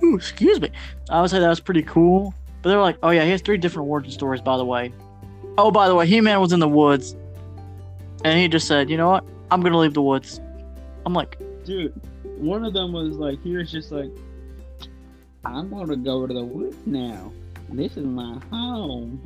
Ooh, 0.03 0.15
excuse 0.15 0.59
me. 0.59 0.69
I 1.09 1.21
would 1.21 1.29
say 1.29 1.39
that 1.39 1.47
was 1.47 1.59
pretty 1.59 1.83
cool. 1.83 2.33
But 2.61 2.69
they 2.69 2.75
were 2.75 2.81
like, 2.81 2.97
oh 3.03 3.11
yeah, 3.11 3.23
he 3.23 3.31
has 3.31 3.41
three 3.41 3.57
different 3.57 3.87
origin 3.87 4.11
stories, 4.11 4.41
by 4.41 4.57
the 4.57 4.65
way. 4.65 4.91
Oh, 5.57 5.71
by 5.71 5.87
the 5.87 5.95
way, 5.95 6.05
He 6.05 6.19
Man 6.21 6.39
was 6.41 6.51
in 6.51 6.59
the 6.59 6.67
woods. 6.67 7.15
And 8.25 8.37
he 8.37 8.47
just 8.47 8.67
said, 8.67 8.89
you 8.89 8.97
know 8.97 9.09
what? 9.09 9.23
I'm 9.51 9.61
going 9.61 9.73
to 9.73 9.79
leave 9.79 9.93
the 9.93 10.01
woods. 10.01 10.41
I'm 11.05 11.13
like, 11.13 11.39
Dude, 11.63 11.93
one 12.37 12.65
of 12.65 12.73
them 12.73 12.93
was 12.93 13.17
like, 13.17 13.41
he 13.41 13.55
was 13.55 13.71
just 13.71 13.91
like, 13.91 14.11
I'm 15.45 15.69
gonna 15.69 15.95
go 15.95 16.27
to 16.27 16.33
the 16.33 16.43
woods 16.43 16.77
now. 16.85 17.31
This 17.69 17.97
is 17.97 18.05
my 18.05 18.39
home. 18.49 19.21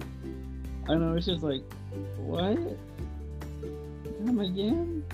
I 0.89 0.95
know 0.95 1.15
it's 1.15 1.25
just 1.25 1.43
like, 1.43 1.61
what? 2.17 2.57
Come 4.25 4.39
again? 4.39 5.05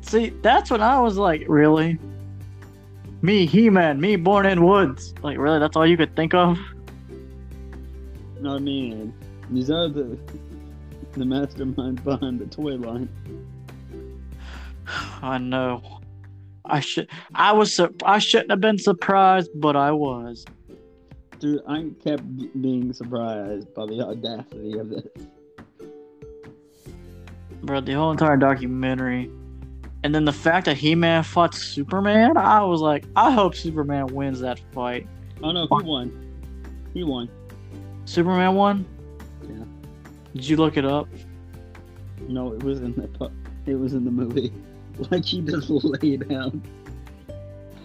see, 0.00 0.30
that's 0.42 0.70
when 0.70 0.80
I 0.80 1.00
was 1.00 1.16
like, 1.16 1.44
really? 1.48 1.98
Me, 3.22 3.46
He 3.46 3.70
Man, 3.70 4.00
me 4.00 4.16
born 4.16 4.46
in 4.46 4.64
woods. 4.64 5.14
Like, 5.22 5.38
really? 5.38 5.58
That's 5.58 5.76
all 5.76 5.86
you 5.86 5.96
could 5.96 6.14
think 6.14 6.34
of? 6.34 6.58
I 8.46 8.58
mean, 8.58 9.12
these 9.50 9.70
are 9.70 9.88
the 9.88 10.18
the 11.12 11.24
mastermind 11.24 12.04
behind 12.04 12.38
the 12.38 12.46
toy 12.46 12.76
line. 12.76 13.08
I 15.22 15.38
know. 15.38 16.00
I 16.64 16.80
should. 16.80 17.08
I 17.34 17.52
was. 17.52 17.74
Sur- 17.74 17.94
I 18.04 18.18
shouldn't 18.18 18.50
have 18.50 18.60
been 18.60 18.78
surprised, 18.78 19.50
but 19.54 19.76
I 19.76 19.92
was. 19.92 20.44
Dude, 21.38 21.62
I 21.68 21.90
kept 22.02 22.22
being 22.62 22.92
surprised 22.92 23.72
by 23.74 23.86
the 23.86 24.00
audacity 24.00 24.78
of 24.78 24.88
this. 24.88 25.04
bro. 27.62 27.80
The 27.80 27.92
whole 27.92 28.10
entire 28.10 28.36
documentary, 28.36 29.30
and 30.02 30.14
then 30.14 30.24
the 30.24 30.32
fact 30.32 30.66
that 30.66 30.76
He 30.76 30.94
Man 30.94 31.22
fought 31.22 31.54
Superman, 31.54 32.36
I 32.36 32.62
was 32.62 32.80
like, 32.80 33.04
I 33.16 33.32
hope 33.32 33.54
Superman 33.54 34.06
wins 34.06 34.40
that 34.40 34.60
fight. 34.72 35.06
Oh 35.42 35.52
no, 35.52 35.66
he 35.66 35.84
won. 35.84 36.32
He 36.94 37.02
won. 37.04 37.28
Superman 38.06 38.54
won. 38.54 38.86
Yeah. 39.42 39.64
Did 40.32 40.48
you 40.48 40.56
look 40.56 40.76
it 40.76 40.84
up? 40.84 41.08
No, 42.28 42.54
it 42.54 42.62
was 42.62 42.80
in 42.80 42.94
the 42.94 43.30
it 43.66 43.74
was 43.74 43.92
in 43.92 44.04
the 44.04 44.10
movie. 44.10 44.52
Like 45.10 45.26
he 45.26 45.42
just 45.42 45.68
laid 45.68 46.26
down. 46.26 46.62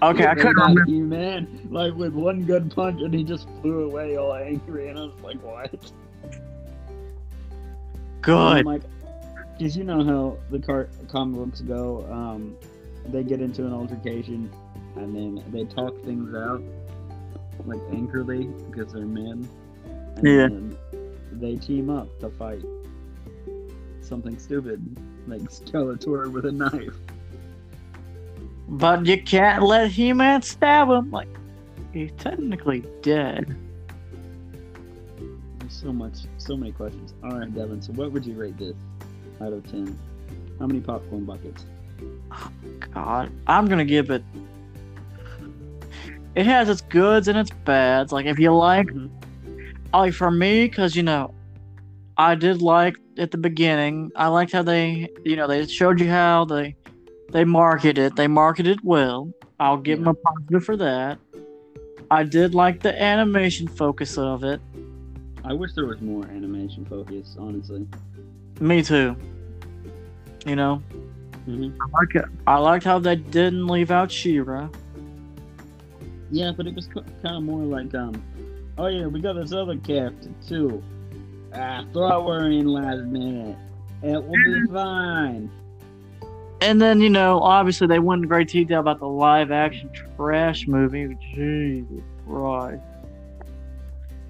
Okay, 0.03 0.25
I 0.25 0.33
couldn't 0.33 0.55
remember. 0.55 0.83
You 0.87 1.03
man, 1.05 1.67
like 1.69 1.93
with 1.93 2.13
one 2.13 2.43
good 2.43 2.73
punch, 2.73 3.01
and 3.01 3.13
he 3.13 3.23
just 3.23 3.47
flew 3.61 3.83
away 3.85 4.17
all 4.17 4.33
angry, 4.33 4.89
and 4.89 4.97
I 4.97 5.03
was 5.03 5.19
like, 5.21 5.37
what? 5.43 5.91
Good. 8.21 8.65
Like, 8.65 8.81
did 9.59 9.75
you 9.75 9.83
know 9.83 10.03
how 10.03 10.37
the 10.49 10.59
car- 10.59 10.89
comic 11.07 11.37
books 11.39 11.61
go? 11.61 12.05
Um, 12.11 12.55
they 13.09 13.23
get 13.23 13.41
into 13.41 13.65
an 13.65 13.73
altercation, 13.73 14.51
and 14.95 15.15
then 15.15 15.43
they 15.49 15.65
talk 15.65 15.99
things 16.03 16.33
out, 16.35 16.63
like 17.65 17.79
angrily, 17.91 18.45
because 18.71 18.93
they're 18.93 19.05
men. 19.05 19.47
And 20.15 20.27
Yeah. 20.27 20.47
then 20.47 20.77
they 21.33 21.57
team 21.57 21.89
up 21.91 22.07
to 22.19 22.29
fight 22.29 22.63
something 24.01 24.37
stupid, 24.39 24.83
like 25.27 25.41
Skeletor 25.43 26.31
with 26.31 26.45
a 26.45 26.51
knife. 26.51 26.97
But 28.71 29.05
you 29.05 29.21
can't 29.21 29.63
let 29.63 29.91
He 29.91 30.13
Man 30.13 30.41
stab 30.41 30.89
him. 30.89 31.11
Like, 31.11 31.27
he's 31.93 32.11
technically 32.17 32.83
dead. 33.01 33.55
There's 35.59 35.73
so 35.73 35.91
much, 35.91 36.19
so 36.37 36.55
many 36.55 36.71
questions. 36.71 37.13
All 37.23 37.37
right, 37.37 37.53
Devin. 37.53 37.81
So, 37.81 37.91
what 37.93 38.11
would 38.13 38.25
you 38.25 38.33
rate 38.35 38.57
this 38.57 38.75
out 39.41 39.51
of 39.53 39.69
ten? 39.69 39.99
How 40.59 40.67
many 40.67 40.79
popcorn 40.79 41.25
buckets? 41.25 41.65
God, 42.93 43.31
I'm 43.47 43.67
gonna 43.67 43.85
give 43.85 44.09
it. 44.09 44.23
It 46.35 46.45
has 46.45 46.69
its 46.69 46.81
goods 46.81 47.27
and 47.27 47.37
its 47.37 47.51
bads. 47.51 48.11
Like, 48.13 48.25
if 48.25 48.39
you 48.39 48.55
like 48.55 48.87
Mhm. 48.87 49.09
like 49.93 50.13
for 50.13 50.31
me 50.31 50.65
because 50.67 50.95
you 50.95 51.03
know 51.03 51.33
i 52.17 52.33
did 52.35 52.61
like 52.61 52.95
at 53.17 53.31
the 53.31 53.37
beginning 53.37 54.09
i 54.15 54.27
liked 54.27 54.51
how 54.53 54.61
they 54.63 55.09
you 55.25 55.35
know 55.35 55.47
they 55.47 55.65
showed 55.65 55.99
you 55.99 56.09
how 56.09 56.45
they 56.45 56.73
they 57.31 57.43
marketed 57.43 57.97
it 57.97 58.15
they 58.15 58.27
marketed 58.27 58.77
it 58.77 58.83
well 58.83 59.31
i'll 59.59 59.77
give 59.77 59.99
them 59.99 60.07
a 60.09 60.13
positive 60.13 60.63
for 60.63 60.77
that 60.77 61.17
i 62.09 62.23
did 62.23 62.53
like 62.53 62.81
the 62.81 63.01
animation 63.01 63.67
focus 63.67 64.17
of 64.17 64.43
it 64.43 64.61
I 65.43 65.53
wish 65.53 65.73
there 65.73 65.87
was 65.87 65.99
more 66.01 66.23
animation 66.25 66.85
focus, 66.85 67.35
honestly. 67.39 67.87
Me 68.59 68.83
too. 68.83 69.15
You 70.45 70.55
know, 70.55 70.75
hmm 71.45 71.69
I 71.81 71.99
like 71.99 72.15
it. 72.15 72.25
I 72.45 72.57
liked 72.57 72.83
how 72.85 72.99
they 72.99 73.15
didn't 73.15 73.65
leave 73.65 73.89
out 73.89 74.11
She-Ra. 74.11 74.69
Yeah, 76.29 76.51
but 76.55 76.67
it 76.67 76.75
was 76.75 76.87
kind 76.87 77.05
of 77.25 77.41
more 77.43 77.63
like, 77.63 77.93
um, 77.95 78.21
oh 78.77 78.85
yeah, 78.85 79.07
we 79.07 79.19
got 79.19 79.33
this 79.33 79.51
other 79.51 79.77
character 79.77 80.29
too. 80.47 80.83
Ah, 81.55 81.85
throw 81.91 82.27
her 82.27 82.45
in 82.45 82.67
last 82.67 83.01
minute. 83.01 83.57
It 84.03 84.23
will 84.23 84.31
be 84.31 84.67
fine. 84.71 85.49
And 86.61 86.79
then, 86.79 87.01
you 87.01 87.09
know, 87.09 87.39
obviously 87.39 87.87
they 87.87 87.99
went 87.99 88.21
in 88.21 88.27
great 88.27 88.47
detail 88.49 88.79
about 88.79 88.99
the 88.99 89.07
live 89.07 89.51
action 89.51 89.89
trash 90.15 90.67
movie. 90.67 91.17
Jesus 91.33 92.03
Christ. 92.27 92.83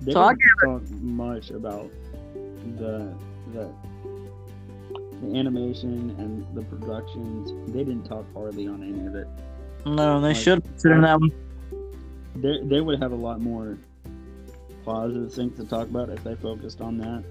They 0.01 0.13
So 0.13 0.21
I 0.21 0.33
didn't 0.33 0.81
talk 0.81 0.89
much 1.01 1.51
about 1.51 1.91
the 2.77 3.13
the 3.53 3.69
the 5.21 5.37
animation 5.37 6.15
and 6.17 6.45
the 6.55 6.63
productions. 6.63 7.51
They 7.71 7.83
didn't 7.83 8.05
talk 8.05 8.25
hardly 8.33 8.67
on 8.67 8.81
any 8.81 9.05
of 9.05 9.15
it. 9.15 9.27
No, 9.85 10.21
they 10.21 10.29
Like, 10.29 10.37
should 10.37 10.55
have 10.55 10.63
considered 10.63 11.03
that 11.03 11.19
one. 11.19 11.31
They 12.35 12.59
they 12.63 12.81
would 12.81 13.01
have 13.01 13.11
a 13.11 13.15
lot 13.15 13.41
more 13.41 13.77
positive 14.85 15.33
things 15.33 15.57
to 15.57 15.65
talk 15.65 15.89
about 15.89 16.09
if 16.09 16.23
they 16.23 16.35
focused 16.35 16.81
on 16.81 16.97
that. 16.99 17.23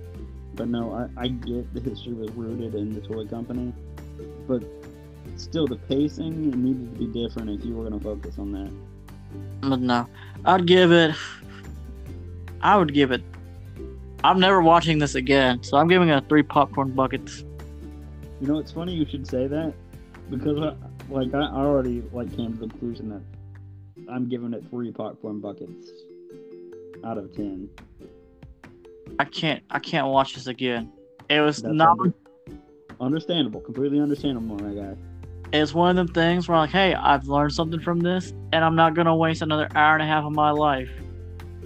But 0.54 0.68
no, 0.68 0.92
I, 0.92 1.22
I 1.22 1.28
get 1.28 1.72
the 1.72 1.80
history 1.80 2.12
was 2.12 2.30
rooted 2.32 2.74
in 2.74 2.92
the 2.92 3.00
toy 3.00 3.24
company, 3.26 3.72
but 4.46 4.62
still 5.40 5.66
the 5.66 5.76
pacing 5.76 6.52
it 6.52 6.56
needed 6.56 6.94
to 6.94 7.06
be 7.06 7.06
different 7.06 7.50
if 7.50 7.64
you 7.64 7.74
were 7.74 7.88
going 7.88 7.98
to 7.98 8.04
focus 8.04 8.38
on 8.38 8.52
that. 8.52 8.70
But 9.60 9.80
no, 9.80 10.06
I'd 10.44 10.66
give 10.66 10.92
it. 10.92 11.14
I 12.60 12.76
would 12.76 12.92
give 12.92 13.10
it. 13.10 13.22
I'm 14.22 14.38
never 14.38 14.60
watching 14.60 14.98
this 14.98 15.14
again, 15.14 15.62
so 15.62 15.78
I'm 15.78 15.88
giving 15.88 16.08
it 16.08 16.28
three 16.28 16.42
popcorn 16.42 16.92
buckets. 16.92 17.44
You 18.40 18.46
know, 18.46 18.58
it's 18.58 18.72
funny 18.72 18.94
you 18.94 19.06
should 19.06 19.26
say 19.26 19.46
that 19.46 19.72
because 20.28 20.58
I, 20.58 20.74
like 21.12 21.34
I 21.34 21.40
already 21.40 22.02
like 22.12 22.34
came 22.36 22.52
to 22.54 22.60
the 22.60 22.68
conclusion 22.68 23.08
that 23.08 23.22
I'm 24.10 24.28
giving 24.28 24.52
it 24.52 24.62
three 24.70 24.92
popcorn 24.92 25.40
buckets 25.40 25.90
out 27.04 27.18
of 27.18 27.34
ten. 27.34 27.68
I 29.18 29.24
can't. 29.24 29.62
I 29.70 29.78
can't 29.78 30.08
watch 30.08 30.34
this 30.34 30.46
again. 30.46 30.92
It 31.28 31.40
was 31.40 31.62
That's 31.62 31.74
not. 31.74 31.98
under- 31.98 32.14
understandable, 33.00 33.60
completely 33.60 34.00
understandable, 34.00 34.56
my 34.56 34.74
guy. 34.74 34.96
It's 35.52 35.74
one 35.74 35.90
of 35.90 35.96
them 35.96 36.14
things 36.14 36.48
where 36.48 36.58
like, 36.58 36.70
hey, 36.70 36.94
I've 36.94 37.26
learned 37.26 37.52
something 37.52 37.80
from 37.80 38.00
this, 38.00 38.32
and 38.52 38.64
I'm 38.64 38.76
not 38.76 38.94
gonna 38.94 39.14
waste 39.16 39.42
another 39.42 39.68
hour 39.74 39.94
and 39.94 40.02
a 40.02 40.06
half 40.06 40.24
of 40.24 40.32
my 40.32 40.50
life 40.50 40.88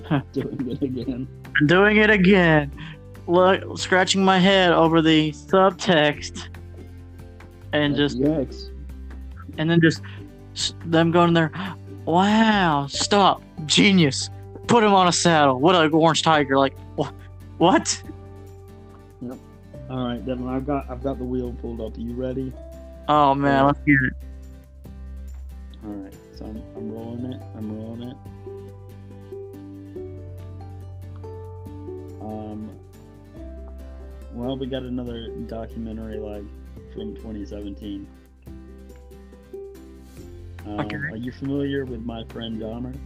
Doing 0.33 0.71
it 0.71 0.83
again. 0.83 1.29
doing 1.67 1.97
it 1.99 2.11
again. 2.11 2.73
Look, 3.27 3.79
scratching 3.79 4.25
my 4.25 4.39
head 4.39 4.73
over 4.73 5.01
the 5.03 5.33
subtext, 5.33 6.49
and 7.73 7.95
just 7.97 8.19
Yes. 8.19 8.71
and 9.59 9.69
then 9.71 9.81
just 9.81 10.03
them 10.87 11.11
going 11.11 11.33
there. 11.35 11.51
Wow! 12.07 12.87
Stop! 12.89 13.43
Genius! 13.65 14.29
Put 14.67 14.85
him 14.85 14.93
on 14.93 15.09
a 15.09 15.13
saddle. 15.13 15.59
What 15.59 15.75
a 15.75 15.89
orange 15.89 16.23
tiger! 16.23 16.59
Like 16.59 16.75
wh- 16.99 17.11
what? 17.59 18.03
All 19.91 20.07
right, 20.09 20.25
Devin. 20.25 20.49
I've 20.49 20.67
got 20.67 20.89
I've 20.91 21.03
got 21.03 21.19
the 21.19 21.25
wheel 21.25 21.55
pulled 21.61 21.81
up. 21.81 21.97
Are 21.97 22.01
you 22.01 22.13
ready? 22.15 22.53
Oh 23.09 23.35
man, 23.35 23.67
let's 23.67 23.81
get 23.81 23.97
it. 24.03 24.13
All 25.85 25.91
right. 25.91 26.15
So 26.37 26.47
I'm, 26.47 26.63
I'm 26.77 26.93
rolling 26.93 27.33
it. 27.33 27.43
I'm 27.57 27.77
rolling 27.77 28.03
it. 28.09 28.17
Um. 32.23 32.71
Well, 34.33 34.57
we 34.57 34.67
got 34.67 34.83
another 34.83 35.29
documentary 35.47 36.19
like 36.19 36.45
from 36.95 37.15
2017. 37.17 38.07
Um, 40.67 40.81
Okay. 40.81 40.97
Are 40.97 41.17
you 41.17 41.31
familiar 41.31 41.85
with 41.85 42.01
my 42.05 42.25
friend 42.25 42.61
Dahmer? 42.61 42.97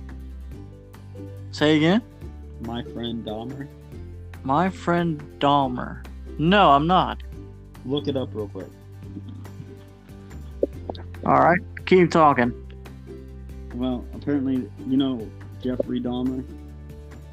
Say 1.50 1.76
again. 1.76 2.02
My 2.60 2.82
friend 2.84 3.24
Dahmer. 3.24 3.66
My 4.44 4.70
friend 4.70 5.20
Dahmer. 5.40 6.04
No, 6.38 6.70
I'm 6.70 6.86
not. 6.86 7.20
Look 7.84 8.06
it 8.06 8.16
up 8.16 8.28
real 8.32 8.48
quick. 8.48 8.68
All 11.28 11.40
right, 11.40 11.60
keep 11.84 12.10
talking. 12.10 12.54
Well, 13.74 14.02
apparently, 14.14 14.66
you 14.86 14.96
know 14.96 15.30
Jeffrey 15.62 16.00
Dahmer. 16.00 16.42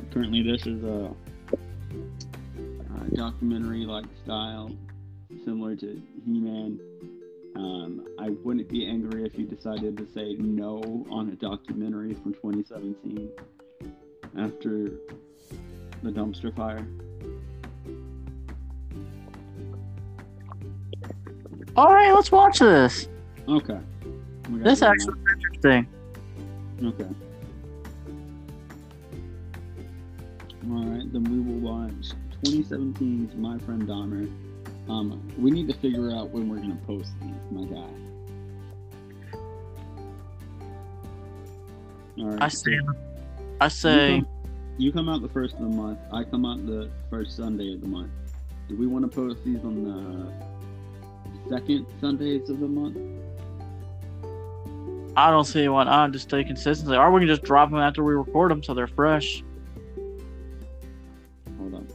Apparently, 0.01 0.43
this 0.43 0.67
is 0.67 0.83
a, 0.83 1.15
a 1.53 3.15
documentary-like 3.15 4.03
style, 4.21 4.69
similar 5.45 5.77
to 5.77 6.01
He-Man. 6.25 6.77
Um, 7.55 8.05
I 8.19 8.31
wouldn't 8.43 8.67
be 8.67 8.85
angry 8.85 9.23
if 9.23 9.39
you 9.39 9.45
decided 9.45 9.95
to 9.95 10.05
say 10.13 10.33
no 10.39 11.05
on 11.09 11.29
a 11.29 11.35
documentary 11.37 12.15
from 12.15 12.33
2017 12.33 13.29
after 14.37 14.91
the 16.03 16.11
dumpster 16.11 16.53
fire. 16.53 16.85
All 21.77 21.93
right, 21.93 22.11
let's 22.11 22.29
watch 22.29 22.59
this. 22.59 23.07
Okay. 23.47 23.79
This 24.49 24.81
actually 24.81 25.13
is 25.19 25.27
interesting. 25.33 25.87
Okay. 26.83 27.07
All 30.71 30.83
right, 30.83 31.13
then 31.13 31.23
we 31.23 31.39
will 31.39 31.59
watch 31.59 32.11
2017's 32.43 33.35
My 33.35 33.57
Friend 33.59 33.83
Dahmer. 33.83 34.31
Um, 34.89 35.21
we 35.37 35.51
need 35.51 35.67
to 35.67 35.75
figure 35.75 36.11
out 36.11 36.29
when 36.31 36.49
we're 36.49 36.57
gonna 36.57 36.77
post 36.87 37.11
these, 37.21 37.33
my 37.51 37.65
guy. 37.65 37.87
All 42.17 42.29
right. 42.29 42.41
I 42.41 42.47
say, 42.47 42.79
I 43.61 43.67
say, 43.67 44.15
You 44.15 44.21
come, 44.21 44.27
you 44.77 44.91
come 44.91 45.09
out 45.09 45.21
the 45.21 45.29
first 45.29 45.55
of 45.55 45.61
the 45.61 45.69
month. 45.69 45.99
I 46.11 46.23
come 46.23 46.45
out 46.45 46.65
the 46.65 46.89
first 47.09 47.35
Sunday 47.35 47.73
of 47.73 47.81
the 47.81 47.87
month. 47.87 48.11
Do 48.67 48.75
we 48.75 48.87
want 48.87 49.09
to 49.09 49.15
post 49.15 49.43
these 49.45 49.63
on 49.63 49.83
the 49.83 51.49
second 51.49 51.85
Sundays 52.01 52.49
of 52.49 52.59
the 52.59 52.67
month? 52.67 52.97
I 55.17 55.29
don't 55.31 55.45
see 55.45 55.67
why 55.67 55.85
not. 55.85 56.11
Just 56.11 56.27
stay 56.29 56.43
consistency, 56.43 56.95
or 56.95 57.11
we 57.11 57.21
can 57.21 57.27
just 57.27 57.43
drop 57.43 57.69
them 57.69 57.79
after 57.79 58.03
we 58.03 58.13
record 58.13 58.51
them 58.51 58.61
so 58.61 58.73
they're 58.73 58.87
fresh. 58.87 59.43
Hold 61.57 61.75
on. 61.75 61.87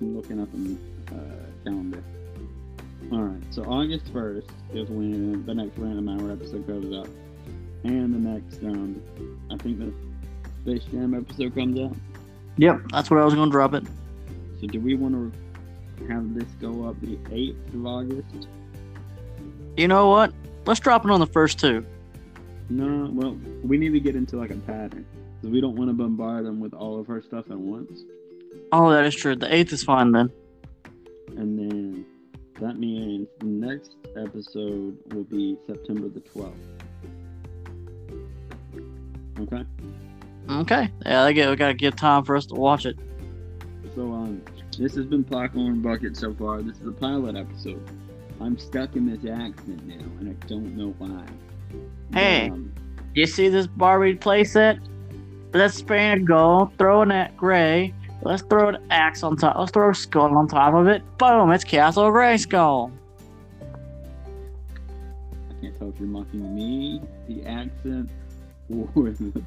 I'm 0.00 0.16
looking 0.16 0.40
up 0.40 0.48
the 0.52 0.76
uh, 1.14 1.64
calendar. 1.64 2.02
Alright, 3.12 3.42
so 3.50 3.62
August 3.64 4.12
1st 4.14 4.48
is 4.72 4.88
when 4.88 5.44
the 5.44 5.54
next 5.54 5.76
Random 5.78 6.08
Hour 6.08 6.32
episode 6.32 6.66
goes 6.66 6.92
up. 6.96 7.08
And 7.84 8.14
the 8.14 8.30
next, 8.30 8.62
um, 8.62 9.00
I 9.50 9.58
think 9.58 9.78
the 9.78 9.92
Space 10.62 10.84
Jam 10.90 11.14
episode 11.14 11.54
comes 11.54 11.78
out. 11.78 11.94
Yep, 12.56 12.80
that's 12.90 13.10
where 13.10 13.20
I 13.20 13.24
was 13.24 13.34
gonna 13.34 13.50
drop 13.50 13.74
it. 13.74 13.84
So 14.60 14.66
do 14.66 14.80
we 14.80 14.94
want 14.94 15.32
to 15.98 16.06
have 16.06 16.34
this 16.34 16.48
go 16.60 16.88
up 16.88 16.98
the 17.02 17.16
8th 17.16 17.74
of 17.74 17.86
August? 17.86 18.48
You 19.76 19.88
know 19.88 20.08
what? 20.08 20.32
Let's 20.64 20.80
drop 20.80 21.04
it 21.04 21.10
on 21.10 21.20
the 21.20 21.26
first 21.26 21.58
two. 21.58 21.84
No, 22.68 23.10
well, 23.12 23.38
we 23.62 23.76
need 23.76 23.90
to 23.90 24.00
get 24.00 24.16
into 24.16 24.36
like 24.36 24.50
a 24.50 24.56
pattern. 24.56 25.06
Because 25.40 25.52
we 25.52 25.60
don't 25.60 25.76
want 25.76 25.90
to 25.90 25.94
bombard 25.94 26.46
them 26.46 26.60
with 26.60 26.72
all 26.72 26.98
of 26.98 27.06
her 27.06 27.20
stuff 27.20 27.50
at 27.50 27.58
once. 27.58 28.04
Oh, 28.72 28.90
that 28.90 29.04
is 29.04 29.14
true. 29.14 29.36
The 29.36 29.52
eighth 29.54 29.72
is 29.72 29.82
fine 29.82 30.12
then. 30.12 30.30
And 31.36 31.58
then 31.58 32.06
that 32.60 32.78
means 32.78 33.28
the 33.40 33.46
next 33.46 33.96
episode 34.16 34.96
will 35.12 35.24
be 35.24 35.58
September 35.66 36.08
the 36.08 36.20
12th. 36.20 36.54
Okay? 39.40 39.64
Okay. 40.48 40.90
Yeah, 41.04 41.32
get. 41.32 41.50
We 41.50 41.56
gotta 41.56 41.74
give 41.74 41.96
time 41.96 42.24
for 42.24 42.36
us 42.36 42.46
to 42.46 42.54
watch 42.54 42.86
it. 42.86 42.96
So, 43.94 44.12
um, 44.12 44.42
this 44.78 44.94
has 44.94 45.06
been 45.06 45.24
Popcorn 45.24 45.82
Bucket 45.82 46.16
so 46.16 46.34
far. 46.34 46.62
This 46.62 46.80
is 46.80 46.86
a 46.86 46.92
pilot 46.92 47.36
episode. 47.36 47.82
I'm 48.40 48.58
stuck 48.58 48.96
in 48.96 49.06
this 49.06 49.30
accent 49.30 49.86
now, 49.86 50.04
and 50.20 50.30
I 50.30 50.46
don't 50.46 50.76
know 50.76 50.94
why. 50.98 51.24
Hey. 52.12 52.50
um, 52.50 52.72
You 53.14 53.26
see 53.26 53.48
this 53.48 53.66
Barbie 53.66 54.14
playset? 54.14 54.78
Let's 55.52 55.80
paint 55.82 56.22
it 56.22 56.24
gold. 56.24 56.76
Throw 56.78 57.02
in 57.02 57.08
that 57.10 57.36
gray. 57.36 57.94
Let's 58.22 58.42
throw 58.42 58.68
an 58.70 58.78
axe 58.90 59.22
on 59.22 59.36
top. 59.36 59.56
Let's 59.58 59.70
throw 59.70 59.90
a 59.90 59.94
skull 59.94 60.36
on 60.36 60.48
top 60.48 60.74
of 60.74 60.86
it. 60.88 61.02
Boom! 61.18 61.50
It's 61.52 61.62
Castle 61.64 62.10
Grayskull. 62.10 62.90
I 65.50 65.60
can't 65.60 65.78
tell 65.78 65.88
if 65.90 65.98
you're 65.98 66.08
mocking 66.08 66.54
me, 66.54 67.00
the 67.28 67.44
accent, 67.44 68.10
or 68.94 69.10
the, 69.10 69.42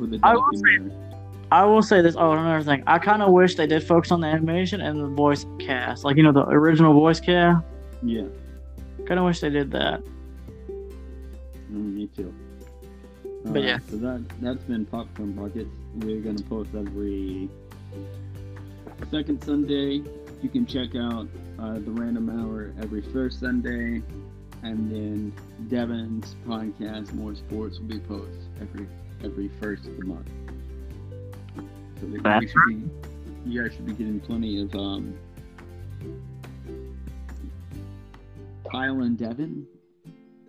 or 0.00 0.06
the 0.06 0.18
I 0.22 0.34
will 0.34 0.52
say- 0.54 0.94
I 1.50 1.64
will 1.64 1.82
say 1.82 2.02
this. 2.02 2.14
Oh, 2.18 2.32
another 2.32 2.62
thing. 2.62 2.82
I 2.86 2.98
kind 2.98 3.22
of 3.22 3.32
wish 3.32 3.54
they 3.54 3.66
did 3.66 3.82
focus 3.82 4.10
on 4.10 4.20
the 4.20 4.26
animation 4.26 4.82
and 4.82 5.00
the 5.00 5.06
voice 5.06 5.46
cast, 5.58 6.04
like 6.04 6.16
you 6.18 6.22
know 6.22 6.32
the 6.32 6.44
original 6.46 6.92
voice 6.92 7.20
cast. 7.20 7.64
Yeah, 8.02 8.24
Kind 9.06 9.18
of 9.18 9.24
wish 9.24 9.40
they 9.40 9.48
did 9.50 9.70
that. 9.70 10.02
Mm, 11.70 11.94
me 11.94 12.06
too. 12.16 12.34
But 13.44 13.48
Alright, 13.48 13.64
yeah. 13.64 13.78
So 13.90 13.96
that, 13.98 14.24
that's 14.40 14.62
been 14.64 14.84
Popcorn 14.86 15.32
Buckets. 15.32 15.70
We're 15.94 16.20
going 16.20 16.36
to 16.36 16.44
post 16.44 16.70
every 16.74 17.48
second 19.10 19.42
Sunday, 19.42 20.02
you 20.42 20.48
can 20.48 20.66
check 20.66 20.94
out 20.94 21.28
uh, 21.58 21.74
the 21.74 21.90
Random 21.90 22.28
Hour 22.30 22.72
every 22.80 23.02
first 23.02 23.40
Sunday, 23.40 24.02
and 24.62 24.90
then 24.90 25.32
Devin's 25.68 26.34
podcast, 26.46 27.12
Moore 27.14 27.34
Sports, 27.34 27.78
will 27.78 27.86
be 27.86 28.00
posted 28.00 28.38
every 28.60 28.86
every 29.24 29.48
first 29.60 29.86
of 29.86 29.96
the 29.96 30.04
month. 30.04 30.30
So 32.00 32.06
that 32.06 32.12
you, 32.12 32.20
That's 32.20 32.46
should 32.46 32.66
be, 32.68 33.50
you 33.50 33.62
guys 33.62 33.74
should 33.74 33.86
be 33.86 33.92
getting 33.92 34.20
plenty 34.20 34.60
of 34.62 34.74
um, 34.74 35.16
Kyle 38.70 39.00
and 39.00 39.16
Devin, 39.18 39.66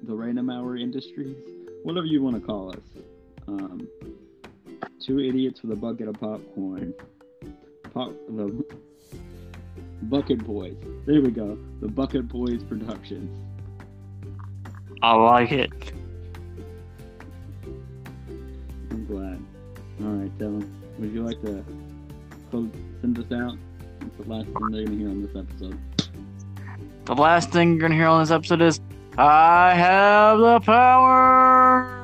the 0.04 0.16
Random 0.16 0.50
Hour 0.50 0.78
Industries, 0.78 1.36
whatever 1.84 2.06
you 2.06 2.22
want 2.22 2.40
to 2.40 2.42
call 2.42 2.70
us. 2.72 3.04
Um, 3.48 3.88
two 5.00 5.20
idiots 5.20 5.62
with 5.62 5.72
a 5.72 5.76
bucket 5.76 6.08
of 6.08 6.20
popcorn. 6.20 6.94
Pop 7.94 8.12
the 8.30 8.64
Bucket 10.04 10.44
Boys. 10.46 10.76
There 11.06 11.22
we 11.22 11.32
go. 11.32 11.58
The 11.82 11.88
Bucket 11.88 12.28
Boys 12.28 12.64
Productions. 12.64 13.38
I 15.02 15.16
like 15.16 15.52
it. 15.52 15.72
I'm 18.92 19.06
glad. 19.06 19.42
All 20.02 20.12
right, 20.12 20.38
Devin. 20.38 20.72
Would 21.00 21.14
you 21.14 21.24
like 21.26 21.42
to 21.42 21.64
close, 22.52 22.70
send 23.02 23.18
us 23.18 23.32
out? 23.32 23.58
It's 24.02 24.18
the 24.18 24.30
last 24.30 24.46
thing 24.46 24.72
they're 24.72 24.86
gonna 24.86 24.98
hear 24.98 25.10
on 25.10 25.22
this 25.22 25.36
episode. 25.36 25.78
The 27.06 27.16
last 27.16 27.52
thing 27.52 27.72
you're 27.72 27.82
gonna 27.82 27.96
hear 27.96 28.08
on 28.08 28.22
this 28.22 28.32
episode 28.32 28.62
is 28.62 28.80
I 29.22 29.74
have 29.74 30.40
the 30.40 30.62
power. 30.62 31.99